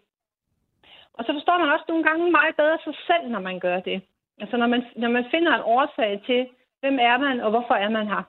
Og 1.18 1.22
så 1.26 1.32
forstår 1.34 1.58
man 1.60 1.70
også 1.74 1.86
nogle 1.88 2.04
gange 2.04 2.32
meget 2.32 2.56
bedre 2.62 2.78
sig 2.84 2.96
selv, 3.10 3.26
når 3.32 3.40
man 3.40 3.60
gør 3.60 3.80
det. 3.80 4.02
Altså 4.42 4.58
når 4.58 4.68
man, 4.68 4.82
når 4.96 5.10
man 5.10 5.26
finder 5.34 5.52
en 5.56 5.62
årsag 5.76 6.22
til, 6.26 6.48
hvem 6.82 6.98
er 7.02 7.18
man, 7.18 7.40
og 7.40 7.50
hvorfor 7.50 7.74
er 7.74 7.90
man 7.90 8.08
her. 8.08 8.24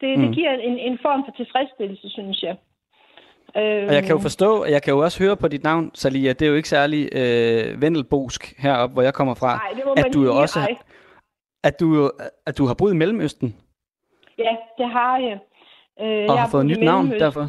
Det, 0.00 0.18
mm. 0.18 0.24
det 0.24 0.34
giver 0.34 0.52
en, 0.52 0.78
en 0.78 0.98
form 1.02 1.24
for 1.26 1.32
tilfredsstillelse, 1.36 2.08
synes 2.10 2.42
jeg. 2.42 2.56
Øh, 3.56 3.86
Og 3.88 3.94
jeg 3.94 4.02
kan 4.02 4.12
jo 4.16 4.18
forstå, 4.18 4.62
og 4.62 4.70
jeg 4.70 4.82
kan 4.82 4.92
jo 4.94 4.98
også 4.98 5.22
høre 5.24 5.36
på 5.36 5.48
dit 5.48 5.62
navn, 5.62 5.90
Salia, 5.94 6.32
det 6.32 6.42
er 6.42 6.50
jo 6.50 6.54
ikke 6.54 6.68
særlig 6.68 7.08
øh, 7.12 7.82
vendelbosk 7.82 8.54
heroppe, 8.58 8.92
hvor 8.92 9.02
jeg 9.02 9.14
kommer 9.14 9.34
fra, 9.34 9.56
Nej, 9.56 9.72
det 9.76 9.82
må 9.84 9.92
at 9.92 10.04
man 10.04 10.12
du 10.12 10.20
jo 10.24 10.30
sige, 10.32 10.40
også 10.40 10.60
ej. 10.60 10.76
at 11.64 11.80
du, 11.80 11.86
jo- 11.94 12.12
at 12.46 12.58
du 12.58 12.66
har 12.66 12.74
boet 12.74 12.92
i 12.94 12.96
Mellemøsten. 12.96 13.56
Ja, 14.44 14.56
det 14.78 14.88
har 14.90 15.18
jeg. 15.18 15.38
Øh, 16.00 16.26
Og 16.28 16.34
jeg 16.36 16.42
har 16.42 16.50
fået 16.50 16.66
nyt 16.66 16.80
navn 16.80 17.10
derfor? 17.10 17.44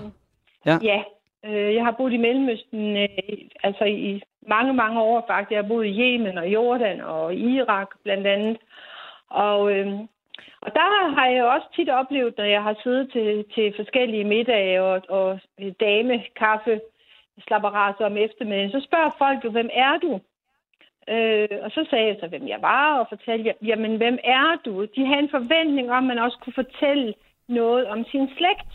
Ja. 0.66 0.78
Ja, 0.84 1.00
øh, 1.46 1.76
jeg 1.76 1.84
har 1.86 1.92
boet 1.92 2.14
i 2.14 2.18
Mellemøsten 2.18 2.98
øh, 2.98 3.10
altså 3.64 3.86
i 3.86 4.22
mange, 4.48 4.74
mange 4.74 5.02
år 5.02 5.24
faktisk. 5.28 5.52
Jeg 5.52 5.62
har 5.64 5.68
boet 5.68 5.86
i 5.86 6.00
Yemen 6.00 6.38
og 6.38 6.48
Jordan 6.48 7.02
og 7.02 7.36
Irak 7.36 7.88
blandt 8.04 8.28
andet. 8.28 8.58
Og, 9.30 9.72
øh, 9.76 9.88
og 10.62 10.70
der 10.74 11.16
har 11.16 11.28
jeg 11.28 11.44
også 11.44 11.68
tit 11.76 11.90
oplevet, 11.90 12.34
når 12.38 12.44
jeg 12.44 12.64
har 12.64 12.76
siddet 12.84 13.12
til, 13.12 13.46
til 13.56 13.74
forskellige 13.76 14.24
middage 14.24 14.84
og, 14.84 15.02
og 15.10 15.40
dame, 15.80 16.24
kaffe, 16.36 16.82
slapperaser 17.48 18.06
om 18.06 18.18
eftermiddagen, 18.18 18.72
så 18.72 18.82
spørger 18.88 19.16
folk 19.18 19.46
jo, 19.46 19.50
hvem 19.50 19.70
er 19.74 19.98
du? 19.98 20.20
Øh, 21.10 21.48
og 21.62 21.72
så 21.72 21.86
sagde 21.90 22.08
jeg 22.08 22.18
så, 22.20 22.28
hvem 22.28 22.48
jeg 22.48 22.62
var, 22.62 23.00
og 23.00 23.06
fortalte, 23.10 23.54
jamen, 23.66 23.98
hvem 23.98 24.18
er 24.24 24.58
du? 24.66 24.86
De 24.96 25.06
havde 25.06 25.20
en 25.20 25.36
forventning 25.38 25.92
om, 25.92 26.04
at 26.04 26.08
man 26.16 26.24
også 26.26 26.38
kunne 26.44 26.54
fortælle 26.64 27.14
noget 27.48 27.86
om 27.88 28.06
sin 28.12 28.30
slægt, 28.38 28.72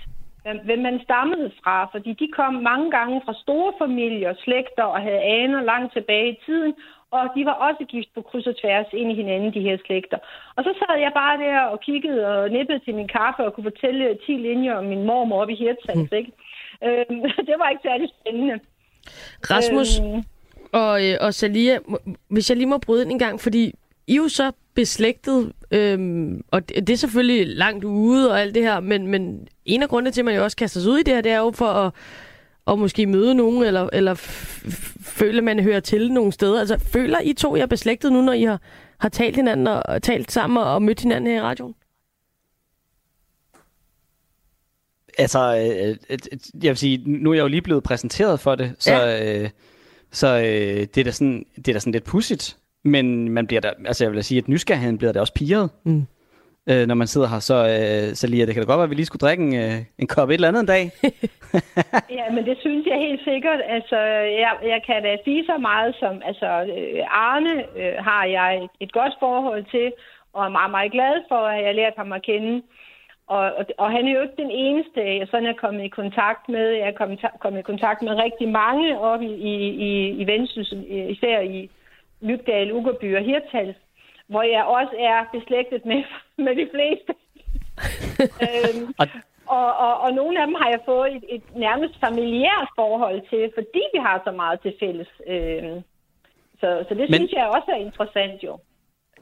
hvem- 0.64 0.78
man 0.88 1.00
stammede 1.02 1.50
fra, 1.62 1.84
fordi 1.92 2.12
de 2.12 2.28
kom 2.32 2.54
mange 2.54 2.90
gange 2.90 3.22
fra 3.24 3.34
store 3.34 3.72
familier 3.78 4.30
og 4.30 4.36
slægter 4.44 4.82
og 4.82 5.00
havde 5.00 5.20
aner 5.20 5.62
langt 5.62 5.92
tilbage 5.92 6.32
i 6.32 6.38
tiden, 6.46 6.74
og 7.10 7.22
de 7.36 7.44
var 7.44 7.52
også 7.52 7.84
gift 7.84 8.08
på 8.14 8.22
kryds 8.22 8.46
og 8.46 8.56
tværs 8.60 8.86
ind 8.92 9.12
i 9.12 9.14
hinanden, 9.14 9.54
de 9.54 9.60
her 9.60 9.76
slægter. 9.86 10.18
Og 10.56 10.64
så 10.64 10.72
sad 10.78 10.98
jeg 10.98 11.12
bare 11.14 11.38
der 11.38 11.60
og 11.60 11.80
kiggede 11.80 12.26
og 12.28 12.50
nippede 12.50 12.78
til 12.78 12.94
min 12.94 13.08
kaffe 13.08 13.44
og 13.44 13.52
kunne 13.54 13.70
fortælle 13.72 14.18
10 14.26 14.32
linjer 14.32 14.74
om 14.74 14.84
min 14.84 15.02
mormor 15.02 15.40
oppe 15.42 15.52
i 15.52 15.56
Hirtshals, 15.56 16.12
ikke? 16.12 16.32
Øhm, 16.84 17.20
det 17.48 17.54
var 17.58 17.68
ikke 17.68 17.82
særlig 17.82 18.08
spændende. 18.20 18.60
Rasmus 19.50 20.00
Øhm, 20.00 20.22
og, 20.72 21.04
øh, 21.04 21.18
og 21.20 21.34
Salia, 21.34 21.78
hvis 22.28 22.50
jeg 22.50 22.56
lige 22.56 22.66
må 22.66 22.78
bryde 22.78 23.02
ind 23.02 23.12
en 23.12 23.18
gang, 23.18 23.40
fordi 23.40 23.74
I 24.06 24.12
er 24.12 24.16
jo 24.16 24.28
så 24.28 24.52
beslægtet, 24.74 25.52
øhm, 25.70 26.44
og 26.50 26.68
det, 26.68 26.86
det 26.86 26.92
er 26.92 26.96
selvfølgelig 26.96 27.46
langt 27.46 27.84
ude 27.84 28.30
og 28.30 28.40
alt 28.40 28.54
det 28.54 28.62
her, 28.62 28.80
men, 28.80 29.06
men 29.06 29.48
en 29.64 29.82
af 29.82 29.88
grundene 29.88 30.10
til, 30.10 30.20
at 30.20 30.24
man 30.24 30.34
jo 30.34 30.44
også 30.44 30.56
kaster 30.56 30.80
sig 30.80 30.92
ud 30.92 30.98
i 30.98 31.02
det 31.02 31.14
her, 31.14 31.20
det 31.20 31.32
er 31.32 31.38
jo 31.38 31.50
for 31.50 31.66
at, 31.66 31.92
at 32.66 32.78
måske 32.78 33.06
møde 33.06 33.34
nogen, 33.34 33.64
eller, 33.64 33.88
eller 33.92 34.14
føle, 35.00 35.38
at 35.38 35.44
man 35.44 35.60
hører 35.60 35.80
til 35.80 36.12
nogle 36.12 36.32
steder. 36.32 36.60
Altså, 36.60 36.78
føler 36.78 37.20
I 37.20 37.32
to 37.32 37.56
jer 37.56 37.66
beslægtet 37.66 38.12
nu, 38.12 38.22
når 38.22 38.32
I 38.32 38.42
har, 38.42 38.60
har 38.98 39.08
talt 39.08 39.36
hinanden 39.36 39.66
og, 39.66 39.82
og 39.88 40.02
talt 40.02 40.32
sammen 40.32 40.56
og, 40.56 40.74
og 40.74 40.82
mødt 40.82 41.00
hinanden 41.00 41.30
her 41.30 41.38
i 41.38 41.42
radioen? 41.42 41.74
Altså, 45.18 45.56
øh, 45.56 45.88
øh, 45.88 46.18
øh, 46.32 46.38
jeg 46.64 46.68
vil 46.68 46.76
sige, 46.76 47.02
nu 47.06 47.30
er 47.30 47.34
jeg 47.34 47.42
jo 47.42 47.48
lige 47.48 47.62
blevet 47.62 47.82
præsenteret 47.82 48.40
for 48.40 48.54
det, 48.54 48.74
så, 48.78 48.92
ja. 48.92 49.42
øh, 49.42 49.50
så 50.20 50.28
øh, 50.48 50.80
det, 50.92 50.98
er 50.98 51.04
da 51.04 51.10
sådan, 51.10 51.38
det 51.56 51.68
er 51.68 51.72
da 51.72 51.78
sådan 51.78 51.92
lidt 51.92 52.04
pudsigt. 52.12 52.56
Men 52.84 53.28
man 53.36 53.46
bliver 53.46 53.60
da, 53.60 53.70
altså 53.86 54.04
jeg 54.04 54.10
vil 54.10 54.16
da 54.16 54.22
sige, 54.22 54.38
at 54.38 54.48
nysgerrigheden 54.48 54.98
bliver 54.98 55.12
da 55.12 55.20
også 55.20 55.34
piret, 55.34 55.70
Mm. 55.84 56.02
øh, 56.70 56.86
når 56.86 56.94
man 56.94 57.06
sidder 57.06 57.28
her. 57.32 57.38
Så, 57.50 57.54
øh, 57.54 58.14
så 58.18 58.26
lige, 58.26 58.46
det 58.46 58.54
kan 58.54 58.62
da 58.62 58.66
godt 58.66 58.78
være, 58.78 58.84
at 58.84 58.90
vi 58.90 58.94
lige 59.00 59.06
skulle 59.10 59.24
drikke 59.26 59.42
en, 59.44 59.54
øh, 59.64 59.78
en 59.98 60.06
kop 60.06 60.28
et 60.30 60.34
eller 60.34 60.48
andet 60.48 60.60
en 60.60 60.66
dag. 60.76 60.84
Ja, 62.18 62.26
men 62.34 62.42
det 62.48 62.56
synes 62.64 62.86
jeg 62.86 62.98
helt 63.06 63.22
sikkert. 63.30 63.60
Altså, 63.76 63.98
jeg, 64.42 64.52
jeg 64.72 64.80
kan 64.86 65.02
da 65.02 65.16
sige 65.24 65.42
så 65.50 65.56
meget 65.70 65.92
som, 66.00 66.14
altså, 66.30 66.48
øh, 66.76 67.02
Arne 67.26 67.54
øh, 67.80 67.94
har 68.08 68.24
jeg 68.36 68.48
et, 68.64 68.70
et 68.84 68.92
godt 68.92 69.14
forhold 69.24 69.64
til, 69.74 69.86
og 70.34 70.44
er 70.44 70.48
meget, 70.58 70.70
meget 70.76 70.92
glad 70.92 71.14
for, 71.30 71.40
at 71.50 71.58
jeg 71.58 71.66
har 71.68 71.80
lært 71.82 71.96
ham 71.96 72.12
at 72.12 72.22
kende. 72.30 72.62
Og, 73.26 73.38
og, 73.58 73.66
og 73.78 73.90
han 73.90 74.08
er 74.08 74.12
jo 74.12 74.22
ikke 74.22 74.42
den 74.42 74.50
eneste, 74.50 75.18
jeg 75.18 75.28
sådan 75.30 75.46
er 75.46 75.52
kommet 75.52 75.84
i 75.84 75.88
kontakt 75.88 76.48
med. 76.48 76.66
Jeg 76.70 76.88
er 76.88 76.98
kommet, 77.00 77.24
kommet 77.40 77.60
i 77.60 77.62
kontakt 77.62 78.02
med 78.02 78.14
rigtig 78.14 78.48
mange 78.48 78.98
oppe 78.98 79.26
i, 79.26 79.34
i, 79.34 79.54
i, 79.88 80.08
i 80.10 80.26
Vendsyssel, 80.26 81.10
især 81.10 81.40
i 81.40 81.70
Lygdal, 82.20 82.72
Ugerby 82.72 83.16
og 83.16 83.24
Hirtals, 83.24 83.76
hvor 84.26 84.42
jeg 84.42 84.64
også 84.64 84.94
er 84.98 85.38
beslægtet 85.38 85.86
med, 85.86 86.02
med 86.44 86.56
de 86.56 86.68
fleste. 86.74 87.12
øhm, 88.44 88.94
Og, 89.00 89.08
og, 89.46 89.76
og, 89.76 90.00
og 90.00 90.12
nogle 90.12 90.40
af 90.40 90.46
dem 90.46 90.54
har 90.54 90.68
jeg 90.68 90.80
fået 90.84 91.16
et, 91.16 91.24
et 91.28 91.56
nærmest 91.56 91.94
familiært 92.00 92.68
forhold 92.74 93.20
til, 93.30 93.52
fordi 93.54 93.82
vi 93.94 93.98
har 93.98 94.22
så 94.24 94.30
meget 94.30 94.60
til 94.60 94.74
fælles. 94.80 95.08
Øh, 95.26 95.82
så, 96.60 96.84
så 96.88 96.94
det 96.94 97.10
Men... 97.10 97.14
synes 97.14 97.32
jeg 97.32 97.46
også 97.46 97.68
er 97.68 97.76
interessant 97.76 98.42
jo. 98.42 98.58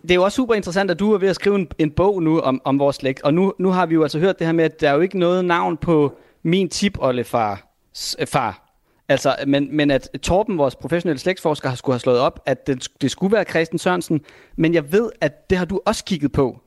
Det 0.04 0.10
er 0.10 0.14
jo 0.14 0.24
også 0.24 0.36
super 0.36 0.54
interessant, 0.54 0.90
at 0.90 0.98
du 0.98 1.12
er 1.12 1.18
ved 1.18 1.28
at 1.28 1.34
skrive 1.34 1.56
en, 1.56 1.68
en 1.78 1.90
bog 1.90 2.22
nu 2.22 2.40
om, 2.40 2.60
om 2.64 2.78
vores 2.78 2.96
slægt. 2.96 3.22
Og 3.22 3.34
nu, 3.34 3.52
nu 3.58 3.68
har 3.68 3.86
vi 3.86 3.94
jo 3.94 4.02
altså 4.02 4.18
hørt 4.18 4.38
det 4.38 4.46
her 4.46 4.54
med, 4.54 4.64
at 4.64 4.80
der 4.80 4.90
er 4.90 4.94
jo 4.94 5.00
ikke 5.00 5.18
noget 5.18 5.44
navn 5.44 5.76
på 5.76 6.12
min 6.42 6.68
tipoldefar. 6.68 7.66
øh, 8.20 8.26
Far. 8.26 8.60
Altså, 9.08 9.36
men, 9.46 9.76
men 9.76 9.90
at 9.90 10.10
Torben, 10.22 10.58
vores 10.58 10.76
professionelle 10.76 11.18
slægtsforsker, 11.18 11.68
har 11.68 11.76
skulle 11.76 11.94
have 11.94 12.00
slået 12.00 12.20
op, 12.20 12.40
at 12.46 12.66
det, 12.66 12.88
det 13.00 13.10
skulle 13.10 13.32
være 13.36 13.44
Christian 13.44 13.78
Sørensen. 13.78 14.20
Men 14.56 14.74
jeg 14.74 14.92
ved, 14.92 15.10
at 15.20 15.50
det 15.50 15.58
har 15.58 15.64
du 15.64 15.80
også 15.86 16.04
kigget 16.04 16.32
på. 16.32 16.60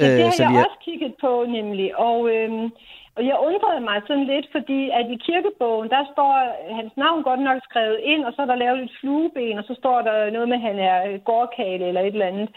Ja, 0.00 0.16
det 0.16 0.22
har 0.24 0.50
øh, 0.50 0.54
jeg 0.54 0.64
også 0.64 0.78
kigget 0.84 1.14
på 1.20 1.44
nemlig. 1.48 1.98
Og, 1.98 2.30
øhm, 2.30 2.70
og 3.16 3.26
jeg 3.26 3.36
undrede 3.38 3.80
mig 3.80 4.02
sådan 4.06 4.24
lidt, 4.24 4.46
fordi 4.52 4.90
at 4.90 5.10
i 5.10 5.16
kirkebogen, 5.26 5.88
der 5.90 6.04
står 6.12 6.32
hans 6.74 6.96
navn 6.96 7.22
godt 7.22 7.40
nok 7.40 7.62
skrevet 7.62 7.98
ind, 8.02 8.24
og 8.24 8.32
så 8.32 8.42
er 8.42 8.46
der 8.46 8.54
lavet 8.54 8.82
et 8.82 8.92
flueben, 9.00 9.58
og 9.58 9.64
så 9.64 9.74
står 9.74 10.02
der 10.02 10.30
noget 10.30 10.48
med, 10.48 10.56
at 10.56 10.62
han 10.62 10.78
er 10.78 11.08
øh, 11.08 11.20
gårdkale 11.20 11.88
eller 11.88 12.00
et 12.00 12.06
eller 12.06 12.26
andet. 12.26 12.48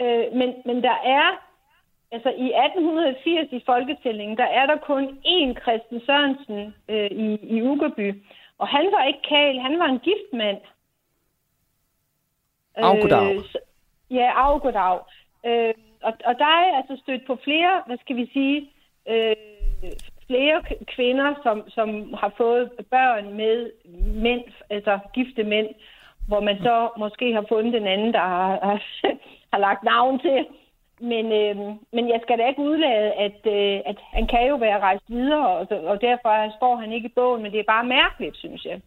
Øh, 0.00 0.24
men, 0.38 0.54
men 0.64 0.82
der 0.82 0.96
er, 1.04 1.26
altså 2.12 2.28
i 2.28 2.48
1880 2.54 3.52
i 3.52 3.62
folketællingen, 3.66 4.36
der 4.36 4.44
er 4.44 4.66
der 4.66 4.76
kun 4.76 5.04
én 5.26 5.60
Christian 5.62 6.00
Sørensen 6.06 6.74
øh, 6.88 7.10
i, 7.10 7.38
i 7.56 7.62
Ugerby. 7.62 8.22
Og 8.58 8.68
han 8.68 8.86
var 8.92 9.04
ikke 9.04 9.22
kal, 9.28 9.58
han 9.58 9.78
var 9.78 9.86
en 9.86 9.98
gift 9.98 10.32
mand. 10.32 10.60
Au, 12.76 13.00
goddag. 13.00 13.34
Øh, 13.34 13.42
så- 13.52 13.58
ja, 14.10 14.32
af 14.36 14.60
goddag. 14.60 14.98
Øh, 15.46 15.74
og, 16.02 16.12
og 16.24 16.38
der 16.38 16.44
er 16.44 16.76
altså 16.76 16.96
stødt 17.02 17.26
på 17.26 17.38
flere, 17.44 17.82
hvad 17.86 17.98
skal 17.98 18.16
vi 18.16 18.30
sige, 18.32 18.70
øh, 19.08 19.36
flere 20.26 20.62
kvinder, 20.94 21.34
som, 21.42 21.70
som 21.70 22.14
har 22.14 22.32
fået 22.36 22.70
børn 22.90 23.34
med 23.34 23.70
mænd, 24.14 24.44
altså 24.70 24.98
gifte 25.14 25.44
mænd, 25.44 25.68
hvor 26.28 26.40
man 26.40 26.58
så 26.62 26.90
måske 26.98 27.32
har 27.32 27.44
fundet 27.48 27.72
den 27.72 27.86
anden, 27.86 28.12
der 28.12 28.20
har, 28.20 28.58
har, 28.66 28.82
har 29.52 29.58
lagt 29.58 29.82
navn 29.82 30.20
til. 30.20 30.46
men, 31.00 31.26
øh, 31.32 31.56
men 31.92 32.08
jeg 32.08 32.20
skal 32.22 32.38
da 32.38 32.48
ikke 32.48 32.62
udlade, 32.62 33.12
at, 33.12 33.40
øh, 33.46 33.80
at 33.86 33.98
han 34.16 34.26
kan 34.26 34.48
jo 34.48 34.56
være 34.56 34.80
rejst 34.80 35.04
videre, 35.08 35.48
og, 35.48 35.66
og 35.84 36.00
derfor 36.00 36.56
står 36.56 36.76
han 36.76 36.92
ikke 36.92 37.08
i 37.08 37.16
bogen, 37.18 37.42
men 37.42 37.52
det 37.52 37.60
er 37.60 37.74
bare 37.74 37.84
mærkeligt, 37.84 38.36
synes 38.36 38.64
jeg. 38.64 38.80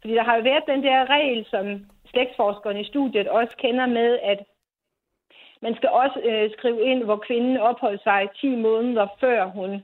Fordi 0.00 0.14
der 0.14 0.24
har 0.24 0.36
jo 0.36 0.42
været 0.42 0.64
den 0.66 0.82
der 0.82 1.10
regel, 1.10 1.46
som 1.50 1.86
slægtsforskerne 2.10 2.80
i 2.80 2.84
studiet 2.84 3.28
også 3.28 3.54
kender 3.56 3.86
med, 3.86 4.18
at 4.22 4.40
man 5.62 5.74
skal 5.76 5.88
også 5.88 6.20
øh, 6.30 6.50
skrive 6.52 6.80
ind, 6.90 7.04
hvor 7.04 7.16
kvinden 7.16 7.56
opholdt 7.56 8.02
sig 8.02 8.28
10 8.40 8.54
måneder 8.56 9.06
før 9.20 9.46
hun, 9.46 9.82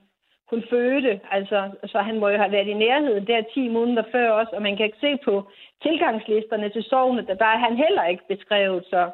hun 0.50 0.62
fødte. 0.70 1.20
Altså, 1.30 1.58
så 1.86 1.98
han 1.98 2.18
må 2.20 2.28
jo 2.28 2.38
have 2.42 2.52
været 2.52 2.68
i 2.68 2.74
nærheden 2.74 3.26
der 3.26 3.42
10 3.54 3.68
måneder 3.68 4.02
før 4.12 4.30
også, 4.30 4.52
og 4.56 4.62
man 4.62 4.76
kan 4.76 4.86
ikke 4.86 4.98
se 5.00 5.18
på 5.24 5.34
tilgangslisterne 5.82 6.68
til 6.68 6.82
sovnet, 6.82 7.26
der, 7.28 7.34
der 7.34 7.44
er 7.44 7.58
han 7.66 7.76
heller 7.76 8.04
ikke 8.12 8.22
beskrevet, 8.28 8.84
så 8.90 9.10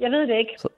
jeg 0.00 0.10
ved 0.10 0.26
det 0.26 0.36
ikke. 0.38 0.54
Så, 0.58 0.68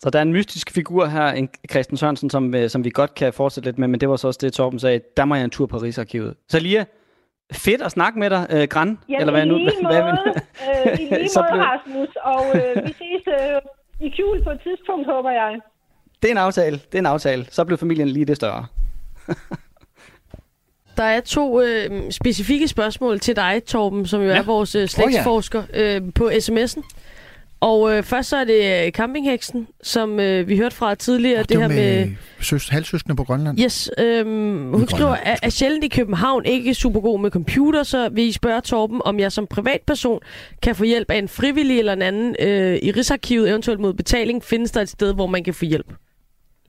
så 0.00 0.10
der 0.10 0.18
er 0.18 0.22
en 0.22 0.32
mystisk 0.32 0.74
figur 0.74 1.06
her, 1.06 1.26
en 1.26 1.48
Christian 1.70 1.96
Sørensen, 1.96 2.30
som, 2.30 2.54
øh, 2.54 2.68
som 2.68 2.84
vi 2.84 2.90
godt 2.90 3.14
kan 3.14 3.32
fortsætte 3.32 3.68
lidt 3.68 3.78
med, 3.78 3.88
men 3.88 4.00
det 4.00 4.08
var 4.08 4.16
så 4.16 4.26
også 4.26 4.38
det, 4.42 4.52
Torben 4.52 4.78
sagde, 4.78 5.00
der 5.16 5.24
må 5.24 5.34
jeg 5.34 5.44
en 5.44 5.50
tur 5.50 5.66
på 5.66 5.76
Rigsarkivet. 5.76 6.34
Så 6.48 6.60
lige 6.60 6.86
fedt 7.52 7.82
at 7.82 7.90
snakke 7.90 8.18
med 8.18 8.30
dig, 8.30 8.46
øh, 8.50 8.68
Gran. 8.68 8.98
Ja, 9.08 9.16
eller 9.20 9.32
hvad 9.32 9.46
nu? 9.46 9.56
lige 9.56 9.70
hvad, 9.90 10.02
måde, 10.02 10.18
hvad, 10.22 10.92
øh, 10.92 11.00
i 11.00 11.04
lige 11.04 11.30
måde 11.36 11.46
blev- 11.52 11.62
Rasmus, 11.62 12.08
og 12.22 12.42
øh, 12.56 12.84
vi 12.86 12.92
ses 12.92 13.24
øh, 13.26 13.60
i 14.06 14.08
kjul 14.08 14.44
på 14.44 14.50
et 14.50 14.60
tidspunkt, 14.62 15.06
håber 15.06 15.30
jeg. 15.30 15.60
det 16.22 16.28
er 16.28 16.32
en 16.32 16.38
aftale, 16.38 16.76
det 16.76 16.94
er 16.94 16.98
en 16.98 17.06
aftale. 17.06 17.44
Så 17.44 17.64
blev 17.64 17.78
familien 17.78 18.08
lige 18.08 18.24
det 18.24 18.36
større. 18.36 18.66
Der 20.96 21.02
er 21.06 21.20
to 21.20 21.62
øh, 21.62 22.12
specifikke 22.12 22.68
spørgsmål 22.68 23.20
til 23.20 23.36
dig, 23.36 23.62
Torben, 23.66 24.06
som 24.06 24.22
jo 24.22 24.28
ja. 24.28 24.36
er 24.36 24.42
vores 24.42 24.74
øh, 24.74 24.88
slægtsforsker, 24.88 25.62
øh, 25.74 26.02
på 26.14 26.30
sms'en. 26.30 26.82
Og 27.60 27.96
øh, 27.96 28.02
først 28.02 28.28
så 28.28 28.36
er 28.36 28.44
det 28.44 28.86
øh, 28.86 28.92
campingheksen, 28.92 29.68
som 29.82 30.20
øh, 30.20 30.48
vi 30.48 30.56
hørte 30.56 30.76
fra 30.76 30.94
tidligere. 30.94 31.40
Og 31.40 31.48
det, 31.48 31.56
her 31.56 31.68
var 31.68 31.74
med, 31.74 32.06
med 32.06 32.14
søs, 32.40 32.68
halvsøskende 32.68 33.16
på 33.16 33.24
Grønland. 33.24 33.60
Yes, 33.60 33.90
øhm, 33.98 34.72
hun 34.72 34.88
skriver, 34.88 35.08
Grønland. 35.08 35.26
at 35.26 35.38
er 35.42 35.50
sjældent 35.50 35.84
i 35.84 35.88
København 35.88 36.44
ikke 36.44 36.74
super 36.74 37.00
god 37.00 37.20
med 37.20 37.30
computer, 37.30 37.82
så 37.82 38.08
vil 38.08 38.24
I 38.24 38.32
spørge 38.32 38.60
Torben, 38.60 39.00
om 39.04 39.20
jeg 39.20 39.32
som 39.32 39.46
privatperson 39.46 40.20
kan 40.62 40.74
få 40.74 40.84
hjælp 40.84 41.10
af 41.10 41.18
en 41.18 41.28
frivillig 41.28 41.78
eller 41.78 41.92
en 41.92 42.02
anden 42.02 42.36
øh, 42.40 42.78
i 42.82 42.90
Rigsarkivet, 42.90 43.50
eventuelt 43.50 43.80
mod 43.80 43.94
betaling. 43.94 44.44
Findes 44.44 44.70
der 44.70 44.80
et 44.80 44.88
sted, 44.88 45.14
hvor 45.14 45.26
man 45.26 45.44
kan 45.44 45.54
få 45.54 45.64
hjælp? 45.64 45.92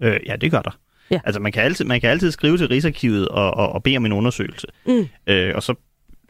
Øh, 0.01 0.19
ja, 0.25 0.35
det 0.35 0.51
gør 0.51 0.61
der. 0.61 0.77
Ja. 1.11 1.19
Altså, 1.23 1.39
man 1.39 1.51
kan, 1.51 1.63
altid, 1.63 1.85
man 1.85 2.01
kan 2.01 2.09
altid 2.09 2.31
skrive 2.31 2.57
til 2.57 2.67
Rigsarkivet 2.67 3.27
og, 3.27 3.53
og, 3.53 3.71
og 3.71 3.83
bede 3.83 3.97
om 3.97 4.05
en 4.05 4.11
undersøgelse. 4.11 4.67
Mm. 4.85 5.07
Øh, 5.27 5.55
og 5.55 5.63
så 5.63 5.73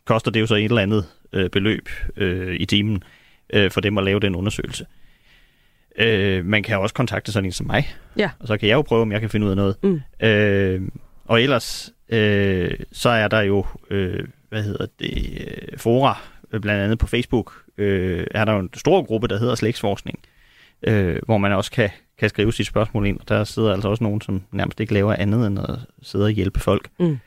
koster 0.05 0.31
det 0.31 0.39
jo 0.41 0.45
så 0.45 0.55
et 0.55 0.63
eller 0.63 0.81
andet 0.81 1.05
øh, 1.33 1.49
beløb 1.49 1.89
øh, 2.17 2.55
i 2.59 2.65
timen 2.65 3.03
øh, 3.53 3.71
for 3.71 3.81
dem 3.81 3.97
at 3.97 4.03
lave 4.03 4.19
den 4.19 4.35
undersøgelse. 4.35 4.85
Øh, 5.97 6.45
man 6.45 6.63
kan 6.63 6.77
også 6.79 6.95
kontakte 6.95 7.31
sådan 7.31 7.45
en 7.45 7.51
som 7.51 7.67
mig, 7.67 7.87
Ja. 8.17 8.29
og 8.39 8.47
så 8.47 8.57
kan 8.57 8.69
jeg 8.69 8.75
jo 8.75 8.81
prøve, 8.81 9.01
om 9.01 9.11
jeg 9.11 9.19
kan 9.21 9.29
finde 9.29 9.45
ud 9.45 9.51
af 9.51 9.57
noget. 9.57 9.75
Mm. 9.83 10.01
Øh, 10.27 10.81
og 11.25 11.41
ellers, 11.41 11.93
øh, 12.09 12.71
så 12.91 13.09
er 13.09 13.27
der 13.27 13.41
jo, 13.41 13.65
øh, 13.89 14.23
hvad 14.49 14.63
hedder 14.63 14.85
det, 14.99 15.37
øh, 15.47 15.77
fora, 15.77 16.21
øh, 16.51 16.59
blandt 16.61 16.81
andet 16.83 16.99
på 16.99 17.07
Facebook, 17.07 17.53
øh, 17.77 18.27
er 18.31 18.45
der 18.45 18.53
jo 18.53 18.59
en 18.59 18.69
stor 18.73 19.03
gruppe, 19.03 19.27
der 19.27 19.39
hedder 19.39 19.55
Slægtsforskning, 19.55 20.19
øh, 20.87 21.17
hvor 21.25 21.37
man 21.37 21.51
også 21.51 21.71
kan, 21.71 21.89
kan 22.21 22.29
skrive 22.29 22.53
sit 22.53 22.67
spørgsmål 22.67 23.07
ind, 23.07 23.19
og 23.19 23.29
der 23.29 23.43
sidder 23.43 23.73
altså 23.73 23.89
også 23.89 24.03
nogen, 24.03 24.21
som 24.21 24.41
nærmest 24.51 24.79
ikke 24.79 24.93
laver 24.93 25.13
andet 25.13 25.47
end 25.47 25.59
at 25.59 25.75
sidde 26.01 26.25
og 26.25 26.31
hjælpe 26.31 26.59
folk. 26.59 26.89
Mm. 26.99 27.19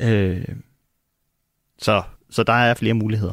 Øh, 0.00 0.44
så, 1.78 2.02
så 2.30 2.42
der 2.42 2.52
er 2.52 2.74
flere 2.74 2.94
muligheder. 2.94 3.32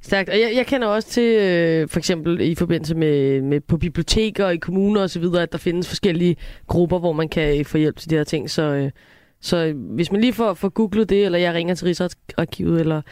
Stærkt. 0.00 0.28
Og 0.28 0.40
jeg, 0.40 0.52
jeg 0.54 0.66
kender 0.66 0.88
også 0.88 1.08
til, 1.08 1.38
øh, 1.40 1.88
for 1.88 1.98
eksempel 1.98 2.40
i 2.40 2.54
forbindelse 2.54 2.94
med, 2.94 3.42
med 3.42 3.60
på 3.60 3.76
biblioteker 3.76 4.46
og 4.46 4.54
i 4.54 4.58
kommuner 4.58 5.18
videre, 5.18 5.42
at 5.42 5.52
der 5.52 5.58
findes 5.58 5.88
forskellige 5.88 6.36
grupper, 6.66 6.98
hvor 6.98 7.12
man 7.12 7.28
kan 7.28 7.58
øh, 7.58 7.64
få 7.64 7.78
hjælp 7.78 7.96
til 7.96 8.10
de 8.10 8.16
her 8.16 8.24
ting. 8.24 8.50
Så, 8.50 8.62
øh, 8.62 8.90
så 9.40 9.72
hvis 9.72 10.12
man 10.12 10.20
lige 10.20 10.32
får, 10.32 10.54
får 10.54 10.68
googlet 10.68 11.08
det, 11.08 11.24
eller 11.24 11.38
jeg 11.38 11.54
ringer 11.54 11.74
til 11.74 11.84
Rigsarkivet, 11.84 12.80
eller, 12.80 13.02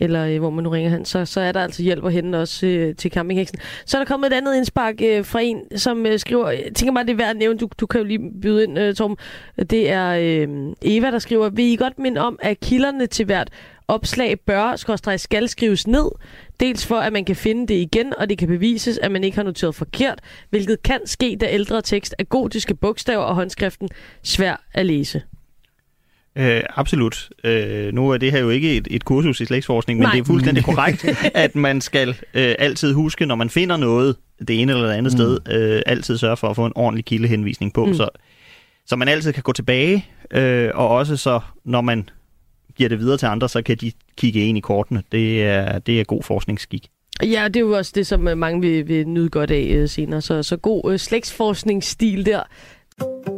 eller 0.00 0.26
øh, 0.26 0.38
hvor 0.38 0.50
man 0.50 0.64
nu 0.64 0.70
ringer 0.70 0.90
hen, 0.90 1.04
så, 1.04 1.24
så 1.24 1.40
er 1.40 1.52
der 1.52 1.60
altså 1.60 1.82
hjælp 1.82 2.04
at 2.04 2.12
hente 2.12 2.36
også 2.36 2.66
øh, 2.66 2.96
til 2.96 3.10
campingheksen. 3.10 3.58
Så 3.86 3.96
er 3.96 4.00
der 4.00 4.06
kommet 4.06 4.26
et 4.26 4.36
andet 4.36 4.56
indspark 4.56 4.94
øh, 5.02 5.24
fra 5.24 5.40
en, 5.40 5.58
som 5.76 6.06
øh, 6.06 6.18
skriver, 6.18 6.50
jeg 6.50 6.70
tænker 6.74 6.92
mig, 6.92 7.06
det 7.06 7.12
er 7.12 7.16
værd 7.16 7.30
at 7.30 7.36
nævne, 7.36 7.58
du, 7.58 7.68
du 7.80 7.86
kan 7.86 8.00
jo 8.00 8.06
lige 8.06 8.20
byde 8.42 8.64
ind, 8.64 8.78
øh, 8.78 8.94
Torben. 8.94 9.16
Det 9.70 9.90
er 9.90 10.08
øh, 10.08 10.48
Eva, 10.82 11.10
der 11.10 11.18
skriver, 11.18 11.48
vil 11.48 11.64
I 11.64 11.76
godt 11.76 11.98
minde 11.98 12.20
om, 12.20 12.38
at 12.42 12.60
kilderne 12.60 13.06
til 13.06 13.24
hvert 13.26 13.50
opslag 13.88 14.40
bør, 14.40 14.76
skorstræk, 14.76 15.18
skal 15.18 15.48
skrives 15.48 15.86
ned, 15.86 16.10
dels 16.60 16.86
for, 16.86 16.96
at 16.96 17.12
man 17.12 17.24
kan 17.24 17.36
finde 17.36 17.66
det 17.66 17.74
igen, 17.74 18.16
og 18.18 18.28
det 18.28 18.38
kan 18.38 18.48
bevises, 18.48 18.98
at 18.98 19.10
man 19.10 19.24
ikke 19.24 19.36
har 19.36 19.44
noteret 19.44 19.74
forkert, 19.74 20.20
hvilket 20.50 20.82
kan 20.82 21.00
ske, 21.04 21.36
da 21.40 21.46
ældre 21.50 21.82
tekst 21.82 22.14
er 22.18 22.24
gotiske 22.24 22.74
bogstaver 22.74 23.22
og 23.22 23.34
håndskriften 23.34 23.88
svær 24.22 24.64
at 24.74 24.86
læse. 24.86 25.22
Øh, 26.38 26.62
absolut. 26.76 27.28
Øh, 27.44 27.92
nu 27.94 28.10
er 28.10 28.16
det 28.16 28.32
her 28.32 28.38
jo 28.40 28.50
ikke 28.50 28.76
et, 28.76 28.88
et 28.90 29.04
kursus 29.04 29.40
i 29.40 29.44
slægtsforskning, 29.44 29.98
men 29.98 30.04
Nej. 30.06 30.12
det 30.12 30.20
er 30.20 30.24
fuldstændig 30.24 30.64
korrekt, 30.70 31.04
at 31.34 31.54
man 31.56 31.80
skal 31.80 32.08
øh, 32.34 32.54
altid 32.58 32.92
huske, 32.92 33.26
når 33.26 33.34
man 33.34 33.50
finder 33.50 33.76
noget 33.76 34.16
det 34.48 34.60
ene 34.62 34.72
eller 34.72 34.86
det 34.86 34.92
andet 34.94 35.12
mm. 35.12 35.18
sted, 35.18 35.38
øh, 35.50 35.82
altid 35.86 36.18
sørge 36.18 36.36
for 36.36 36.48
at 36.48 36.56
få 36.56 36.66
en 36.66 36.72
ordentlig 36.74 37.04
kildehenvisning 37.04 37.72
på, 37.72 37.84
Mm. 37.86 37.94
så, 37.94 38.08
så 38.86 38.96
man 38.96 39.08
altid 39.08 39.32
kan 39.32 39.42
gå 39.42 39.52
tilbage, 39.52 40.06
øh, 40.30 40.70
og 40.74 40.88
også 40.88 41.16
så, 41.16 41.40
når 41.64 41.80
man 41.80 42.08
giver 42.76 42.88
det 42.88 42.98
videre 42.98 43.16
til 43.16 43.26
andre, 43.26 43.48
så 43.48 43.62
kan 43.62 43.76
de 43.76 43.92
kigge 44.16 44.40
ind 44.40 44.58
i 44.58 44.60
kortene. 44.60 45.02
Det 45.12 45.44
er, 45.44 45.78
det 45.78 46.00
er 46.00 46.04
god 46.04 46.22
forskningsskik. 46.22 46.88
Ja, 47.22 47.44
det 47.48 47.56
er 47.56 47.60
jo 47.60 47.70
også 47.76 47.92
det, 47.94 48.06
som 48.06 48.28
øh, 48.28 48.38
mange 48.38 48.60
vil, 48.60 48.88
vil 48.88 49.08
nyde 49.08 49.28
godt 49.28 49.50
af 49.50 49.66
øh, 49.70 49.88
senere. 49.88 50.20
Så, 50.20 50.42
så 50.42 50.56
god 50.56 50.92
øh, 50.92 50.98
slægtsforskningsstil 50.98 52.26
der. 52.26 52.40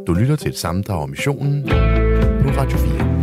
Du 0.07 0.13
lytter 0.13 0.35
til 0.35 0.49
et 0.49 0.57
sammendrag 0.57 1.01
om 1.03 1.09
missionen 1.09 1.69
Radio 2.59 2.77
4. 2.77 3.19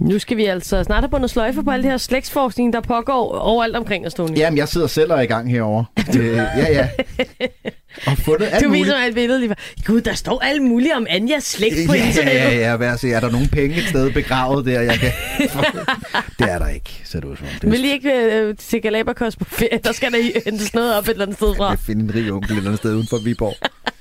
Nu 0.00 0.18
skal 0.18 0.36
vi 0.36 0.44
altså 0.44 0.82
snart 0.84 1.00
have 1.02 1.10
bundet 1.10 1.30
sløjfe 1.30 1.62
på 1.64 1.70
al 1.70 1.82
det 1.82 1.90
her 1.90 1.96
slægtsforskning, 1.98 2.72
der 2.72 2.80
pågår 2.80 3.38
overalt 3.38 3.76
omkring 3.76 4.06
os, 4.06 4.14
Tony. 4.14 4.36
Jamen, 4.38 4.58
jeg 4.58 4.68
sidder 4.68 4.86
selv 4.86 5.12
og 5.12 5.18
er 5.18 5.22
i 5.22 5.26
gang 5.26 5.50
herovre. 5.50 5.84
øh, 6.18 6.26
ja, 6.36 6.72
ja. 6.72 6.88
Og 8.06 8.18
fundet 8.18 8.48
alt 8.52 8.64
Du 8.64 8.68
muligt. 8.68 8.84
viser 8.86 8.98
mig 8.98 9.08
et 9.08 9.14
billede 9.14 9.40
lige. 9.40 9.54
Gud, 9.86 10.00
der 10.00 10.14
står 10.14 10.40
alt 10.44 10.62
muligt 10.62 10.92
om 10.96 11.06
Anjas 11.10 11.44
slægt 11.44 11.74
på 11.88 11.94
Ja, 11.94 12.06
internettet. 12.06 12.40
ja, 12.40 12.56
ja, 12.70 12.76
hvad 12.76 12.88
at 12.88 13.00
se, 13.00 13.10
er 13.12 13.20
der 13.20 13.30
nogle 13.30 13.48
penge 13.52 13.76
et 13.76 13.82
sted 13.84 14.10
begravet 14.12 14.66
der, 14.66 14.80
jeg 14.80 14.98
kan... 14.98 15.10
det 16.38 16.50
er 16.52 16.58
der 16.58 16.68
ikke, 16.68 17.00
ser 17.04 17.20
du 17.20 17.36
som. 17.36 17.46
Det 17.62 17.70
Vil 17.70 17.84
I 17.84 17.90
ikke 17.92 18.12
øh, 18.12 18.56
til 18.56 18.82
Galapagos 18.82 19.36
på 19.36 19.44
ferie? 19.44 19.78
Der 19.84 19.92
skal 19.92 20.12
der 20.12 20.18
i- 20.18 20.32
hentes 20.44 20.74
noget 20.74 20.94
op 20.96 21.04
et 21.04 21.08
eller 21.10 21.22
andet 21.24 21.36
sted 21.36 21.54
fra. 21.56 21.68
jeg 21.70 21.78
finde 21.78 22.04
en 22.04 22.14
rig 22.14 22.32
onkel 22.32 22.52
et 22.52 22.56
eller 22.56 22.70
andet 22.70 22.78
sted 22.78 22.94
uden 22.94 23.06
for 23.10 23.18
Viborg. 23.24 23.54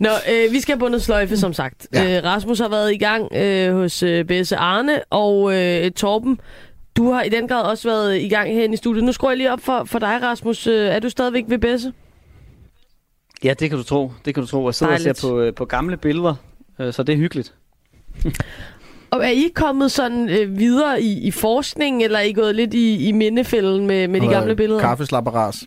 Nå, 0.00 0.08
øh, 0.32 0.52
vi 0.52 0.60
skal 0.60 0.72
have 0.74 0.78
bundet 0.80 1.02
sløjfe, 1.02 1.36
som 1.36 1.52
sagt. 1.52 1.86
Ja. 1.94 2.18
Øh, 2.18 2.24
Rasmus 2.24 2.58
har 2.58 2.68
været 2.68 2.92
i 2.92 2.96
gang 2.98 3.34
øh, 3.36 3.74
hos 3.74 4.02
øh, 4.02 4.24
Besse 4.24 4.56
Arne, 4.56 5.04
og 5.10 5.54
øh, 5.56 5.90
Torben, 5.90 6.40
du 6.96 7.10
har 7.10 7.22
i 7.22 7.28
den 7.28 7.48
grad 7.48 7.62
også 7.62 7.88
været 7.88 8.20
i 8.20 8.28
gang 8.28 8.50
herinde 8.52 8.74
i 8.74 8.76
studiet. 8.76 9.04
Nu 9.04 9.12
skruer 9.12 9.30
jeg 9.30 9.38
lige 9.38 9.52
op 9.52 9.60
for, 9.60 9.84
for 9.84 9.98
dig, 9.98 10.18
Rasmus. 10.22 10.66
Øh, 10.66 10.88
er 10.88 10.98
du 11.00 11.08
stadigvæk 11.08 11.44
ved 11.48 11.58
Besse? 11.58 11.92
Ja, 13.44 13.54
det 13.54 13.70
kan 13.70 13.78
du 13.78 13.84
tro. 13.84 14.12
Det 14.24 14.34
kan 14.34 14.42
du 14.42 14.46
tro. 14.46 14.66
Jeg 14.66 14.74
sidder 14.74 14.92
og 14.92 14.98
Dejligt. 14.98 15.18
ser 15.18 15.28
på, 15.28 15.40
øh, 15.40 15.54
på 15.54 15.64
gamle 15.64 15.96
billeder, 15.96 16.34
øh, 16.80 16.92
så 16.92 17.02
det 17.02 17.12
er 17.12 17.16
hyggeligt. 17.16 17.54
Og 19.10 19.24
er 19.24 19.30
I 19.30 19.52
kommet 19.54 19.90
sådan 19.92 20.28
øh, 20.28 20.58
videre 20.58 21.02
i, 21.02 21.20
i 21.20 21.30
forskningen, 21.30 22.02
eller 22.02 22.18
er 22.18 22.22
I 22.22 22.32
gået 22.32 22.54
lidt 22.54 22.74
i, 22.74 23.08
i 23.08 23.12
mindefælden 23.12 23.86
med, 23.86 24.08
med 24.08 24.20
de 24.20 24.28
gamle 24.28 24.56
billeder? 24.56 24.80
Kaffeslapperas. 24.80 25.64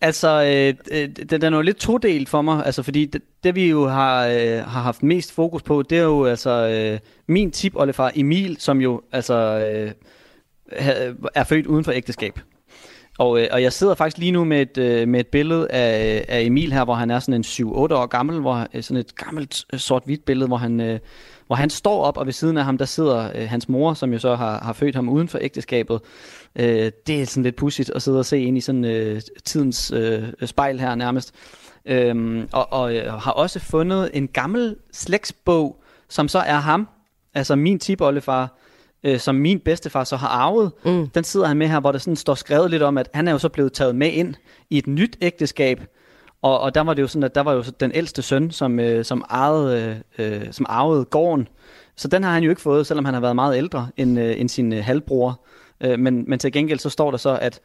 Altså, 0.00 0.28
øh, 0.28 0.98
øh, 1.00 1.08
den 1.40 1.42
er 1.42 1.56
jo 1.56 1.62
lidt 1.62 1.76
todelt 1.76 2.28
for 2.28 2.42
mig, 2.42 2.66
altså 2.66 2.82
fordi 2.82 3.06
det, 3.06 3.22
det 3.44 3.54
vi 3.54 3.68
jo 3.68 3.88
har, 3.88 4.26
øh, 4.26 4.58
har 4.58 4.82
haft 4.82 5.02
mest 5.02 5.32
fokus 5.32 5.62
på, 5.62 5.82
det 5.82 5.98
er 5.98 6.02
jo 6.02 6.24
altså 6.24 6.50
øh, 6.50 6.98
min 7.26 7.50
tip 7.50 7.76
oldefar 7.76 8.12
Emil, 8.14 8.56
som 8.60 8.80
jo 8.80 9.02
altså 9.12 9.34
øh, 9.34 9.92
er 11.34 11.44
født 11.44 11.66
uden 11.66 11.84
for 11.84 11.92
ægteskab. 11.92 12.40
Og, 13.18 13.40
øh, 13.40 13.48
og 13.52 13.62
jeg 13.62 13.72
sidder 13.72 13.94
faktisk 13.94 14.18
lige 14.18 14.32
nu 14.32 14.44
med 14.44 14.62
et, 14.62 14.78
øh, 14.78 15.08
med 15.08 15.20
et 15.20 15.26
billede 15.26 15.70
af, 15.70 16.24
af 16.28 16.40
Emil 16.40 16.72
her, 16.72 16.84
hvor 16.84 16.94
han 16.94 17.10
er 17.10 17.18
sådan 17.18 17.34
en 17.34 17.44
7-8 17.44 17.68
år 17.68 18.06
gammel, 18.06 18.40
hvor 18.40 18.66
øh, 18.74 18.82
sådan 18.82 19.00
et 19.00 19.16
gammelt 19.16 19.64
øh, 19.72 19.78
sort-hvidt 19.78 20.24
billede, 20.24 20.46
hvor 20.46 20.56
han, 20.56 20.80
øh, 20.80 20.98
hvor 21.46 21.56
han 21.56 21.70
står 21.70 22.04
op, 22.04 22.16
og 22.16 22.26
ved 22.26 22.32
siden 22.32 22.56
af 22.56 22.64
ham, 22.64 22.78
der 22.78 22.84
sidder 22.84 23.30
øh, 23.34 23.48
hans 23.48 23.68
mor, 23.68 23.94
som 23.94 24.12
jo 24.12 24.18
så 24.18 24.34
har, 24.34 24.60
har 24.62 24.72
født 24.72 24.94
ham 24.94 25.08
uden 25.08 25.28
for 25.28 25.38
ægteskabet. 25.42 26.00
Øh, 26.58 26.92
det 27.06 27.22
er 27.22 27.26
sådan 27.26 27.42
lidt 27.42 27.56
pudsigt 27.56 27.90
at 27.90 28.02
sidde 28.02 28.18
og 28.18 28.26
se 28.26 28.40
ind 28.40 28.58
i 28.58 28.60
sådan 28.60 28.84
øh, 28.84 29.20
tidens 29.44 29.90
øh, 29.90 30.22
spejl 30.44 30.80
her 30.80 30.94
nærmest. 30.94 31.34
Øhm, 31.86 32.48
og, 32.52 32.72
og 32.72 32.96
øh, 32.96 33.12
har 33.12 33.32
også 33.32 33.58
fundet 33.58 34.10
en 34.14 34.28
gammel 34.28 34.76
slægtsbog, 34.92 35.82
som 36.08 36.28
så 36.28 36.38
er 36.38 36.56
ham, 36.56 36.88
altså 37.34 37.56
min 37.56 37.78
tipoldefar, 37.78 38.58
øh, 39.04 39.18
som 39.18 39.34
min 39.34 39.60
bedstefar 39.60 40.04
så 40.04 40.16
har 40.16 40.28
arvet. 40.28 40.72
Mm. 40.84 41.08
Den 41.08 41.24
sidder 41.24 41.46
han 41.46 41.56
med 41.56 41.68
her, 41.68 41.80
hvor 41.80 41.92
der 41.92 41.98
sådan 41.98 42.16
står 42.16 42.34
skrevet 42.34 42.70
lidt 42.70 42.82
om, 42.82 42.98
at 42.98 43.08
han 43.14 43.28
er 43.28 43.32
jo 43.32 43.38
så 43.38 43.48
blevet 43.48 43.72
taget 43.72 43.94
med 43.94 44.12
ind 44.12 44.34
i 44.70 44.78
et 44.78 44.86
nyt 44.86 45.16
ægteskab. 45.20 45.80
Og, 46.42 46.60
og 46.60 46.74
der 46.74 46.80
var 46.80 46.94
det 46.94 47.02
jo 47.02 47.06
sådan, 47.06 47.22
at 47.22 47.34
der 47.34 47.40
var 47.40 47.52
jo 47.52 47.64
den 47.80 47.92
ældste 47.94 48.22
søn, 48.22 48.50
som, 48.50 48.80
øh, 48.80 49.04
som, 49.04 49.24
ejede, 49.30 50.02
øh, 50.18 50.42
som 50.50 50.66
arvede 50.68 51.04
gården. 51.04 51.48
Så 51.96 52.08
den 52.08 52.22
har 52.22 52.32
han 52.32 52.42
jo 52.42 52.50
ikke 52.50 52.62
fået, 52.62 52.86
selvom 52.86 53.04
han 53.04 53.14
har 53.14 53.20
været 53.20 53.34
meget 53.34 53.56
ældre 53.56 53.88
end, 53.96 54.20
øh, 54.20 54.40
end 54.40 54.48
sin 54.48 54.72
øh, 54.72 54.84
halvbror. 54.84 55.40
Øh, 55.80 55.98
men, 55.98 56.24
men 56.26 56.38
til 56.38 56.52
gengæld 56.52 56.78
så 56.78 56.90
står 56.90 57.10
der 57.10 57.18
så, 57.18 57.38
at 57.42 57.60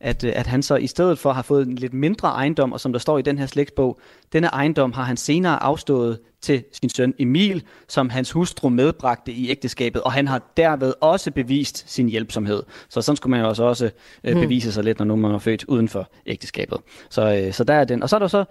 at, 0.00 0.24
øh, 0.24 0.32
at 0.36 0.46
han 0.46 0.62
så 0.62 0.76
i 0.76 0.86
stedet 0.86 1.18
for 1.18 1.32
har 1.32 1.42
fået 1.42 1.66
en 1.66 1.76
lidt 1.76 1.94
mindre 1.94 2.28
ejendom, 2.28 2.72
og 2.72 2.80
som 2.80 2.92
der 2.92 2.98
står 2.98 3.18
i 3.18 3.22
den 3.22 3.38
her 3.38 3.46
slægtsbog, 3.46 3.98
denne 4.32 4.46
ejendom 4.46 4.92
har 4.92 5.02
han 5.02 5.16
senere 5.16 5.62
afstået 5.62 6.18
til 6.40 6.64
sin 6.72 6.88
søn 6.88 7.14
Emil, 7.18 7.62
som 7.88 8.10
hans 8.10 8.32
hustru 8.32 8.68
medbragte 8.68 9.32
i 9.32 9.50
ægteskabet, 9.50 10.02
og 10.02 10.12
han 10.12 10.28
har 10.28 10.42
derved 10.56 10.94
også 11.00 11.30
bevist 11.30 11.92
sin 11.92 12.08
hjælpsomhed. 12.08 12.62
Så 12.88 13.02
sådan 13.02 13.16
skulle 13.16 13.30
man 13.30 13.40
jo 13.40 13.48
også, 13.48 13.62
også 13.62 13.90
øh, 14.24 14.34
bevise 14.34 14.72
sig 14.72 14.84
lidt, 14.84 14.98
når 14.98 15.04
nu 15.04 15.16
man 15.16 15.30
er 15.30 15.38
født 15.38 15.64
uden 15.64 15.88
for 15.88 16.10
ægteskabet. 16.26 16.78
Så, 17.10 17.34
øh, 17.34 17.52
så 17.52 17.64
der 17.64 17.74
er 17.74 17.84
den. 17.84 18.02
Og 18.02 18.08
så 18.08 18.16
er 18.16 18.20
der 18.20 18.28
så 18.28 18.44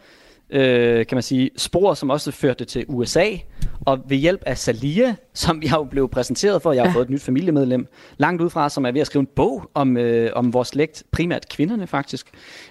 øh, 0.50 1.06
kan 1.06 1.16
man 1.16 1.24
sige, 1.24 1.50
spor, 1.58 1.94
som 1.94 2.10
også 2.10 2.32
førte 2.32 2.66
til 2.66 2.86
USA, 2.88 3.26
og 3.86 4.00
ved 4.08 4.18
hjælp 4.18 4.44
af 4.46 4.58
Salia, 4.58 5.16
som 5.34 5.64
jeg 5.64 5.72
jo 5.72 5.84
blev 5.84 6.10
præsenteret 6.10 6.62
for, 6.62 6.72
jeg 6.74 6.84
har 6.84 6.90
ja. 6.90 6.96
fået 6.96 7.04
et 7.04 7.10
nyt 7.10 7.22
familiemedlem, 7.22 7.88
langt 8.18 8.42
udefra, 8.42 8.70
som 8.70 8.86
er 8.86 8.92
ved 8.92 9.02
at 9.02 9.08
skrive 9.08 9.20
en 9.20 9.28
bog 9.36 9.70
om, 9.74 9.98
øh, 9.98 10.32
om 10.36 10.54
vores 10.54 10.68
slægt, 10.68 11.04
primært 11.12 11.50
kvinderne 11.50 11.88
faktisk, 11.88 12.28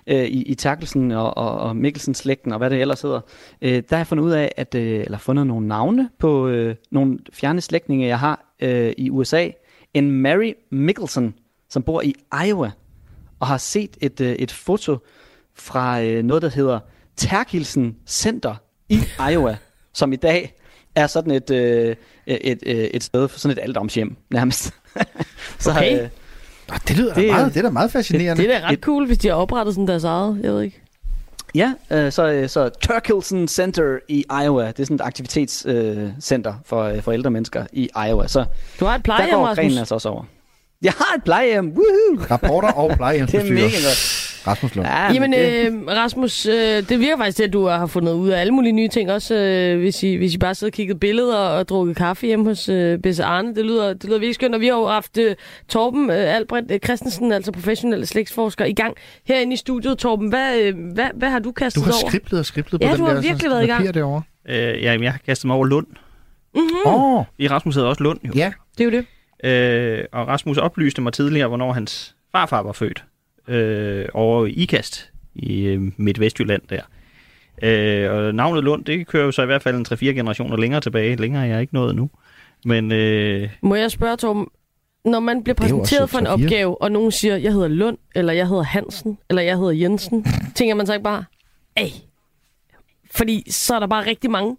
øh, 0.06 0.24
i, 0.24 0.42
i 0.42 0.54
Terkelsen 0.54 1.10
og, 1.10 1.36
og, 1.36 1.58
og 1.58 1.76
Mikkelsens 1.76 2.18
slægten, 2.18 2.52
og 2.52 2.58
hvad 2.58 2.70
det 2.70 2.80
ellers 2.80 3.02
hedder. 3.02 3.20
Øh, 3.62 3.72
der 3.72 3.82
har 3.90 3.98
jeg 3.98 4.06
fundet 4.06 4.24
ud 4.24 4.30
af, 4.30 4.52
at, 4.56 4.74
øh, 4.74 5.00
eller 5.00 5.18
fundet 5.18 5.46
nogle 5.46 5.68
navne 5.68 6.10
på 6.18 6.48
øh, 6.48 6.74
nogle 6.90 7.18
fjerne 7.32 7.60
slægtninge, 7.60 8.06
jeg 8.06 8.18
har 8.18 8.54
øh, 8.60 8.92
i 8.98 9.10
USA. 9.10 9.48
En 9.94 10.10
Mary 10.10 10.52
Mickelson, 10.70 11.34
som 11.68 11.82
bor 11.82 12.02
i 12.02 12.14
Iowa, 12.46 12.70
og 13.40 13.46
har 13.46 13.58
set 13.58 13.96
et, 14.00 14.20
øh, 14.20 14.32
et 14.32 14.52
foto 14.52 14.98
fra 15.54 16.02
øh, 16.02 16.22
noget, 16.22 16.42
der 16.42 16.48
hedder 16.48 16.78
Terkelsen 17.16 17.96
Center 18.06 18.54
i 18.88 19.00
Iowa, 19.32 19.56
som 19.94 20.12
i 20.12 20.16
dag 20.16 20.54
er 20.94 21.06
sådan 21.06 21.30
et, 21.32 21.50
øh, 21.50 21.96
et, 22.26 22.58
et, 22.62 22.96
et 22.96 23.04
sted 23.04 23.28
for 23.28 23.38
sådan 23.38 23.58
et 23.58 23.62
alderdomshjem, 23.62 24.16
nærmest. 24.30 24.70
så, 25.58 25.70
Okay. 25.70 26.02
øh, 26.02 26.08
Nå, 26.68 26.74
det 26.88 26.96
lyder 26.96 27.14
Det- 27.14 27.22
det, 27.22 27.30
meget, 27.30 27.54
det 27.54 27.58
er 27.60 27.62
da 27.62 27.70
meget 27.70 27.90
fascinerende. 27.92 28.42
Det 28.42 28.54
er 28.54 28.58
da 28.60 28.66
ret 28.68 28.80
cool, 28.80 29.06
hvis 29.06 29.18
de 29.18 29.28
har 29.28 29.34
oprettet 29.34 29.74
sådan 29.74 29.88
deres 29.88 30.04
eget. 30.04 30.40
Jeg 30.42 30.52
ved 30.52 30.62
ikke. 30.62 30.80
ja, 31.54 31.72
øh, 31.90 32.12
så, 32.12 32.28
øh, 32.32 32.48
så 32.48 32.70
Terkelsen 32.82 33.48
Center 33.48 33.98
i 34.08 34.24
Iowa, 34.44 34.66
det 34.66 34.80
er 34.80 34.84
sådan 34.84 34.94
et 34.94 35.00
aktivitetscenter 35.00 36.52
øh, 36.52 36.58
for, 36.64 36.82
øh, 36.82 37.02
for 37.02 37.12
ældre 37.12 37.30
mennesker 37.30 37.66
i 37.72 37.88
Iowa. 38.08 38.26
Så 38.28 38.44
Du 38.80 38.84
har 38.84 38.94
et 38.94 38.98
der 38.98 39.02
plejehjem, 39.02 39.34
går 39.34 39.46
Rasmus. 39.46 39.56
grenen 39.62 39.78
altså 39.78 39.94
også 39.94 40.08
over. 40.08 40.24
Jeg 40.82 40.92
har 40.92 41.14
et 41.16 41.24
plejehjem, 41.24 41.66
woohoo! 41.68 42.26
Rapporter 42.30 42.68
og 42.68 42.84
Det 42.88 42.92
er 42.92 42.96
plejehjemsbestyrer. 42.96 43.54
mega 43.54 43.64
godt. 43.66 44.31
Rasmus 44.46 44.74
Lund. 44.74 44.86
Ja, 44.88 45.12
Jamen, 45.12 45.34
øh, 45.34 45.86
Rasmus, 45.96 46.46
øh, 46.46 46.54
det 46.88 47.00
virker 47.00 47.16
faktisk 47.16 47.36
til, 47.36 47.44
at 47.44 47.52
du 47.52 47.66
har 47.66 47.86
fundet 47.86 48.12
ud 48.12 48.28
af 48.28 48.40
alle 48.40 48.52
mulige 48.52 48.72
nye 48.72 48.88
ting, 48.88 49.10
også 49.12 49.34
øh, 49.34 49.78
hvis, 49.80 50.02
I, 50.02 50.14
hvis 50.16 50.34
I 50.34 50.38
bare 50.38 50.54
sidder 50.54 50.70
og 50.70 50.74
kigget 50.74 51.00
billeder 51.00 51.36
og 51.38 51.68
drukket 51.68 51.96
kaffe 51.96 52.26
hjemme 52.26 52.44
hos 52.44 52.68
øh, 52.68 52.98
Bisse 52.98 53.24
Arne. 53.24 53.54
Det 53.54 53.64
lyder, 53.64 53.88
det 53.94 54.04
lyder 54.04 54.18
virkelig 54.18 54.34
skønt, 54.34 54.54
og 54.54 54.60
vi 54.60 54.66
har 54.66 54.74
jo 54.74 54.86
haft 54.86 55.18
øh, 55.18 55.34
Torben 55.68 56.10
øh, 56.10 56.34
Albrecht 56.36 56.70
øh, 56.70 56.78
Christensen, 56.78 57.32
altså 57.32 57.52
professionel 57.52 58.06
slægtsforsker, 58.06 58.64
i 58.64 58.72
gang 58.72 58.96
herinde 59.26 59.52
i 59.52 59.56
studiet. 59.56 59.98
Torben, 59.98 60.28
hvad, 60.28 60.60
øh, 60.60 60.74
hvad, 60.94 61.08
hvad 61.14 61.30
har 61.30 61.38
du 61.38 61.48
Du 61.48 61.52
kastet 61.52 61.84
har 61.84 61.92
over? 61.92 62.08
skriblet 62.10 62.40
og 62.40 62.46
skriblet 62.46 62.80
på 62.80 62.86
Ja, 62.86 62.92
den 62.92 63.00
du 63.00 63.06
har 63.06 63.14
der 63.14 63.20
virkelig 63.20 63.50
været 63.50 63.64
i 63.64 63.66
gang. 63.66 63.78
papir 63.80 63.92
derovre. 63.92 64.22
Øh, 64.48 64.82
ja, 64.82 64.98
jeg 65.00 65.12
har 65.12 65.18
kastet 65.26 65.46
mig 65.46 65.56
over 65.56 65.66
Lund. 65.66 65.86
Mm-hmm. 66.54 66.76
Åh, 66.86 67.14
oh, 67.18 67.24
I 67.38 67.48
Rasmus 67.48 67.74
hedder 67.74 67.88
også 67.88 68.02
Lund, 68.02 68.18
jo. 68.24 68.32
ja. 68.34 68.52
Det 68.78 68.80
er 68.80 68.84
jo 68.84 68.90
det. 68.90 69.06
Øh, 69.44 70.04
og 70.12 70.28
Rasmus 70.28 70.58
oplyste 70.58 71.00
mig 71.02 71.12
tidligere, 71.12 71.48
hvornår 71.48 71.72
hans 71.72 72.14
farfar 72.32 72.62
var 72.62 72.72
født. 72.72 73.04
Øh, 73.48 74.04
over 74.14 74.46
i 74.46 74.50
Ikast 74.50 75.10
i 75.34 75.62
øh, 75.62 75.92
Midtvestjylland 75.96 76.62
der. 76.70 76.80
Øh, 77.62 78.12
og 78.12 78.34
navnet 78.34 78.64
Lund, 78.64 78.84
det 78.84 79.06
kører 79.06 79.24
jo 79.24 79.32
så 79.32 79.42
i 79.42 79.46
hvert 79.46 79.62
fald 79.62 79.76
en 79.76 79.86
3-4 79.88 80.04
generationer 80.04 80.56
længere 80.56 80.80
tilbage. 80.80 81.16
Længere 81.16 81.42
er 81.46 81.50
jeg 81.52 81.60
ikke 81.60 81.74
nået 81.74 81.96
nu. 81.96 82.10
Men 82.64 82.92
øh, 82.92 83.48
Må 83.60 83.74
jeg 83.74 83.90
spørge, 83.90 84.16
Torben, 84.16 84.46
når 85.04 85.20
man 85.20 85.44
bliver 85.44 85.54
er 85.54 85.60
præsenteret 85.60 86.10
for 86.10 86.18
en 86.18 86.26
3-4. 86.26 86.30
opgave, 86.30 86.82
og 86.82 86.92
nogen 86.92 87.12
siger, 87.12 87.36
jeg 87.36 87.52
hedder 87.52 87.68
Lund, 87.68 87.98
eller 88.14 88.32
jeg 88.32 88.48
hedder 88.48 88.62
Hansen, 88.62 89.18
eller 89.28 89.42
jeg 89.42 89.56
hedder 89.56 89.70
Jensen, 89.72 90.26
tænker 90.54 90.74
man 90.74 90.86
så 90.86 90.92
ikke 90.92 91.04
bare, 91.04 91.24
ej, 91.76 91.90
fordi 93.10 93.50
så 93.50 93.74
er 93.74 93.78
der 93.80 93.86
bare 93.86 94.06
rigtig 94.06 94.30
mange. 94.30 94.56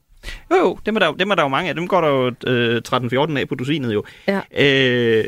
Jo, 0.52 0.56
jo, 0.58 0.78
dem 0.86 0.96
er, 0.96 1.00
der, 1.00 1.08
jo- 1.08 1.16
dem 1.20 1.30
er 1.32 1.36
der 1.36 1.42
jo 1.44 1.48
mange 1.48 1.70
af. 1.70 1.76
Dem 1.76 1.88
går 1.88 2.02
der 2.02 2.08
jo 2.08 2.32
øh, 2.48 2.82
13-14 2.90 3.38
af 3.38 3.48
på 3.48 3.56
dusinet 3.56 3.94
jo. 3.94 4.04
Ja. 4.28 4.40
Øh, 4.58 5.26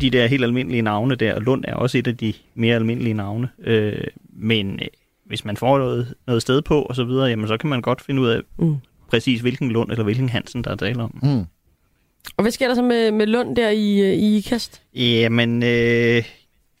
de 0.00 0.10
der 0.10 0.26
helt 0.26 0.44
almindelige 0.44 0.82
navne 0.82 1.14
der, 1.14 1.34
og 1.34 1.42
Lund 1.42 1.64
er 1.68 1.74
også 1.74 1.98
et 1.98 2.06
af 2.06 2.16
de 2.16 2.32
mere 2.54 2.74
almindelige 2.76 3.14
navne. 3.14 3.48
Øh, 3.64 3.92
men 4.32 4.80
øh, 4.82 4.88
hvis 5.26 5.44
man 5.44 5.56
får 5.56 5.78
noget, 5.78 6.14
noget 6.26 6.42
sted 6.42 6.62
på 6.62 6.82
og 6.82 6.96
så 6.96 7.04
videre, 7.04 7.26
jamen 7.26 7.48
så 7.48 7.56
kan 7.56 7.70
man 7.70 7.82
godt 7.82 8.00
finde 8.00 8.22
ud 8.22 8.28
af 8.28 8.40
Mm. 8.58 8.76
præcis 9.10 9.40
hvilken 9.40 9.70
Lund 9.70 9.90
eller 9.90 10.04
hvilken 10.04 10.28
Hansen, 10.28 10.64
der 10.64 10.70
er 10.70 10.76
tale 10.76 11.02
om. 11.02 11.18
Mm. 11.22 11.44
Og 12.36 12.42
hvad 12.42 12.50
sker 12.52 12.68
der 12.68 12.74
så 12.74 12.82
med, 12.82 13.10
med 13.10 13.26
Lund 13.26 13.56
der 13.56 13.70
i, 13.70 14.00
øh, 14.00 14.12
i 14.14 14.36
IKAST? 14.36 14.82
Jamen, 14.94 15.62
øh, 15.62 16.24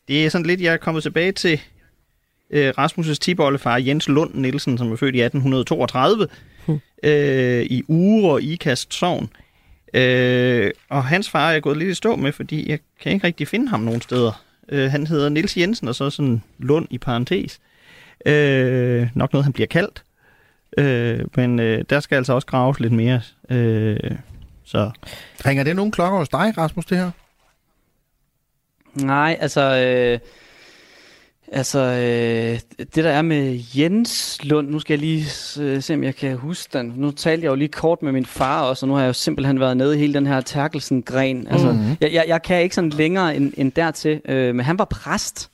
det 0.08 0.24
er 0.24 0.28
sådan 0.28 0.46
lidt, 0.46 0.60
jeg 0.60 0.72
er 0.72 0.76
kommet 0.76 1.02
tilbage 1.02 1.32
til 1.32 1.60
øh, 2.50 2.72
Rasmus' 2.78 3.14
tibollefar 3.14 3.76
Jens 3.76 4.08
Lund 4.08 4.34
Nielsen, 4.34 4.78
som 4.78 4.92
er 4.92 4.96
født 4.96 5.14
i 5.14 5.20
1832 5.20 6.28
Hmm. 6.68 6.80
øh, 7.02 7.62
i 7.62 7.82
Ure 7.88 8.32
og 8.32 8.42
Ikast 8.42 8.94
Sogn. 8.94 9.30
Øh, 9.94 10.70
og 10.88 11.04
hans 11.04 11.30
far 11.30 11.48
er 11.48 11.52
jeg 11.52 11.62
gået 11.62 11.76
lidt 11.76 11.90
i 11.90 11.94
stå 11.94 12.16
med, 12.16 12.32
fordi 12.32 12.70
jeg 12.70 12.78
kan 13.00 13.12
ikke 13.12 13.26
rigtig 13.26 13.48
finde 13.48 13.68
ham 13.68 13.80
nogen 13.80 14.00
steder. 14.00 14.42
Øh, 14.68 14.90
han 14.90 15.06
hedder 15.06 15.28
Niels 15.28 15.56
Jensen, 15.56 15.88
og 15.88 15.94
så 15.94 16.10
sådan 16.10 16.42
Lund 16.58 16.86
i 16.90 16.98
parentes. 16.98 17.60
Øh, 18.26 19.08
nok 19.14 19.32
noget, 19.32 19.44
han 19.44 19.52
bliver 19.52 19.66
kaldt. 19.66 20.02
Øh, 20.78 21.24
men 21.36 21.58
øh, 21.58 21.84
der 21.90 22.00
skal 22.00 22.16
altså 22.16 22.32
også 22.32 22.46
graves 22.46 22.80
lidt 22.80 22.92
mere. 22.92 23.20
Øh, 23.50 24.10
så 24.64 24.90
Ringer 25.46 25.64
det 25.64 25.76
nogle 25.76 25.92
klokker 25.92 26.18
hos 26.18 26.28
dig, 26.28 26.58
Rasmus, 26.58 26.86
det 26.86 26.98
her? 26.98 27.10
Nej, 28.94 29.38
altså... 29.40 29.60
Øh, 29.60 30.18
altså, 31.52 31.78
øh, 31.78 32.58
det 32.94 33.04
der 33.04 33.10
er 33.10 33.22
med 33.22 33.60
Jens 33.76 34.38
Lund, 34.44 34.68
nu 34.70 34.78
skal 34.80 34.94
jeg 34.94 35.00
lige 35.00 35.24
øh, 35.60 35.82
se, 35.82 35.94
om 35.94 36.04
jeg 36.04 36.16
kan 36.16 36.36
huske 36.36 36.78
den. 36.78 36.92
Nu 36.96 37.10
talte 37.10 37.44
jeg 37.44 37.50
jo 37.50 37.54
lige 37.54 37.68
kort 37.68 38.02
med 38.02 38.12
min 38.12 38.26
far 38.26 38.62
også, 38.62 38.86
og 38.86 38.88
nu 38.88 38.94
har 38.94 39.00
jeg 39.02 39.08
jo 39.08 39.12
simpelthen 39.12 39.60
været 39.60 39.76
nede 39.76 39.96
i 39.96 39.98
hele 39.98 40.14
den 40.14 40.26
her 40.26 40.40
Terkelsen-gren. 40.40 41.46
Altså, 41.50 41.72
Mhm. 41.72 41.96
jeg, 42.00 42.12
jeg, 42.12 42.24
jeg 42.28 42.42
kan 42.42 42.62
ikke 42.62 42.74
sådan 42.74 42.90
længere 42.90 43.36
end, 43.36 43.52
end 43.56 43.72
dertil, 43.72 44.20
øh, 44.28 44.54
men 44.54 44.64
han 44.64 44.78
var 44.78 44.84
præst. 44.84 45.50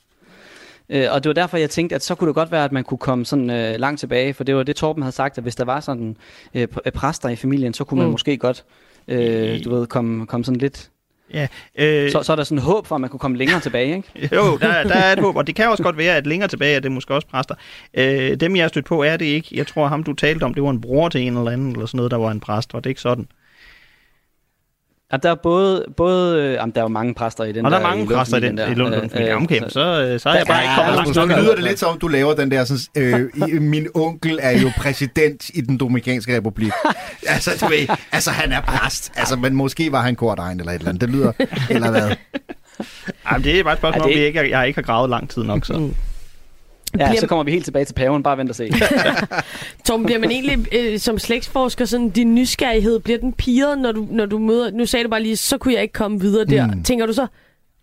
Øh, 0.89 1.05
og 1.11 1.23
det 1.23 1.29
var 1.29 1.33
derfor, 1.33 1.57
jeg 1.57 1.69
tænkte, 1.69 1.95
at 1.95 2.03
så 2.03 2.15
kunne 2.15 2.27
det 2.27 2.35
godt 2.35 2.51
være, 2.51 2.63
at 2.65 2.71
man 2.71 2.83
kunne 2.83 2.97
komme 2.97 3.25
sådan 3.25 3.49
øh, 3.49 3.75
langt 3.79 3.99
tilbage, 3.99 4.33
for 4.33 4.43
det 4.43 4.55
var 4.55 4.63
det, 4.63 4.75
Torben 4.75 5.03
havde 5.03 5.15
sagt, 5.15 5.37
at 5.37 5.43
hvis 5.43 5.55
der 5.55 5.65
var 5.65 5.79
sådan 5.79 6.17
øh, 6.53 6.67
pr- 6.75 6.89
præster 6.89 7.29
i 7.29 7.35
familien, 7.35 7.73
så 7.73 7.83
kunne 7.83 7.97
man 7.97 8.05
Mm. 8.07 8.11
måske 8.11 8.37
godt, 8.37 8.63
øh, 9.07 9.63
du 9.63 9.75
ved, 9.75 9.87
komme, 9.87 10.25
komme 10.27 10.43
sådan 10.45 10.59
lidt... 10.59 10.89
ja, 11.33 11.47
øh, 11.77 12.11
Så, 12.11 12.23
så 12.23 12.31
er 12.31 12.35
der 12.35 12.43
sådan 12.43 12.61
håb 12.61 12.87
for, 12.87 12.95
at 12.95 13.01
man 13.01 13.09
kunne 13.09 13.19
komme 13.19 13.37
længere 13.37 13.59
tilbage, 13.59 13.95
ikke? 13.95 14.29
Jo, 14.35 14.57
der, 14.57 14.83
der 14.83 14.95
er 14.95 15.13
et 15.13 15.19
håb, 15.19 15.35
og 15.35 15.47
det 15.47 15.55
kan 15.55 15.69
også 15.69 15.83
godt 15.83 15.97
være, 15.97 16.15
at 16.15 16.27
længere 16.27 16.47
tilbage 16.47 16.75
er 16.75 16.79
det 16.79 16.91
måske 16.91 17.13
også 17.13 17.27
præster. 17.27 17.55
Øh, 17.93 18.35
dem, 18.35 18.55
jeg 18.55 18.63
har 18.63 18.67
stødt 18.67 18.85
på, 18.85 19.03
er 19.03 19.17
det 19.17 19.25
ikke. 19.25 19.47
Jeg 19.51 19.67
tror, 19.67 19.87
ham 19.87 20.03
du 20.03 20.13
talte 20.13 20.43
om, 20.43 20.53
det 20.53 20.63
var 20.63 20.69
en 20.69 20.81
bror 20.81 21.09
til 21.09 21.21
en 21.21 21.37
eller 21.37 21.51
anden, 21.51 21.71
eller 21.71 21.85
sådan 21.85 21.97
noget, 21.97 22.11
der 22.11 22.17
var 22.17 22.31
en 22.31 22.39
præst. 22.39 22.73
Var 22.73 22.79
det 22.79 22.89
ikke 22.89 23.01
sådan? 23.01 23.27
Ja, 25.11 25.17
der 25.17 25.31
er 25.31 25.35
både, 25.35 25.85
både 25.97 26.41
øh, 26.43 26.53
jamen, 26.53 26.71
der 26.75 26.79
er 26.81 26.83
jo 26.83 26.87
mange 26.87 27.13
præster 27.13 27.43
i 27.43 27.51
den 27.51 27.65
og 27.65 27.71
der 27.71 27.77
er 27.77 27.81
der, 27.81 27.87
mange 27.89 28.03
i 28.03 28.07
præster 28.07 28.37
i 28.37 28.39
den 28.41 28.55
Lundfamilien 28.55 28.77
i 28.77 28.79
Lundlund 28.79 29.11
Øh, 29.21 29.35
øh, 29.35 29.43
okay, 29.43 29.59
så- 29.59 29.69
så, 29.69 29.79
øh, 30.01 30.19
så 30.19 30.29
er 30.29 30.35
jeg 30.35 30.45
bare 30.47 30.61
ikke 30.63 30.73
kommet 30.77 30.95
langt 30.95 31.15
nok. 31.15 31.29
nu 31.29 31.35
lyder 31.35 31.55
det 31.55 31.63
lidt 31.63 31.79
som, 31.79 31.99
du 31.99 32.07
laver 32.07 32.33
den 32.35 32.51
der 32.51 32.63
sådan, 32.65 33.29
øh, 33.51 33.61
min 33.61 33.87
onkel 33.95 34.39
er 34.41 34.59
jo 34.61 34.71
præsident 34.77 35.49
i 35.53 35.61
den 35.61 35.77
Dominikanske 35.77 36.37
Republik. 36.37 36.71
altså, 37.27 37.51
du 37.65 37.69
ved, 37.69 37.95
altså 38.11 38.31
han 38.31 38.51
er 38.51 38.61
præst. 38.61 39.11
Altså, 39.15 39.35
men 39.35 39.55
måske 39.55 39.91
var 39.91 40.01
han 40.01 40.15
kordegn 40.15 40.59
eller 40.59 40.71
et 40.71 40.75
eller 40.79 40.89
andet. 40.89 41.01
Det 41.01 41.09
lyder, 41.09 41.31
eller 41.69 41.91
hvad? 41.91 42.11
Ej, 43.25 43.37
men 43.37 43.43
det 43.43 43.59
er 43.59 43.63
bare 43.63 43.73
et 43.73 43.79
spørgsmål, 43.79 44.01
Ja, 44.09 44.13
om 44.13 44.19
vi 44.19 44.25
ikke, 44.25 44.49
jeg 44.49 44.67
ikke 44.67 44.77
har 44.77 44.83
gravet 44.83 45.09
lang 45.09 45.29
tid 45.29 45.43
nok. 45.43 45.65
Så. 45.65 45.89
Ja, 46.99 47.07
Bliver- 47.09 47.19
så 47.19 47.27
kommer 47.27 47.43
vi 47.43 47.51
helt 47.51 47.65
tilbage 47.65 47.85
til 47.85 47.93
paven, 47.93 48.23
bare 48.23 48.37
vent 48.37 48.49
og 48.49 48.55
se. 48.55 48.69
Torben, 49.85 50.05
bliver 50.05 50.19
man 50.19 50.31
egentlig 50.31 50.65
øh, 50.73 50.99
som 50.99 51.19
slægtsforsker, 51.19 51.85
sådan 51.85 52.09
din 52.09 52.35
nysgerrighed, 52.35 52.99
bliver 52.99 53.19
den 53.19 53.33
piret, 53.33 53.77
når 53.79 53.91
du, 53.91 54.07
når 54.11 54.25
du 54.25 54.39
møder... 54.39 54.71
Nu 54.71 54.85
sagde 54.85 55.03
du 55.03 55.09
bare 55.09 55.23
lige, 55.23 55.37
så 55.37 55.57
kunne 55.57 55.73
jeg 55.73 55.81
ikke 55.81 55.93
komme 55.93 56.19
videre 56.19 56.45
der. 56.45 56.67
Mm. 56.67 56.83
Tænker 56.83 57.05
du 57.05 57.13
så, 57.13 57.27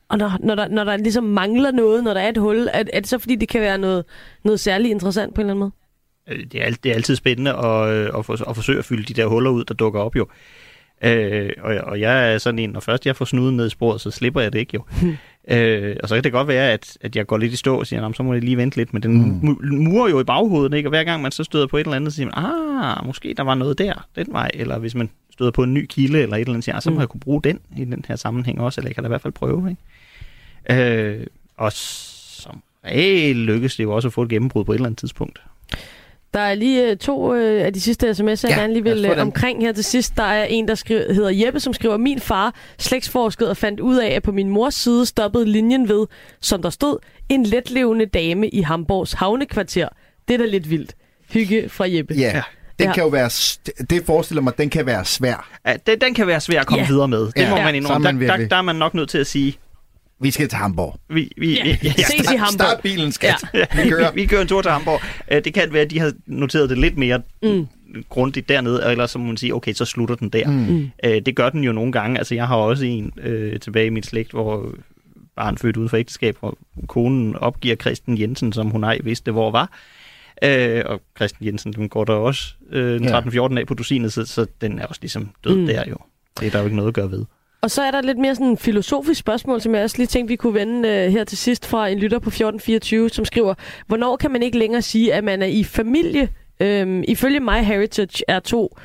og 0.08 0.18
når, 0.18 0.32
når, 0.40 0.54
der, 0.54 0.68
når 0.68 0.84
der 0.84 0.96
ligesom 0.96 1.24
mangler 1.24 1.70
noget, 1.70 2.04
når 2.04 2.14
der 2.14 2.20
er 2.20 2.28
et 2.28 2.38
hul, 2.38 2.68
er, 2.72 2.84
er 2.92 3.00
det 3.00 3.08
så 3.08 3.18
fordi, 3.18 3.36
det 3.36 3.48
kan 3.48 3.60
være 3.60 3.78
noget, 3.78 4.04
noget 4.44 4.60
særligt 4.60 4.90
interessant 4.90 5.34
på 5.34 5.40
en 5.40 5.50
eller 5.50 5.54
anden 5.54 5.72
måde? 6.28 6.38
Øh, 6.40 6.46
Det 6.52 6.60
er, 6.60 6.64
alt- 6.64 6.84
det 6.84 6.90
er 6.90 6.94
altid 6.94 7.16
spændende 7.16 7.50
at, 7.50 7.88
øh, 7.88 8.10
at, 8.18 8.24
for, 8.26 8.48
at 8.50 8.56
forsøge 8.56 8.78
at 8.78 8.84
fylde 8.84 9.02
de 9.14 9.14
der 9.14 9.26
huller 9.26 9.50
ud, 9.50 9.64
der 9.64 9.74
dukker 9.74 10.00
op 10.00 10.16
jo. 10.16 10.26
Øh, 11.04 11.50
og, 11.62 11.74
og 11.74 12.00
jeg 12.00 12.34
er 12.34 12.38
sådan 12.38 12.58
en, 12.58 12.70
når 12.70 12.80
først 12.80 13.06
jeg 13.06 13.16
får 13.16 13.24
snuden 13.24 13.56
ned 13.56 13.66
i 13.66 13.70
sporet, 13.70 14.00
så 14.00 14.10
slipper 14.10 14.40
jeg 14.40 14.52
det 14.52 14.58
ikke 14.58 14.70
jo. 14.74 14.82
Øh, 15.48 15.96
og 16.02 16.08
så 16.08 16.14
kan 16.14 16.24
det 16.24 16.32
godt 16.32 16.48
være, 16.48 16.70
at, 16.72 16.98
at 17.00 17.16
jeg 17.16 17.26
går 17.26 17.38
lidt 17.38 17.52
i 17.52 17.56
stå 17.56 17.78
og 17.78 17.86
siger, 17.86 18.00
"Nå, 18.00 18.08
men 18.08 18.14
så 18.14 18.22
må 18.22 18.32
jeg 18.32 18.42
lige 18.42 18.56
vente 18.56 18.76
lidt, 18.76 18.92
men 18.92 19.02
den 19.02 19.40
mm. 19.42 19.58
murer 19.82 20.10
jo 20.10 20.20
i 20.20 20.24
baghovedet, 20.24 20.76
ikke? 20.76 20.88
og 20.88 20.90
hver 20.90 21.04
gang 21.04 21.22
man 21.22 21.32
så 21.32 21.44
støder 21.44 21.66
på 21.66 21.76
et 21.76 21.80
eller 21.84 21.96
andet, 21.96 22.12
så 22.12 22.16
siger 22.16 22.26
man, 22.36 22.44
ah, 22.44 23.06
måske 23.06 23.34
der 23.36 23.42
var 23.42 23.54
noget 23.54 23.78
der, 23.78 24.06
den 24.16 24.26
vej, 24.30 24.50
eller 24.54 24.78
hvis 24.78 24.94
man 24.94 25.10
støder 25.30 25.50
på 25.50 25.62
en 25.62 25.74
ny 25.74 25.86
kilde 25.86 26.22
eller 26.22 26.36
et 26.36 26.40
eller 26.40 26.52
andet, 26.52 26.64
siger, 26.64 26.76
"Ah, 26.76 26.82
så 26.82 26.90
må 26.90 26.94
Mm. 26.94 27.00
jeg 27.00 27.08
kunne 27.08 27.20
bruge 27.20 27.42
den 27.42 27.60
i 27.76 27.84
den 27.84 28.04
her 28.08 28.16
sammenhæng 28.16 28.60
også, 28.60 28.80
eller 28.80 28.88
jeg 28.88 28.94
kan 28.94 29.04
da 29.04 29.08
i 29.08 29.08
hvert 29.08 29.22
fald 29.22 29.32
prøve. 29.32 29.70
Ikke? 30.70 31.16
Øh, 31.20 31.26
og 31.56 31.72
som 31.72 32.62
regel 32.84 33.36
lykkes 33.36 33.76
det 33.76 33.84
jo 33.84 33.92
også 33.94 34.08
at 34.08 34.12
få 34.14 34.22
et 34.22 34.28
gennembrud 34.28 34.64
på 34.64 34.72
et 34.72 34.76
eller 34.76 34.86
andet 34.86 34.98
tidspunkt. 34.98 35.42
Der 36.34 36.40
er 36.40 36.54
lige 36.54 36.90
øh, 36.90 36.96
to 36.96 37.34
øh, 37.34 37.66
af 37.66 37.72
de 37.72 37.80
sidste 37.80 38.10
sms'er, 38.10 38.20
jeg 38.24 38.38
Ja, 38.44 38.60
gerne 38.60 38.72
lige 38.72 38.82
vil 38.82 39.04
øh, 39.04 39.22
omkring 39.22 39.62
her 39.62 39.72
til 39.72 39.84
sidst. 39.84 40.16
Der 40.16 40.22
er 40.22 40.44
en, 40.44 40.68
der 40.68 40.74
skriver, 40.74 41.12
hedder 41.12 41.30
Jeppe, 41.44 41.60
som 41.60 41.72
skriver, 41.74 41.96
min 41.96 42.20
far 42.20 42.54
slægtsforskede 42.78 43.50
og 43.50 43.56
fandt 43.56 43.80
ud 43.80 43.96
af, 43.96 44.08
at 44.10 44.22
på 44.22 44.32
min 44.32 44.48
mors 44.48 44.74
side 44.74 45.06
stoppede 45.06 45.44
linjen 45.46 45.88
ved, 45.88 46.06
som 46.40 46.62
der 46.62 46.70
stod, 46.70 46.96
en 47.28 47.42
letlevende 47.46 48.06
dame 48.06 48.48
i 48.48 48.60
Hamburgs 48.60 49.12
havnekvarter. 49.12 49.88
Det 50.28 50.34
er 50.34 50.38
da 50.38 50.44
lidt 50.44 50.70
vildt. 50.70 50.94
Hygge 51.32 51.68
fra 51.68 51.84
Jeppe. 51.88 52.14
Ja, 52.14 52.20
ja. 52.20 52.42
den 52.78 52.86
Ja. 52.86 52.92
kan 52.92 53.02
jo 53.02 53.08
være... 53.08 53.30
Det 53.90 54.02
forestiller 54.06 54.42
mig, 54.42 54.58
den 54.58 54.70
kan 54.70 54.86
være 54.86 55.04
svær. 55.04 55.58
Ja, 55.66 55.74
den, 55.86 56.00
den 56.00 56.14
kan 56.14 56.26
være 56.26 56.40
svær 56.40 56.60
at 56.60 56.66
komme 56.66 56.82
Ja. 56.82 56.88
videre 56.88 57.08
med. 57.08 57.20
Det 57.26 57.32
Ja. 57.36 57.50
må 57.50 57.56
Ja. 57.56 57.64
man 57.64 57.74
indrømme. 57.74 58.12
man 58.12 58.28
Der, 58.28 58.36
der, 58.36 58.48
der 58.48 58.56
er 58.56 58.62
man 58.62 58.76
nok 58.76 58.94
nødt 58.94 59.08
til 59.10 59.18
at 59.18 59.26
sige, 59.26 59.56
Vi 60.22 60.30
skal 60.30 60.48
til 60.48 60.58
Hamburg. 60.58 61.00
vi, 61.08 61.30
vi, 61.36 61.54
Ja. 61.54 61.64
ja. 61.66 61.76
Ja, 61.82 61.90
Ses 61.90 62.20
i 62.20 62.36
Hamburg. 62.36 62.48
Start 62.52 62.80
bilen, 62.82 63.12
skat. 63.12 63.34
Ja. 63.54 63.64
Vi 63.82 63.88
kører. 63.88 64.12
vi, 64.12 64.20
vi 64.22 64.26
kører 64.26 64.42
en 64.42 64.48
tur 64.48 64.62
til 64.62 64.70
Hamburg. 64.70 65.00
Øh, 65.30 65.44
Det 65.44 65.54
kan 65.54 65.72
være, 65.72 65.82
at 65.82 65.90
de 65.90 65.98
har 65.98 66.12
noteret 66.26 66.70
det 66.70 66.78
lidt 66.78 66.98
mere 66.98 67.22
Mm. 67.42 67.66
grundigt 68.08 68.48
dernede, 68.48 68.82
eller 68.90 69.06
så 69.06 69.18
må 69.18 69.24
man 69.26 69.36
sige, 69.36 69.54
okay, 69.54 69.72
så 69.72 69.84
slutter 69.84 70.14
den 70.14 70.28
der. 70.28 70.50
Mm. 70.50 70.90
Øh, 71.04 71.22
det 71.26 71.36
gør 71.36 71.50
den 71.50 71.64
jo 71.64 71.72
nogle 71.72 71.92
gange. 71.92 72.18
Altså, 72.18 72.34
jeg 72.34 72.46
har 72.48 72.56
også 72.56 72.84
en 72.84 73.12
øh, 73.22 73.60
tilbage 73.60 73.86
i 73.86 73.90
min 73.90 74.02
slægt, 74.02 74.30
hvor 74.30 74.74
barn 75.36 75.58
født 75.58 75.76
uden 75.76 75.88
for 75.88 75.96
ægteskab, 75.96 76.36
hvor 76.40 76.58
konen 76.86 77.36
opgiver 77.36 77.76
Christian 77.76 78.18
Jensen, 78.18 78.52
som 78.52 78.70
hun 78.70 78.84
ej 78.84 78.98
vidste, 79.04 79.32
hvor 79.32 79.50
var. 79.50 79.70
Øh, 80.44 80.82
og 80.86 81.00
Christian 81.16 81.46
Jensen, 81.46 81.72
den 81.72 81.88
går 81.88 82.04
der 82.04 82.12
også 82.12 82.54
øh, 82.70 83.02
Ja. 83.04 83.20
13-14 83.20 83.58
af 83.58 83.66
på 83.66 83.74
dusinet, 83.74 84.12
så, 84.12 84.24
så 84.24 84.46
den 84.60 84.78
er 84.78 84.86
også 84.86 84.98
ligesom 85.02 85.28
død 85.44 85.54
Mm. 85.54 85.60
mm. 85.60 85.66
der 85.66 85.84
jo. 85.90 85.96
Det 86.40 86.46
er 86.46 86.50
der 86.50 86.58
jo 86.58 86.64
ikke 86.64 86.76
noget 86.76 86.88
at 86.88 86.94
gøre 86.94 87.10
ved. 87.10 87.24
Og 87.62 87.70
så 87.70 87.82
er 87.82 87.90
der 87.90 88.00
lidt 88.00 88.18
mere 88.18 88.34
sådan 88.34 88.46
en 88.46 88.56
filosofisk 88.56 89.20
spørgsmål, 89.20 89.60
som 89.60 89.74
jeg 89.74 89.82
også 89.82 89.98
lige 89.98 90.06
tænkte, 90.06 90.28
vi 90.28 90.36
kunne 90.36 90.54
vende 90.54 90.88
øh, 90.88 91.12
her 91.12 91.24
til 91.24 91.38
sidst 91.38 91.66
fra 91.66 91.88
en 91.88 91.98
lytter 91.98 92.18
på 92.18 92.28
1424, 92.28 93.10
som 93.10 93.24
skriver, 93.24 93.54
hvornår 93.86 94.16
kan 94.16 94.30
man 94.30 94.42
ikke 94.42 94.58
længere 94.58 94.82
sige, 94.82 95.14
at 95.14 95.24
man 95.24 95.42
er 95.42 95.46
i 95.46 95.64
familie? 95.64 96.28
Øhm, 96.60 97.04
ifølge 97.08 97.40
My 97.40 97.62
Heritage 97.64 98.24
er 98.28 98.40
to 98.40 98.76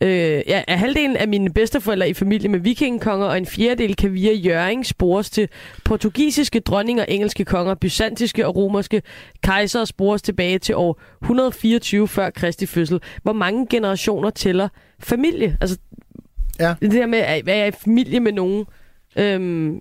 Øh, 0.00 0.42
ja, 0.46 0.62
er 0.68 0.76
halvdelen 0.76 1.16
af 1.16 1.28
mine 1.28 1.52
bedsteforældre 1.52 2.08
i 2.08 2.14
familie 2.14 2.48
med 2.48 2.58
vikingekonger, 2.58 3.26
og 3.26 3.38
en 3.38 3.46
fjerdedel 3.46 3.96
kan 3.96 4.14
via 4.14 4.32
Jøring 4.32 4.86
spores 4.86 5.30
til 5.30 5.48
portugisiske 5.84 6.60
dronninger, 6.60 7.04
engelske 7.04 7.44
konger, 7.44 7.74
byzantiske 7.74 8.46
og 8.46 8.56
romerske 8.56 9.02
kejsere 9.42 9.86
spores 9.86 10.22
tilbage 10.22 10.58
til 10.58 10.74
år 10.76 11.00
124 11.22 12.08
før 12.08 12.30
Kristi 12.30 12.66
fødsel. 12.66 13.00
Hvor 13.22 13.32
mange 13.32 13.66
generationer 13.66 14.30
tæller 14.30 14.68
familie? 14.98 15.56
Altså, 15.60 15.78
Ja. 16.60 16.74
det 16.80 16.92
der 16.92 17.06
med, 17.06 17.18
at 17.18 17.46
være 17.46 17.68
i 17.68 17.70
familie 17.84 18.20
med 18.20 18.32
nogen. 18.32 18.64
Øhm, 19.16 19.80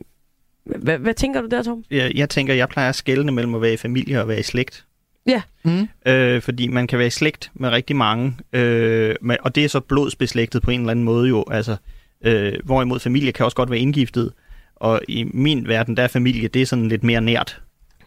hvad, 0.65 0.97
hvad 0.97 1.13
tænker 1.13 1.41
du 1.41 1.47
der, 1.47 1.63
Tom? 1.63 1.83
Jeg, 1.91 2.11
jeg 2.15 2.29
tænker, 2.29 2.53
jeg 2.53 2.69
plejer 2.69 2.89
at 2.89 2.95
skelne 2.95 3.31
mellem 3.31 3.55
at 3.55 3.61
være 3.61 3.73
i 3.73 3.77
familie 3.77 4.21
og 4.21 4.27
være 4.27 4.39
i 4.39 4.43
slægt. 4.43 4.85
Ja. 5.27 5.41
Mm. 5.63 5.87
Øh, 6.07 6.41
fordi 6.41 6.67
man 6.67 6.87
kan 6.87 6.99
være 6.99 7.07
i 7.07 7.11
slægt 7.11 7.51
med 7.53 7.69
rigtig 7.69 7.95
mange, 7.95 8.37
øh, 8.53 9.15
med, 9.21 9.37
og 9.41 9.55
det 9.55 9.65
er 9.65 9.69
så 9.69 9.79
blodsbeslægtet 9.79 10.61
på 10.61 10.71
en 10.71 10.79
eller 10.79 10.91
anden 10.91 11.05
måde 11.05 11.29
jo. 11.29 11.43
Altså, 11.51 11.75
øh, 12.23 12.53
hvorimod 12.63 12.99
familie 12.99 13.31
kan 13.31 13.45
også 13.45 13.57
godt 13.57 13.69
være 13.69 13.79
indgiftet. 13.79 14.33
Og 14.75 15.01
i 15.07 15.23
min 15.23 15.67
verden, 15.67 15.97
der 15.97 16.03
er 16.03 16.07
familie, 16.07 16.47
det 16.47 16.61
er 16.61 16.65
sådan 16.65 16.87
lidt 16.87 17.03
mere 17.03 17.21
nært. 17.21 17.61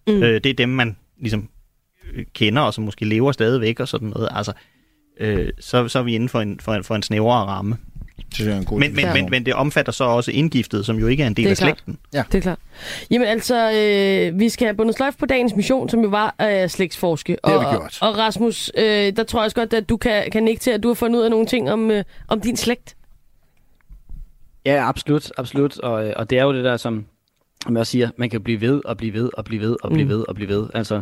Mm. 0.07 0.14
Mm. 0.14 0.23
Øh, 0.23 0.35
det 0.35 0.47
er 0.47 0.55
dem, 0.55 0.69
man 0.69 0.97
ligesom 1.21 1.49
øh, 2.14 2.25
kender, 2.35 2.62
og 2.62 2.75
som 2.75 2.85
måske 2.85 3.05
lever 3.05 3.33
stadigvæk 3.33 3.81
og 3.81 3.89
sådan 3.89 4.09
noget. 4.09 4.29
Altså, 4.33 4.53
øh, 5.21 5.53
så, 5.61 5.89
så 5.89 5.99
er 5.99 6.03
vi 6.03 6.14
inden 6.14 6.29
for 6.29 6.41
en, 6.41 6.61
for 6.61 6.75
en, 6.75 6.85
for 6.85 6.95
en 6.95 7.03
snævrere 7.03 7.47
ramme. 7.47 7.77
Det 8.39 8.49
er 8.49 8.57
en 8.57 8.64
god 8.64 8.79
Men, 8.79 8.95
men, 8.95 9.05
Ja. 9.05 9.12
men, 9.14 9.31
men 9.31 9.47
det 9.47 9.55
omfatter 9.55 9.93
så 9.93 10.05
også 10.05 10.31
indgiftet, 10.31 10.87
som 10.87 10.99
jo 10.99 11.07
ikke 11.07 11.23
er 11.23 11.27
en 11.27 11.35
del 11.35 11.45
Det 11.45 11.49
er 11.49 11.51
af 11.51 11.57
klart. 11.57 11.79
slægten. 12.12 12.27
Det 12.33 12.35
er 12.39 12.41
klart. 12.41 12.59
Jamen 13.11 13.29
altså, 13.29 13.71
øh, 13.73 14.39
vi 14.41 14.49
skal 14.49 14.66
have 14.66 14.77
bundet 14.77 14.97
sløjf 14.97 15.14
på 15.19 15.27
dagens 15.27 15.55
mission, 15.57 15.89
som 15.89 16.01
jo 16.01 16.09
var 16.09 16.35
at 16.39 16.71
slægtsforske. 16.71 17.37
har 17.45 17.53
og, 17.55 17.61
vi 17.61 17.66
gjort. 17.77 17.99
Og 18.01 18.19
Rasmus, 18.19 18.71
øh, 18.79 18.85
der 19.16 19.23
tror 19.25 19.41
jeg 19.41 19.45
også 19.45 19.55
godt, 19.57 19.73
at 19.73 19.89
du 19.89 19.97
kan, 19.97 20.31
kan 20.33 20.43
nikke 20.43 20.61
til, 20.61 20.71
at 20.71 20.83
du 20.83 20.89
har 20.89 20.95
fundet 20.95 21.19
ud 21.19 21.25
af 21.25 21.31
nogle 21.31 21.47
ting 21.47 21.71
om, 21.71 21.91
øh, 21.91 22.05
om 22.29 22.41
din 22.41 22.57
slægt. 22.57 22.97
Ja, 24.66 24.89
absolut, 24.89 25.31
absolut. 25.39 25.79
Og, 25.79 26.07
øh, 26.07 26.12
og 26.16 26.31
det 26.31 26.39
er 26.39 26.43
jo 26.43 26.53
det 26.55 26.64
der, 26.64 26.77
som, 26.77 27.05
som 27.62 27.74
jeg 27.74 27.80
også 27.80 27.90
siger, 27.90 28.11
man 28.16 28.30
kan 28.30 28.40
blive 28.42 28.61
ved 28.61 28.80
og 28.84 28.96
blive 28.96 29.12
ved 29.14 29.30
og 29.34 29.44
blive 29.44 29.61
ved 29.62 29.76
og 29.82 29.90
blive 29.90 30.04
Mm. 30.04 30.11
ved 30.11 30.24
og 30.28 30.34
blive 30.34 30.48
ved. 30.48 30.66
Altså, 30.74 31.00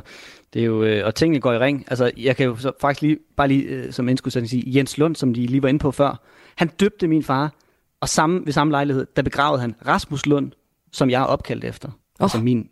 det 0.55 0.63
er 0.63 0.67
jo, 0.67 0.83
øh, 0.83 1.07
og 1.07 1.15
tingene 1.15 1.41
går 1.41 1.53
i 1.53 1.59
ring. 1.59 1.85
Altså, 1.89 2.11
jeg 2.17 2.37
kan 2.37 2.47
jo 2.47 2.57
så 2.57 2.73
faktisk 2.81 3.03
lige, 3.03 3.19
bare 3.37 3.49
lige 3.49 3.63
øh, 3.63 3.93
som 3.93 4.09
indskudsætning 4.09 4.51
sige, 4.51 4.63
Jens 4.77 4.99
Lund, 4.99 5.17
som 5.17 5.35
de 5.35 5.47
lige 5.47 5.63
var 5.63 5.69
inde 5.69 5.79
på 5.79 5.91
før, 5.91 6.21
han 6.57 6.69
døbte 6.81 7.09
min 7.09 7.23
far, 7.23 7.53
og 8.01 8.09
samme, 8.09 8.41
ved 8.45 8.53
samme 8.53 8.71
lejlighed, 8.71 9.07
der 9.17 9.23
begravede 9.23 9.61
han 9.61 9.75
Rasmus 9.87 10.27
Lund, 10.27 10.53
som 10.93 11.11
jeg 11.11 11.21
er 11.21 11.25
opkaldt 11.27 11.65
efter. 11.65 11.89
Oh. 11.89 11.95
Altså 12.25 12.39
min, 12.39 12.69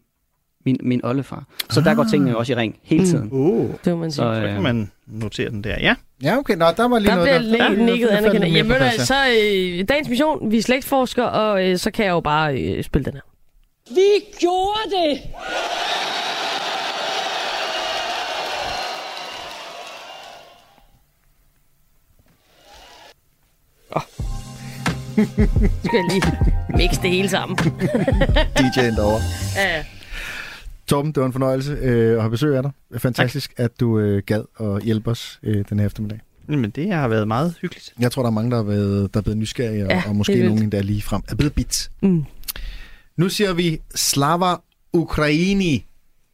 min, 0.67 0.77
min 0.83 1.05
oldefar. 1.05 1.45
Så 1.71 1.81
der 1.81 1.95
går 1.95 2.05
tingene 2.11 2.31
jo 2.31 2.39
også 2.39 2.53
i 2.53 2.57
ring 2.57 2.79
hele 2.83 3.01
Mm. 3.03 3.07
tiden. 3.07 3.29
Uh, 3.33 3.71
Det 3.85 3.93
må 3.93 3.99
man 3.99 4.11
sige. 4.13 4.17
Så, 4.25 4.35
så 4.35 4.43
øh, 4.47 4.53
kan 4.53 4.63
man 4.63 4.91
notere 5.07 5.51
den 5.51 5.65
der. 5.65 5.77
Ja. 5.81 5.95
Ja, 6.23 6.37
okay. 6.39 6.55
Nå, 6.57 6.65
der 6.77 6.89
var 6.89 6.99
lige 6.99 7.11
Der 7.11 7.17
noget 7.17 7.41
bliver 7.41 7.69
der. 7.69 7.71
ja, 7.75 7.85
nikket 7.85 8.09
der 8.11 8.17
anerkendt. 8.17 8.57
Jamen, 8.57 8.77
så 8.99 9.15
øh, 9.15 9.85
dagens 9.89 10.09
mission, 10.09 10.51
vi 10.51 10.59
er 10.59 10.63
slægtsforskere, 10.63 11.31
og 11.31 11.69
øh, 11.71 11.79
så 11.79 11.91
kan 11.91 12.05
jeg 12.05 12.13
jo 12.13 12.21
bare 12.21 12.63
øh, 12.63 12.85
spille 12.85 13.05
den 13.05 13.13
her. 13.15 13.21
Vi 13.91 14.25
gjorde 14.41 14.91
det! 14.91 15.21
Så 23.89 24.01
skal 25.85 25.99
jeg 25.99 26.05
lige 26.11 26.23
mixe 26.77 27.03
det 27.03 27.11
hele 27.11 27.29
sammen. 27.29 27.59
DJ'en 28.59 28.97
derovre. 28.97 29.21
Ja, 29.57 29.77
ja. 29.77 29.85
Torben, 30.87 31.13
det 31.13 31.21
var 31.21 31.27
en 31.27 31.33
fornøjelse 31.33 31.73
øh, 31.73 32.15
at 32.15 32.21
have 32.21 32.31
besøg 32.31 32.57
af 32.57 32.63
dig. 32.63 32.73
Fantastisk, 33.01 33.57
tak. 33.57 33.65
at 33.65 33.81
du 33.81 33.99
øh, 33.99 34.23
gad 34.27 34.43
at 34.61 34.83
hjælpe 34.83 35.11
os 35.11 35.41
øh, 35.43 35.65
den 35.71 35.79
her 35.79 35.87
eftermiddag. 35.87 36.21
Men 36.49 36.71
det 36.71 36.93
har 36.93 37.09
været 37.09 37.29
meget 37.29 37.55
hyggeligt. 37.61 37.93
Jeg 38.01 38.13
tror, 38.13 38.23
der 38.23 38.27
er 38.31 38.33
mange, 38.35 38.51
der 38.51 38.59
er 38.59 38.63
blevet, 38.63 39.15
der 39.15 39.21
er 39.21 39.23
blevet 39.23 39.39
nysgerrige, 39.39 39.85
og, 39.85 39.91
Ja, 39.91 40.03
og 40.09 40.17
måske 40.17 40.33
helt 40.33 40.43
vildt. 40.43 40.51
nogen 40.55 40.63
endda 40.63 40.81
lige 40.81 41.03
frem 41.03 41.23
er 41.29 41.35
blevet 41.35 41.53
bit. 41.55 41.91
Mm. 42.03 42.25
Nu 43.17 43.29
siger 43.29 43.53
vi 43.53 43.81
Slava 43.95 44.55
Ukraini 44.93 45.87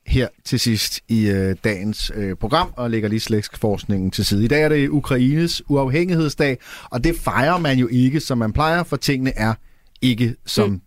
her 0.06 0.28
til 0.44 0.60
sidst 0.60 1.00
i 1.08 1.28
øh, 1.28 1.56
dagens 1.64 2.12
øh, 2.14 2.36
program, 2.36 2.72
og 2.76 2.90
lægger 2.90 3.08
lige 3.08 3.20
slægtsforskningen 3.20 4.10
til 4.10 4.24
side. 4.24 4.44
I 4.44 4.48
dag 4.48 4.62
er 4.62 4.68
det 4.68 4.88
Ukraines 4.88 5.62
uafhængighedsdag, 5.68 6.58
og 6.90 7.04
det 7.04 7.16
fejrer 7.16 7.58
man 7.58 7.78
jo 7.78 7.88
ikke, 7.90 8.20
som 8.20 8.38
man 8.38 8.52
plejer, 8.52 8.82
for 8.82 8.96
tingene 8.96 9.32
er 9.36 9.54
ikke 10.02 10.34
som 10.46 10.70
mm. 10.70 10.80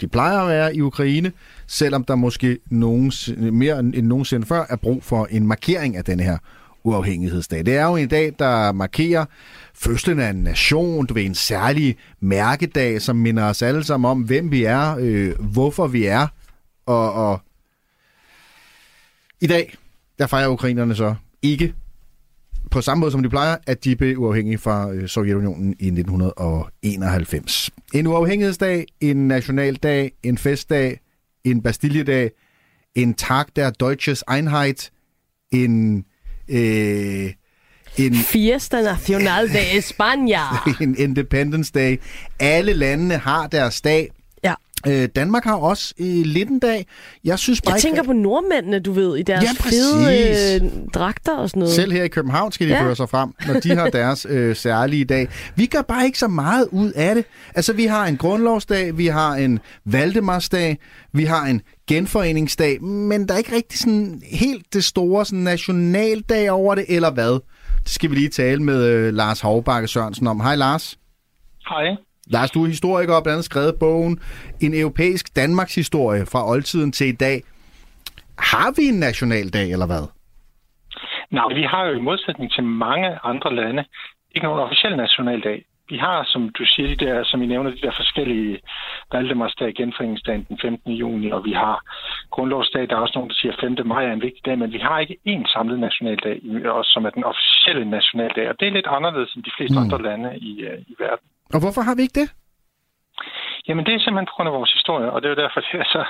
de 0.00 0.08
plejer 0.08 0.38
at 0.38 0.48
være 0.48 0.76
i 0.76 0.80
Ukraine, 0.80 1.32
selvom 1.66 2.04
der 2.04 2.14
måske 2.14 2.58
nogens, 2.70 3.30
mere 3.36 3.78
end 3.78 4.06
nogensinde 4.06 4.46
før 4.46 4.66
er 4.68 4.76
brug 4.76 5.04
for 5.04 5.28
en 5.30 5.46
markering 5.46 5.96
af 5.96 6.04
denne 6.04 6.22
her 6.22 6.38
uafhængighedsdag. 6.84 7.66
Det 7.66 7.76
er 7.76 7.84
jo 7.84 7.96
en 7.96 8.08
dag, 8.08 8.32
der 8.38 8.72
markerer 8.72 9.24
fødslen 9.74 10.20
af 10.20 10.30
en 10.30 10.36
nation, 10.36 11.06
du 11.06 11.14
ved, 11.14 11.24
en 11.24 11.34
særlig 11.34 11.96
mærkedag, 12.20 13.02
som 13.02 13.16
minder 13.16 13.44
os 13.44 13.62
alle 13.62 13.84
sammen 13.84 14.10
om, 14.10 14.20
hvem 14.20 14.50
vi 14.50 14.64
er, 14.64 14.96
øh, 15.00 15.38
hvorfor 15.38 15.86
vi 15.86 16.04
er, 16.04 16.26
og, 16.86 17.12
og 17.12 17.40
i 19.40 19.46
dag, 19.46 19.74
der 20.18 20.26
fejrer 20.26 20.48
ukrainerne 20.48 20.94
så 20.94 21.14
ikke 21.42 21.74
på 22.70 22.80
samme 22.80 23.00
måde 23.00 23.12
som 23.12 23.22
de 23.22 23.28
plejer, 23.28 23.56
at 23.66 23.84
de 23.84 23.96
blev 23.96 24.18
uafhængige 24.18 24.58
fra 24.58 24.92
øh, 24.92 25.08
Sovjetunionen 25.08 25.74
i 25.78 25.86
1991. 25.86 27.70
En 27.94 28.06
uafhængighedsdag, 28.06 28.86
en 29.00 29.28
nationaldag, 29.28 30.12
en 30.22 30.38
festdag, 30.38 31.00
en 31.44 31.62
Bastiljedag, 31.62 32.30
en 32.94 33.14
Tag 33.14 33.44
der 33.56 33.70
Deutsches 33.70 34.24
Einheit, 34.32 34.90
en, 35.50 36.04
øh, 36.50 37.32
en, 37.96 38.14
Fiesta 38.14 38.82
Nacional 38.82 39.48
de 39.48 39.78
España. 39.78 40.42
en 40.84 40.94
Independence 40.98 41.72
Day. 41.74 42.00
Alle 42.38 42.72
landene 42.72 43.16
har 43.16 43.46
deres 43.46 43.80
dag. 43.80 44.08
Øh, 44.86 45.08
Danmark 45.16 45.44
har 45.44 45.54
også 45.56 45.94
øh, 46.00 46.06
lidt 46.06 46.48
en 46.48 46.58
dag. 46.58 46.86
Jeg 47.24 47.38
synes 47.38 47.60
bare 47.60 47.72
Jeg 47.72 47.78
ikke, 47.78 47.86
tænker 47.86 48.02
på 48.02 48.12
nordmændene, 48.12 48.78
du 48.80 48.92
ved, 48.92 49.16
i 49.16 49.22
deres 49.22 49.44
Ja, 49.44 49.50
fede 49.52 50.58
øh, 50.64 50.70
dragter 50.94 51.36
og 51.36 51.50
sådan 51.50 51.60
noget. 51.60 51.74
Selv 51.74 51.92
her 51.92 52.02
i 52.04 52.08
København 52.08 52.52
skal 52.52 52.68
de 52.68 52.72
Ja. 52.72 52.82
føre 52.82 52.96
sig 52.96 53.08
frem, 53.08 53.30
når 53.46 53.60
de 53.60 53.76
har 53.76 53.90
deres 53.90 54.26
øh, 54.30 54.56
særlige 54.56 55.04
dag. 55.04 55.28
Vi 55.56 55.66
gør 55.66 55.82
bare 55.82 56.04
ikke 56.04 56.18
så 56.18 56.28
meget 56.28 56.68
ud 56.72 56.92
af 56.92 57.14
det. 57.14 57.24
Altså, 57.54 57.72
vi 57.72 57.84
har 57.84 58.06
en 58.06 58.16
grundlovsdag, 58.16 58.98
vi 58.98 59.06
har 59.06 59.32
en 59.34 59.58
Valdemarsdag, 59.84 60.78
vi 61.12 61.24
har 61.24 61.44
en 61.46 61.62
genforeningsdag, 61.88 62.82
men 62.82 63.28
der 63.28 63.34
er 63.34 63.38
ikke 63.38 63.56
rigtig 63.56 63.78
sådan 63.78 64.22
helt 64.32 64.66
det 64.74 64.84
store 64.84 65.24
sådan 65.26 65.38
nationaldag 65.38 66.50
over 66.50 66.74
det, 66.74 66.84
eller 66.88 67.10
hvad? 67.10 67.40
Det 67.84 67.88
skal 67.92 68.10
vi 68.10 68.14
lige 68.14 68.28
tale 68.28 68.62
med 68.62 68.84
øh, 68.84 69.14
Lars 69.14 69.40
Hovbakke 69.40 69.88
Sørensen 69.88 70.26
om. 70.26 70.40
Hej 70.40 70.56
Lars. 70.56 70.98
Hej. 71.68 71.84
Lars, 72.34 72.50
du 72.50 72.62
er 72.64 72.68
historiker 72.68 73.14
og 73.14 73.22
blandt 73.22 73.34
andet 73.36 73.44
skrevet 73.44 73.74
bogen 73.80 74.20
En 74.60 74.74
europæisk 74.74 75.36
Danmarks 75.36 75.74
historie 75.74 76.26
fra 76.32 76.50
oldtiden 76.50 76.92
til 76.92 77.06
i 77.06 77.16
dag. 77.26 77.42
Har 78.38 78.68
vi 78.76 78.84
en 78.88 78.98
nationaldag, 79.00 79.72
eller 79.72 79.86
hvad? 79.86 80.04
Nej, 81.30 81.54
vi 81.54 81.62
har 81.62 81.84
jo 81.86 81.92
i 81.98 82.00
modsætning 82.00 82.52
til 82.52 82.64
mange 82.64 83.18
andre 83.24 83.54
lande 83.54 83.84
ikke 84.34 84.46
nogen 84.46 84.60
officiel 84.60 84.96
nationaldag. 84.96 85.64
vi 85.90 85.96
har, 85.96 86.24
som 86.32 86.42
du 86.58 86.64
siger, 86.66 86.88
de 86.88 87.04
der, 87.06 87.24
som 87.24 87.42
I 87.42 87.46
nævner, 87.46 87.70
de 87.70 87.80
der 87.86 87.92
forskellige 87.96 88.60
Valdemarsdag, 89.12 89.74
genforeningsdagen 89.74 90.46
den 90.48 90.58
15. 90.62 90.92
juni, 90.92 91.30
og 91.30 91.44
vi 91.44 91.52
har 91.52 91.76
grundlovsdag, 92.30 92.88
der 92.88 92.96
er 92.96 93.00
også 93.00 93.18
nogen, 93.18 93.30
der 93.30 93.36
siger, 93.40 93.52
at 93.52 93.60
5. 93.60 93.86
maj 93.86 94.04
er 94.04 94.12
en 94.12 94.22
vigtig 94.22 94.44
dag, 94.44 94.58
men 94.58 94.72
vi 94.72 94.78
har 94.78 94.98
ikke 94.98 95.16
én 95.28 95.52
samlet 95.52 95.78
nationaldag, 95.80 96.40
også 96.64 96.90
som 96.92 97.04
er 97.06 97.10
den 97.10 97.24
officielle 97.24 97.90
nationaldag, 97.90 98.48
og 98.48 98.60
det 98.60 98.68
er 98.68 98.72
lidt 98.72 98.86
anderledes 98.86 99.34
end 99.34 99.44
de 99.44 99.56
fleste 99.56 99.78
mm. 99.78 99.84
andre 99.84 100.02
lande 100.02 100.38
i, 100.38 100.52
uh, 100.66 100.78
i 100.92 100.94
verden. 100.98 101.26
Og 101.54 101.60
hvorfor 101.60 101.82
har 101.88 101.94
vi 101.94 102.02
ikke 102.02 102.20
det? 102.20 102.30
Jamen 103.68 103.86
det 103.86 103.94
er 103.94 103.98
simpelthen 103.98 104.30
på 104.30 104.36
grund 104.36 104.48
af 104.48 104.58
vores 104.58 104.72
historie, 104.72 105.12
og 105.12 105.22
det 105.22 105.26
er 105.26 105.34
jo 105.34 105.42
derfor, 105.42 105.60
det 105.66 105.80
er 105.80 105.88
så, 105.96 106.02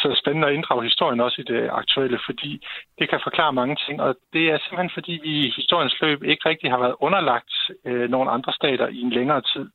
så 0.00 0.08
spændende 0.20 0.48
at 0.48 0.54
inddrage 0.54 0.88
historien 0.90 1.20
også 1.20 1.38
i 1.40 1.50
det 1.52 1.68
aktuelle, 1.72 2.18
fordi 2.28 2.66
det 2.98 3.08
kan 3.10 3.20
forklare 3.22 3.52
mange 3.52 3.76
ting, 3.86 4.00
og 4.00 4.16
det 4.32 4.44
er 4.50 4.58
simpelthen 4.58 4.96
fordi 4.96 5.12
vi 5.22 5.32
i 5.46 5.52
historiens 5.56 5.96
løb 6.02 6.22
ikke 6.22 6.48
rigtig 6.48 6.70
har 6.70 6.78
været 6.78 6.96
underlagt 7.00 7.52
øh, 7.84 8.10
nogle 8.10 8.30
andre 8.30 8.52
stater 8.52 8.86
i 8.88 9.00
en 9.00 9.10
længere 9.10 9.42
tid, 9.52 9.66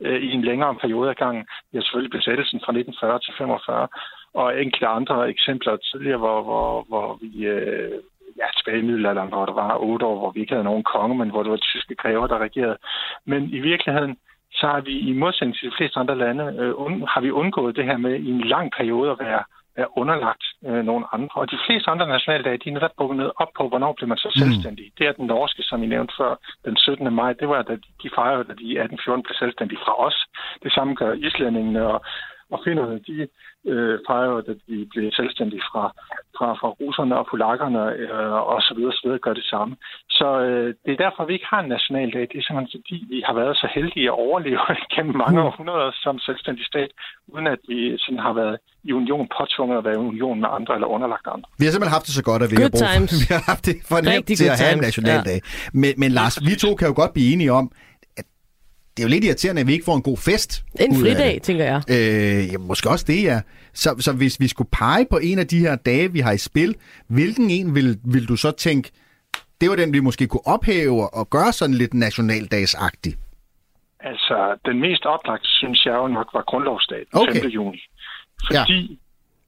øh, 0.00 0.22
i 0.22 0.30
en 0.32 0.44
længere 0.44 0.74
periode 0.74 1.10
af 1.10 1.16
gangen. 1.16 1.44
Vi 1.70 1.78
har 1.78 1.82
selvfølgelig 1.82 2.16
besættelsen 2.18 2.60
fra 2.64 2.72
1940 2.72 3.20
til 3.20 3.34
45, 3.38 3.88
og 4.34 4.62
enkelte 4.62 4.86
andre 4.86 5.30
eksempler 5.30 5.76
tidligere, 5.76 6.18
hvor, 6.18 6.42
hvor, 6.42 6.84
hvor 6.88 7.18
vi... 7.22 7.30
Øh, 7.46 7.98
ja, 8.40 8.48
tilbage 8.56 8.78
i 8.78 8.88
middelalderen, 8.88 9.28
hvor 9.28 9.46
der 9.46 9.52
var 9.52 9.78
otte 9.90 10.06
år, 10.06 10.18
hvor 10.18 10.30
vi 10.30 10.40
ikke 10.40 10.52
havde 10.52 10.70
nogen 10.70 10.84
konge, 10.94 11.18
men 11.18 11.30
hvor 11.30 11.42
det 11.42 11.50
var 11.50 11.56
tyske 11.56 11.94
grever, 11.94 12.26
der 12.26 12.38
regerede. 12.38 12.78
Men 13.24 13.42
i 13.58 13.60
virkeligheden, 13.70 14.16
så 14.60 14.66
har 14.66 14.80
vi 14.80 14.94
i 15.10 15.12
modsætning 15.12 15.56
til 15.56 15.70
de 15.70 15.76
fleste 15.76 16.00
andre 16.00 16.18
lande, 16.18 16.44
øh, 16.60 16.72
un, 16.84 16.92
har 17.12 17.20
vi 17.20 17.30
undgået 17.30 17.76
det 17.76 17.84
her 17.84 17.96
med 17.96 18.14
i 18.14 18.30
en 18.30 18.44
lang 18.54 18.72
periode 18.78 19.10
at 19.10 19.18
være, 19.26 19.42
være 19.76 19.88
underlagt 20.00 20.44
øh, 20.66 20.84
nogle 20.90 21.04
andre. 21.14 21.36
Og 21.42 21.50
de 21.50 21.58
fleste 21.66 21.90
andre 21.90 22.08
nationaldage, 22.08 22.58
de 22.62 22.68
er 22.68 22.74
netop 22.74 22.94
bundet 22.98 23.32
op 23.42 23.52
på, 23.58 23.68
hvornår 23.68 23.92
bliver 23.92 24.08
man 24.08 24.18
så 24.24 24.30
mm. 24.34 24.38
selvstændig. 24.42 24.86
Mm. 24.86 24.94
Det 24.98 25.06
er 25.06 25.12
den 25.12 25.26
norske, 25.26 25.62
som 25.62 25.82
I 25.82 25.86
nævnte 25.86 26.14
før, 26.18 26.32
den 26.64 26.76
17. 26.76 27.14
maj. 27.14 27.32
Det 27.32 27.48
var, 27.48 27.62
da 27.62 27.74
de 28.02 28.08
fejrede, 28.18 28.44
da 28.48 28.52
de 28.60 28.64
i 28.72 28.76
1814 28.78 29.22
blev 29.22 29.36
selvstændige 29.42 29.84
fra 29.84 29.94
os. 30.06 30.18
Det 30.62 30.72
samme 30.72 30.94
gør 30.94 31.12
islændingene 31.12 31.82
og, 31.92 32.00
og 32.54 32.58
finnerne. 32.66 32.96
De 33.08 33.16
øh, 33.72 33.98
fejrer, 34.08 34.40
da 34.48 34.52
de 34.68 34.76
blev 34.92 35.06
selvstændige 35.18 35.64
fra, 35.70 35.84
fra, 36.36 36.48
fra 36.60 36.68
russerne 36.80 37.14
og 37.20 37.26
polakkerne 37.30 37.82
øh, 38.02 38.32
og 38.52 38.58
så 38.66 38.72
videre, 38.76 38.92
så 38.92 39.02
videre 39.04 39.24
gør 39.26 39.34
det 39.40 39.46
samme. 39.54 39.72
Så 40.18 40.28
øh, 40.46 40.68
det 40.84 40.92
er 40.92 41.04
derfor, 41.04 41.22
vi 41.24 41.32
ikke 41.34 41.52
har 41.52 41.60
en 41.62 41.72
nationaldag. 41.76 42.22
Det 42.30 42.36
er 42.38 42.44
simpelthen 42.44 42.74
fordi, 42.76 42.96
vi 43.14 43.18
har 43.28 43.34
været 43.40 43.54
så 43.62 43.68
heldige 43.76 44.06
at 44.12 44.18
overleve 44.26 44.60
gennem 44.94 45.16
mange 45.22 45.38
mm. 45.40 45.46
århundreder 45.46 45.90
som 46.04 46.14
selvstændig 46.28 46.64
stat, 46.72 46.90
uden 47.32 47.46
at 47.54 47.60
vi 47.70 47.78
sådan 48.04 48.22
har 48.26 48.34
været 48.40 48.56
i 48.88 48.90
union 49.00 49.26
påtvunget 49.38 49.76
at 49.78 49.84
være 49.88 49.96
i 49.98 50.04
union 50.12 50.38
med 50.44 50.48
andre 50.58 50.72
eller 50.76 50.88
underlagt 50.96 51.26
andre. 51.34 51.48
Vi 51.60 51.64
har 51.64 51.72
simpelthen 51.72 51.96
haft 51.98 52.06
det 52.08 52.14
så 52.20 52.24
godt, 52.30 52.40
at 52.44 52.50
vi, 52.52 52.56
har, 52.62 52.70
brug 52.74 52.80
for, 52.80 53.18
vi 53.24 53.28
har 53.36 53.44
haft 53.52 53.64
det 53.68 53.76
for 53.90 53.96
nemt 54.10 54.26
til 54.40 54.48
at 54.54 54.60
have 54.62 54.74
en 54.78 54.84
nationaldag. 54.88 55.38
Ja. 55.44 55.78
Men, 55.82 55.92
men 56.02 56.10
Lars, 56.18 56.34
vi 56.48 56.54
to 56.64 56.70
kan 56.78 56.86
jo 56.90 56.94
godt 57.02 57.12
blive 57.16 57.28
enige 57.32 57.52
om, 57.60 57.66
det 58.98 59.04
er 59.04 59.08
jo 59.08 59.14
lidt 59.16 59.24
irriterende, 59.24 59.60
at 59.60 59.66
vi 59.66 59.72
ikke 59.72 59.84
får 59.84 59.96
en 59.96 60.02
god 60.02 60.16
fest. 60.16 60.64
En 60.80 60.94
fridag, 61.02 61.42
tænker 61.42 61.64
jeg. 61.64 61.80
Øh, 61.90 62.52
ja, 62.52 62.58
måske 62.58 62.90
også 62.90 63.04
det, 63.08 63.22
ja. 63.22 63.40
Så, 63.72 63.90
så 63.98 64.12
hvis 64.12 64.40
vi 64.40 64.48
skulle 64.48 64.70
pege 64.72 65.06
på 65.10 65.18
en 65.22 65.38
af 65.38 65.46
de 65.46 65.58
her 65.58 65.76
dage, 65.76 66.12
vi 66.12 66.20
har 66.20 66.32
i 66.32 66.38
spil, 66.38 66.74
hvilken 67.08 67.50
en 67.50 67.74
vil, 67.74 67.98
vil 68.04 68.28
du 68.28 68.36
så 68.36 68.50
tænke, 68.50 68.90
det 69.60 69.70
var 69.70 69.76
den, 69.76 69.92
vi 69.92 70.00
måske 70.00 70.26
kunne 70.26 70.46
ophæve 70.46 71.14
og 71.14 71.30
gøre 71.30 71.52
sådan 71.52 71.74
lidt 71.74 71.94
nationaldagsagtig? 71.94 73.14
Altså, 74.00 74.56
den 74.66 74.80
mest 74.80 75.06
oplagte, 75.06 75.48
synes 75.48 75.84
jeg 75.86 75.94
jo 75.94 76.06
nok, 76.08 76.28
var 76.34 76.42
grundlovsdag, 76.42 76.98
den 76.98 77.20
okay. 77.20 77.40
5. 77.42 77.50
juni. 77.50 77.80
Fordi 78.46 79.00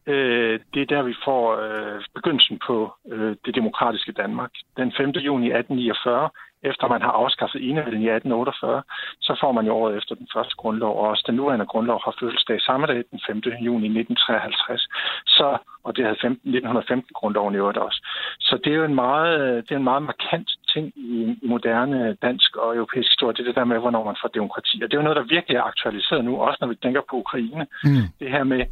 ja. 0.06 0.12
øh, 0.12 0.60
det 0.74 0.82
er 0.82 0.86
der, 0.86 1.02
vi 1.02 1.14
får 1.24 1.42
øh, 1.64 2.00
begyndelsen 2.14 2.58
på 2.66 2.92
øh, 3.12 3.36
det 3.44 3.54
demokratiske 3.54 4.12
Danmark. 4.12 4.50
Den 4.76 4.92
5. 4.96 5.10
juni 5.10 5.46
1849 5.46 6.30
efter 6.62 6.88
man 6.88 7.02
har 7.02 7.12
afskaffet 7.22 7.68
enevælden 7.68 8.02
i 8.02 8.10
1848, 8.10 8.82
så 9.20 9.32
får 9.40 9.52
man 9.52 9.66
jo 9.66 9.72
året 9.80 9.96
efter 9.96 10.14
den 10.14 10.28
første 10.34 10.54
grundlov, 10.56 10.92
og 11.00 11.08
også 11.08 11.24
den 11.26 11.34
nuværende 11.34 11.66
grundlov 11.66 11.98
har 12.04 12.14
fødselsdag 12.20 12.60
samme 12.60 12.86
dag, 12.86 13.00
den 13.10 13.20
5. 13.26 13.36
juni 13.68 13.86
1953. 13.86 14.88
Så, 15.26 15.58
og 15.84 15.96
det 15.96 16.04
havde 16.04 16.18
15, 16.22 16.54
1915-grundloven 16.54 17.54
i 17.54 17.56
øvrigt 17.56 17.78
også. 17.78 18.00
Så 18.40 18.54
det 18.64 18.72
er 18.72 18.76
jo 18.76 18.84
en 18.84 18.94
meget, 18.94 19.64
det 19.64 19.72
er 19.72 19.76
en 19.76 19.90
meget 19.92 20.02
markant 20.02 20.50
ting 20.72 20.86
i, 20.96 21.38
moderne 21.42 22.16
dansk 22.22 22.56
og 22.56 22.76
europæisk 22.76 23.10
historie, 23.10 23.34
det 23.34 23.40
er 23.40 23.50
det 23.50 23.60
der 23.60 23.64
med, 23.64 23.78
hvornår 23.78 24.04
man 24.04 24.16
får 24.22 24.28
demokrati. 24.28 24.74
Og 24.82 24.86
det 24.88 24.94
er 24.94 25.00
jo 25.00 25.08
noget, 25.08 25.20
der 25.20 25.34
virkelig 25.36 25.56
er 25.56 25.62
aktualiseret 25.62 26.24
nu, 26.24 26.32
også 26.46 26.58
når 26.60 26.68
vi 26.68 26.74
tænker 26.74 27.00
på 27.10 27.16
Ukraine. 27.16 27.66
Mm. 27.84 28.04
Det 28.20 28.30
her 28.30 28.44
med, 28.44 28.62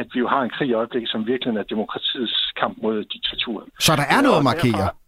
at 0.00 0.06
vi 0.14 0.18
jo 0.18 0.28
har 0.28 0.42
en 0.42 0.50
krig 0.50 0.68
i 0.68 0.72
øjeblikket, 0.72 1.10
som 1.10 1.26
virkelig 1.26 1.56
er 1.56 1.62
demokratiets 1.62 2.52
kamp 2.60 2.74
mod 2.82 3.04
diktaturet. 3.04 3.66
Så 3.86 3.92
der 4.00 4.06
er 4.16 4.20
noget 4.26 4.38
at 4.42 4.44
markere? 4.52 4.72
Derfor, 4.72 5.05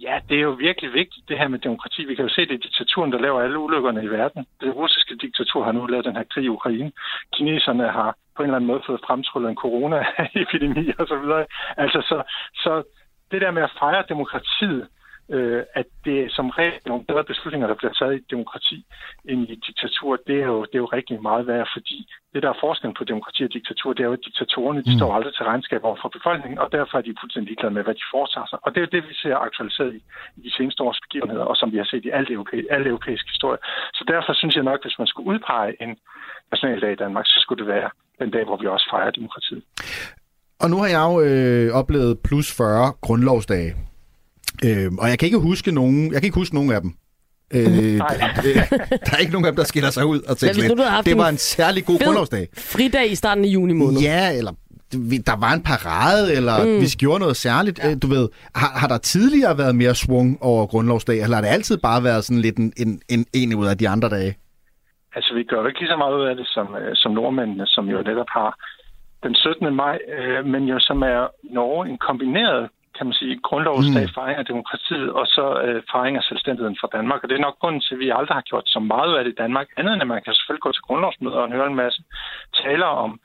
Ja, 0.00 0.20
det 0.28 0.36
er 0.36 0.42
jo 0.42 0.50
virkelig 0.50 0.92
vigtigt, 0.92 1.28
det 1.28 1.38
her 1.38 1.48
med 1.48 1.58
demokrati. 1.58 2.04
Vi 2.04 2.14
kan 2.14 2.24
jo 2.24 2.34
se, 2.34 2.40
det 2.40 2.54
er 2.54 2.66
diktaturen, 2.66 3.12
der 3.12 3.18
laver 3.18 3.40
alle 3.40 3.58
ulykkerne 3.58 4.04
i 4.04 4.06
verden. 4.06 4.46
Det 4.60 4.76
russiske 4.76 5.16
diktatur 5.16 5.64
har 5.64 5.72
nu 5.72 5.86
lavet 5.86 6.04
den 6.04 6.16
her 6.16 6.24
krig 6.32 6.44
i 6.44 6.48
Ukraine. 6.48 6.92
Kineserne 7.32 7.88
har 7.88 8.16
på 8.36 8.42
en 8.42 8.48
eller 8.48 8.56
anden 8.56 8.66
måde 8.66 8.82
fået 8.86 9.00
fremtryllet 9.06 9.50
en 9.50 9.56
coronaepidemi 9.56 10.92
og 10.98 11.06
så 11.08 11.16
videre. 11.16 11.46
Altså, 11.76 12.00
så, 12.00 12.22
så 12.54 12.82
det 13.30 13.40
der 13.40 13.50
med 13.50 13.62
at 13.62 13.76
fejre 13.78 14.04
demokratiet, 14.08 14.88
øh, 15.34 15.62
at 15.74 15.86
det 16.04 16.32
som 16.36 16.48
regel 16.50 16.78
nogle 16.86 17.04
bedre 17.04 17.24
beslutninger, 17.24 17.66
der 17.66 17.74
bliver 17.74 17.92
taget 17.92 18.14
i 18.16 18.26
demokrati 18.30 18.78
end 19.30 19.40
i 19.54 19.54
diktatur, 19.66 20.10
det 20.26 20.36
er 20.42 20.48
jo, 20.54 20.60
det 20.70 20.74
er 20.74 20.84
jo 20.84 20.94
rigtig 20.98 21.22
meget 21.22 21.46
værd, 21.46 21.68
fordi 21.76 21.98
det, 22.32 22.42
der 22.42 22.50
er 22.50 22.62
forskellen 22.66 22.96
på 22.98 23.04
demokrati 23.04 23.42
og 23.48 23.52
diktatur, 23.58 23.92
det 23.92 24.02
er 24.02 24.10
jo, 24.10 24.18
at 24.18 24.26
diktatorerne, 24.28 24.82
de 24.88 24.92
mm. 24.92 24.98
står 24.98 25.14
aldrig 25.16 25.34
til 25.34 25.44
regnskab 25.50 25.82
over 25.84 25.98
for 26.02 26.08
befolkningen, 26.16 26.58
og 26.64 26.68
derfor 26.76 26.94
er 26.98 27.04
de 27.06 27.20
fuldstændig 27.20 27.48
ligeglade 27.50 27.74
med, 27.74 27.82
hvad 27.86 27.96
de 28.00 28.10
foretager 28.14 28.48
sig. 28.50 28.58
Og 28.64 28.68
det 28.70 28.78
er 28.78 28.86
jo 28.86 28.94
det, 28.96 29.02
vi 29.10 29.14
ser 29.22 29.36
aktualiseret 29.46 29.92
i, 29.98 30.00
i 30.38 30.40
de 30.46 30.52
seneste 30.56 30.80
års 30.86 31.00
begivenheder, 31.06 31.44
og 31.50 31.56
som 31.56 31.72
vi 31.72 31.78
har 31.82 31.88
set 31.92 32.04
i 32.04 32.10
al, 32.18 32.26
europæ- 32.36 32.68
al 32.76 32.86
europæisk 32.92 33.24
historie. 33.34 33.60
Så 33.98 34.02
derfor 34.12 34.32
synes 34.40 34.54
jeg 34.56 34.64
nok, 34.70 34.80
hvis 34.84 34.98
man 34.98 35.08
skulle 35.10 35.28
udpege 35.32 35.72
en 35.84 35.92
nationaldag 36.52 36.92
i 36.92 37.00
Danmark, 37.04 37.26
så 37.26 37.38
skulle 37.42 37.60
det 37.62 37.68
være 37.76 37.90
den 38.20 38.30
dag, 38.30 38.44
hvor 38.44 38.56
vi 38.62 38.66
også 38.66 38.86
fejrer 38.92 39.10
demokratiet. 39.10 39.62
Og 40.62 40.70
nu 40.70 40.76
har 40.82 40.88
jeg 40.96 41.02
jo 41.10 41.14
øh, 41.28 41.66
oplevet 41.80 42.18
plus 42.26 42.56
40 42.56 42.92
grundlovsdage. 43.06 43.70
Øh, 44.64 44.92
og 44.98 45.08
jeg 45.08 45.18
kan 45.18 45.26
ikke 45.26 45.38
huske 45.38 45.72
nogen, 45.72 46.12
jeg 46.12 46.20
kan 46.20 46.24
ikke 46.24 46.34
huske 46.34 46.54
nogen 46.54 46.72
af 46.72 46.80
dem. 46.80 46.92
Øh, 47.54 47.62
der 49.06 49.12
er 49.12 49.16
ikke 49.16 49.32
nogen 49.32 49.46
af 49.46 49.52
dem, 49.52 49.56
der 49.56 49.64
skiller 49.64 49.90
sig 49.90 50.06
ud 50.06 50.20
og 50.20 50.36
tænker 50.36 50.62
ja, 50.62 51.00
det 51.04 51.18
var 51.18 51.28
en 51.28 51.38
særlig 51.38 51.86
god 51.86 52.04
grundlovsdag. 52.04 52.48
Fridag 52.54 53.10
i 53.10 53.14
starten 53.14 53.44
af 53.44 53.48
juni 53.48 53.72
måned. 53.72 54.00
Ja, 54.00 54.38
eller 54.38 54.52
der 55.26 55.40
var 55.40 55.52
en 55.52 55.62
parade, 55.62 56.34
eller 56.36 56.64
mm. 56.64 56.80
vi 56.80 56.86
gjorde 56.98 57.20
noget 57.20 57.36
særligt. 57.36 57.78
Ja. 57.78 57.90
Øh, 57.90 57.96
du 58.02 58.06
ved, 58.06 58.28
har, 58.54 58.78
har 58.80 58.88
der 58.88 58.98
tidligere 58.98 59.58
været 59.58 59.74
mere 59.74 59.94
svung 59.94 60.38
over 60.40 60.66
grundlovsdag, 60.66 61.22
eller 61.22 61.36
har 61.36 61.42
det 61.42 61.48
altid 61.48 61.76
bare 61.76 62.04
været 62.04 62.24
sådan 62.24 62.42
lidt 62.42 62.56
en, 62.56 62.72
en, 62.76 63.00
en, 63.08 63.26
en 63.34 63.54
ud 63.54 63.66
af 63.66 63.78
de 63.78 63.88
andre 63.88 64.08
dage? 64.08 64.36
Altså, 65.16 65.34
vi 65.34 65.42
gør 65.44 65.66
ikke 65.66 65.80
lige 65.80 65.90
så 65.90 65.96
meget 65.96 66.14
ud 66.20 66.26
af 66.30 66.36
det, 66.36 66.46
som, 66.46 66.66
øh, 66.80 66.92
som 66.94 67.12
nordmændene, 67.12 67.66
som 67.66 67.84
jo 67.88 67.98
netop 68.02 68.30
har 68.38 68.50
den 69.22 69.34
17. 69.34 69.74
maj, 69.74 69.98
øh, 70.18 70.46
men 70.46 70.62
jo 70.64 70.78
som 70.78 71.02
er 71.02 71.20
Norge 71.42 71.88
en 71.88 71.98
kombineret 71.98 72.68
kan 72.96 73.06
man 73.06 73.18
sige, 73.20 73.40
grundlovsdag, 73.48 74.06
mm. 74.06 74.14
fejring 74.18 74.38
af 74.38 74.46
demokratiet, 74.52 75.10
og 75.18 75.26
så 75.26 75.44
øh, 75.66 75.82
fejring 75.92 76.16
af 76.16 76.22
selvstændigheden 76.22 76.78
for 76.80 76.88
Danmark. 76.96 77.20
Og 77.22 77.28
det 77.28 77.36
er 77.36 77.46
nok 77.46 77.58
grunden 77.58 77.80
til, 77.80 77.94
at 77.94 78.00
vi 78.04 78.08
aldrig 78.18 78.36
har 78.36 78.48
gjort 78.50 78.66
så 78.66 78.80
meget 78.80 79.12
af 79.16 79.24
det 79.24 79.32
i 79.32 79.40
Danmark, 79.42 79.66
andet 79.76 79.92
end 79.92 80.02
at 80.02 80.08
man 80.08 80.22
kan 80.22 80.34
selvfølgelig 80.34 80.66
gå 80.66 80.72
til 80.72 80.86
grundlovsmøder 80.88 81.40
og 81.44 81.52
høre 81.56 81.66
en 81.66 81.80
masse 81.82 82.00
taler 82.62 82.90
om, 83.04 83.20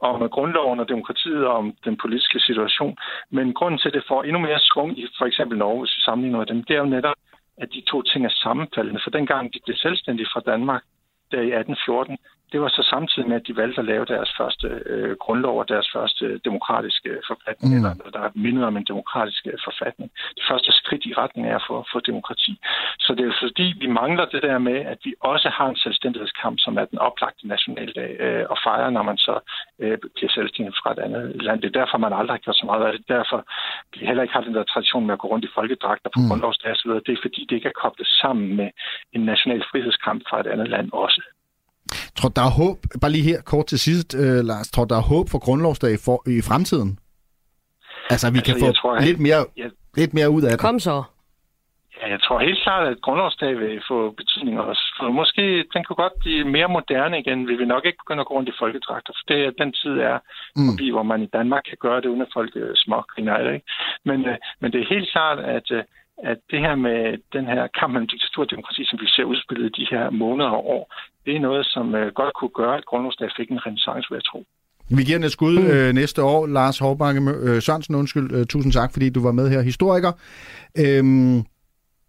om 0.00 0.28
grundloven 0.36 0.80
og 0.80 0.88
demokratiet 0.88 1.46
og 1.46 1.54
om 1.62 1.66
den 1.84 1.96
politiske 2.02 2.40
situation. 2.40 2.96
Men 3.30 3.54
grunden 3.54 3.78
til, 3.78 3.88
at 3.88 3.94
det 3.94 4.08
får 4.08 4.22
endnu 4.22 4.40
mere 4.40 4.60
svung 4.60 4.98
i 4.98 5.06
for 5.18 5.26
eksempel 5.26 5.58
Norge, 5.58 5.80
hvis 5.80 5.96
vi 5.96 6.00
sammenligner 6.00 6.38
med 6.38 6.46
dem, 6.46 6.64
det 6.64 6.74
er 6.76 6.84
jo 6.84 6.94
netop, 6.96 7.18
at 7.62 7.68
de 7.74 7.82
to 7.90 8.02
ting 8.02 8.24
er 8.24 8.34
sammenfaldende. 8.44 9.00
For 9.04 9.10
dengang 9.10 9.54
de 9.54 9.60
blev 9.64 9.76
selvstændige 9.76 10.28
fra 10.32 10.42
Danmark, 10.52 10.82
der 11.30 11.40
i 11.40 11.52
1814, 11.52 12.18
det 12.52 12.60
var 12.60 12.68
så 12.68 12.82
samtidig 12.90 13.28
med, 13.28 13.36
at 13.36 13.46
de 13.46 13.56
valgte 13.56 13.80
at 13.80 13.84
lave 13.92 14.04
deres 14.04 14.30
første 14.38 14.66
øh, 14.86 15.16
grundlov 15.16 15.58
og 15.58 15.68
deres 15.68 15.88
første 15.94 16.40
demokratiske 16.48 17.10
forfatning, 17.30 17.70
mm. 17.72 17.78
eller 17.78 17.92
der 18.18 18.30
minder 18.34 18.66
om 18.66 18.76
en 18.76 18.86
demokratisk 18.92 19.46
øh, 19.46 19.58
forfatning. 19.68 20.10
Det 20.38 20.44
første 20.50 20.72
skridt 20.72 21.04
i 21.06 21.12
retning 21.22 21.44
er 21.48 21.60
for, 21.66 21.88
for 21.92 22.00
demokrati. 22.00 22.52
Så 23.04 23.10
det 23.14 23.22
er 23.22 23.30
jo 23.32 23.38
fordi, 23.46 23.66
vi 23.82 23.86
mangler 23.86 24.24
det 24.24 24.42
der 24.42 24.58
med, 24.58 24.78
at 24.92 24.98
vi 25.04 25.14
også 25.20 25.48
har 25.48 25.68
en 25.68 25.76
selvstændighedskamp, 25.76 26.56
som 26.64 26.76
er 26.80 26.84
den 26.84 26.98
oplagte 26.98 27.48
nationaldag, 27.48 28.10
øh, 28.24 28.44
og 28.50 28.56
fejrer, 28.66 28.90
når 28.90 29.02
man 29.02 29.16
så 29.16 29.34
øh, 29.82 29.98
bliver 30.14 30.30
selvstændig 30.38 30.74
fra 30.80 30.92
et 30.92 30.98
andet 30.98 31.42
land. 31.46 31.62
Det 31.62 31.68
er 31.68 31.80
derfor, 31.80 31.98
man 31.98 32.12
aldrig 32.12 32.34
har 32.34 32.44
gjort 32.44 32.56
så 32.62 32.66
meget 32.66 32.84
af 32.86 32.92
det. 32.92 33.08
Derfor 33.08 33.38
vi 33.92 34.06
heller 34.06 34.22
ikke 34.22 34.34
har 34.34 34.40
den 34.48 34.54
der 34.54 34.64
tradition 34.64 35.06
med 35.06 35.14
at 35.14 35.22
gå 35.22 35.28
rundt 35.28 35.44
i 35.44 35.54
folkedragter 35.54 36.10
på 36.14 36.20
mm. 36.20 36.28
grundlovsdag 36.28 36.72
osv. 36.72 36.90
Det 37.06 37.12
er 37.12 37.24
fordi, 37.26 37.40
det 37.48 37.56
ikke 37.56 37.68
er 37.68 37.80
koblet 37.82 38.08
sammen 38.22 38.56
med 38.56 38.68
en 39.12 39.22
national 39.32 39.62
frihedskamp 39.70 40.22
fra 40.28 40.40
et 40.40 40.46
andet 40.46 40.68
land 40.68 40.88
også. 40.92 41.22
Tror 42.18 42.28
der 42.28 42.42
er 42.42 42.50
håb, 42.62 42.76
bare 43.00 43.12
lige 43.12 43.24
her 43.30 43.40
kort 43.42 43.66
til 43.66 43.78
sidst, 43.78 44.14
øh, 44.14 44.44
Lars, 44.50 44.68
tror 44.70 44.84
der 44.84 44.96
er 44.96 45.06
håb 45.14 45.26
for 45.30 45.38
grundlovsdag 45.38 45.94
for, 46.04 46.22
i 46.36 46.42
fremtiden? 46.48 46.98
Altså, 48.10 48.26
vi 48.30 48.38
altså, 48.38 48.52
kan 48.52 48.60
få 48.64 48.72
tror, 48.72 49.00
lidt, 49.00 49.20
mere, 49.20 49.42
ja. 49.56 49.68
lidt 50.00 50.14
mere 50.14 50.30
ud 50.30 50.42
af 50.42 50.50
det. 50.50 50.60
Kom 50.60 50.78
så. 50.80 51.02
Ja, 52.00 52.06
jeg 52.14 52.20
tror 52.22 52.38
helt 52.48 52.62
klart, 52.62 52.84
at 52.88 52.96
grundlovsdag 53.02 53.52
vil 53.62 53.82
få 53.90 53.98
betydning 54.20 54.60
også. 54.60 54.84
For 54.98 55.08
måske 55.20 55.44
den 55.74 55.84
kunne 55.84 56.02
godt 56.04 56.16
blive 56.22 56.44
mere 56.56 56.68
moderne 56.68 57.18
igen. 57.22 57.48
Vi 57.48 57.54
vil 57.60 57.68
nok 57.74 57.84
ikke 57.86 58.02
begynde 58.02 58.20
at 58.20 58.26
gå 58.26 58.34
rundt 58.34 58.48
i 58.48 58.58
folkedragter, 58.62 59.12
for 59.18 59.24
det, 59.34 59.54
den 59.62 59.72
tid 59.72 59.94
er 60.10 60.18
Mm. 60.56 60.66
forbi, 60.68 60.86
hvor 60.90 61.02
man 61.12 61.22
i 61.22 61.30
Danmark 61.36 61.62
kan 61.68 61.78
gøre 61.80 62.00
det, 62.00 62.08
uden 62.12 62.22
at 62.26 62.34
folk 62.38 62.52
øh, 62.56 62.72
smågriner. 62.84 63.52
Ikke? 63.54 63.66
Men, 64.04 64.18
øh, 64.30 64.36
men 64.60 64.72
det 64.72 64.80
er 64.80 64.92
helt 64.94 65.08
klart, 65.14 65.38
at, 65.56 65.66
øh, 65.70 65.82
at 66.18 66.38
det 66.50 66.60
her 66.60 66.74
med 66.74 66.98
den 67.32 67.44
her 67.44 67.66
kamp 67.78 67.92
mellem 67.92 68.08
diktatur 68.08 68.42
og 68.44 68.50
demokrati, 68.50 68.82
som 68.84 68.98
vi 69.02 69.08
ser 69.14 69.24
udspillet 69.24 69.76
de 69.76 69.86
her 69.90 70.10
måneder 70.10 70.50
og 70.50 70.66
år, 70.76 70.94
det 71.24 71.36
er 71.36 71.40
noget, 71.40 71.66
som 71.66 71.94
øh, 71.94 72.12
godt 72.12 72.34
kunne 72.34 72.54
gøre, 72.60 72.76
at 72.76 72.84
grundlovsdag 72.84 73.28
fik 73.36 73.50
en 73.50 73.66
renaissance, 73.66 74.06
vil 74.10 74.16
jeg 74.16 74.24
tro. 74.24 74.44
Vi 74.90 75.02
giver 75.04 75.18
den 75.18 75.24
et 75.24 75.32
skud 75.32 75.58
mm. 75.58 75.66
øh, 75.66 75.92
næste 75.92 76.22
år. 76.22 76.46
Lars 76.46 76.78
Hovbakke 76.78 77.20
øh, 77.20 77.62
Sørensen, 77.62 77.94
undskyld. 77.94 78.32
Øh, 78.32 78.46
tusind 78.46 78.72
tak, 78.72 78.92
fordi 78.92 79.10
du 79.10 79.22
var 79.22 79.32
med 79.32 79.50
her. 79.50 79.60
Historiker. 79.60 80.12
Øhm, 80.78 81.36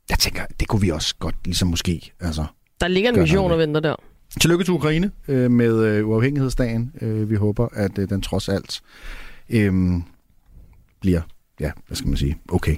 jeg 0.10 0.18
tænker, 0.20 0.42
det 0.60 0.68
kunne 0.68 0.82
vi 0.82 0.90
også 0.90 1.16
godt, 1.20 1.36
ligesom 1.46 1.68
måske. 1.68 2.12
Altså, 2.20 2.46
Der 2.82 2.88
ligger 2.88 3.10
en 3.10 3.20
mission 3.20 3.52
og 3.52 3.58
venter 3.58 3.80
der. 3.82 3.96
Tillykke 4.42 4.64
til 4.64 4.74
Ukraine 4.74 5.12
øh, 5.28 5.52
med 5.52 5.86
øh, 5.86 6.08
uafhængighedsdagen. 6.08 6.94
Øh, 7.02 7.30
vi 7.30 7.36
håber, 7.36 7.68
at 7.74 8.00
øh, 8.00 8.10
den 8.10 8.22
trods 8.22 8.50
alt 8.50 8.82
øh, 9.50 9.74
bliver, 11.02 11.22
ja, 11.60 11.72
hvad 11.88 11.96
skal 11.96 12.08
man 12.08 12.18
sige, 12.18 12.38
okay. 12.50 12.76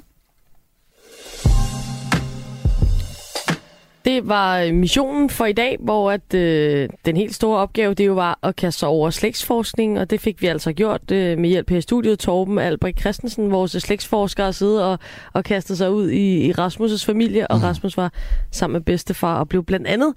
Det 4.10 4.28
var 4.28 4.60
øh, 4.60 4.74
missionen 4.74 5.30
for 5.30 5.46
i 5.46 5.54
dag, 5.54 5.78
hvor 5.80 6.12
at, 6.12 6.34
øh, 6.34 6.90
den 7.06 7.18
helt 7.18 7.36
store 7.36 7.60
opgave, 7.60 7.94
det 7.94 8.08
jo 8.08 8.14
var 8.14 8.40
at 8.44 8.56
kaste 8.56 8.80
sig 8.80 8.90
over 8.90 9.10
slægtsforskning, 9.10 10.00
og 10.00 10.10
det 10.10 10.22
fik 10.22 10.42
vi 10.42 10.48
altså 10.48 10.74
gjort 10.74 11.12
øh, 11.12 11.38
med 11.38 11.50
hjælp 11.50 11.70
her 11.70 11.78
i 11.78 11.82
studiet. 11.82 12.20
Torben 12.20 12.58
Albrecht 12.58 13.00
Christensen, 13.00 13.52
vores 13.52 13.72
slægtsforsker, 13.72 14.44
har 14.44 14.52
siddet 14.52 14.84
og, 14.84 15.00
og 15.34 15.44
kastet 15.44 15.78
sig 15.78 15.92
ud 15.92 16.10
i, 16.10 16.48
i 16.48 16.52
Rasmus' 16.52 17.06
familie, 17.06 17.48
og 17.48 17.64
Rasmus 17.64 17.98
var 17.98 18.14
sammen 18.52 18.74
med 18.74 18.82
bedstefar 18.82 19.40
og 19.40 19.50
blev 19.50 19.64
blandt 19.64 19.88
andet 19.88 20.14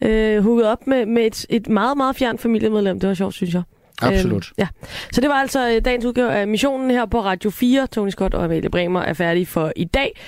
øh, 0.00 0.42
hugget 0.42 0.66
op 0.66 0.86
med, 0.86 1.06
med 1.06 1.26
et, 1.26 1.46
et 1.48 1.68
meget, 1.68 1.96
meget 1.96 2.16
fjern 2.16 2.38
familiemedlem. 2.38 3.00
Det 3.00 3.08
var 3.08 3.14
sjovt, 3.14 3.34
synes 3.34 3.54
jeg. 3.54 3.62
Absolut. 4.02 4.46
Øhm, 4.48 4.54
ja. 4.58 4.68
Så 5.12 5.20
det 5.20 5.28
var 5.28 5.34
altså 5.34 5.68
øh, 5.68 5.84
dagens 5.84 6.04
udgave 6.04 6.32
af 6.32 6.48
missionen 6.48 6.90
her 6.90 7.06
på 7.06 7.20
Radio 7.20 7.50
4. 7.50 7.86
Tony 7.86 8.10
Scott 8.10 8.34
og 8.34 8.44
Amalie 8.44 8.70
Bremer 8.70 9.00
er 9.00 9.12
færdige 9.12 9.46
for 9.46 9.72
i 9.76 9.84
dag. 9.84 10.20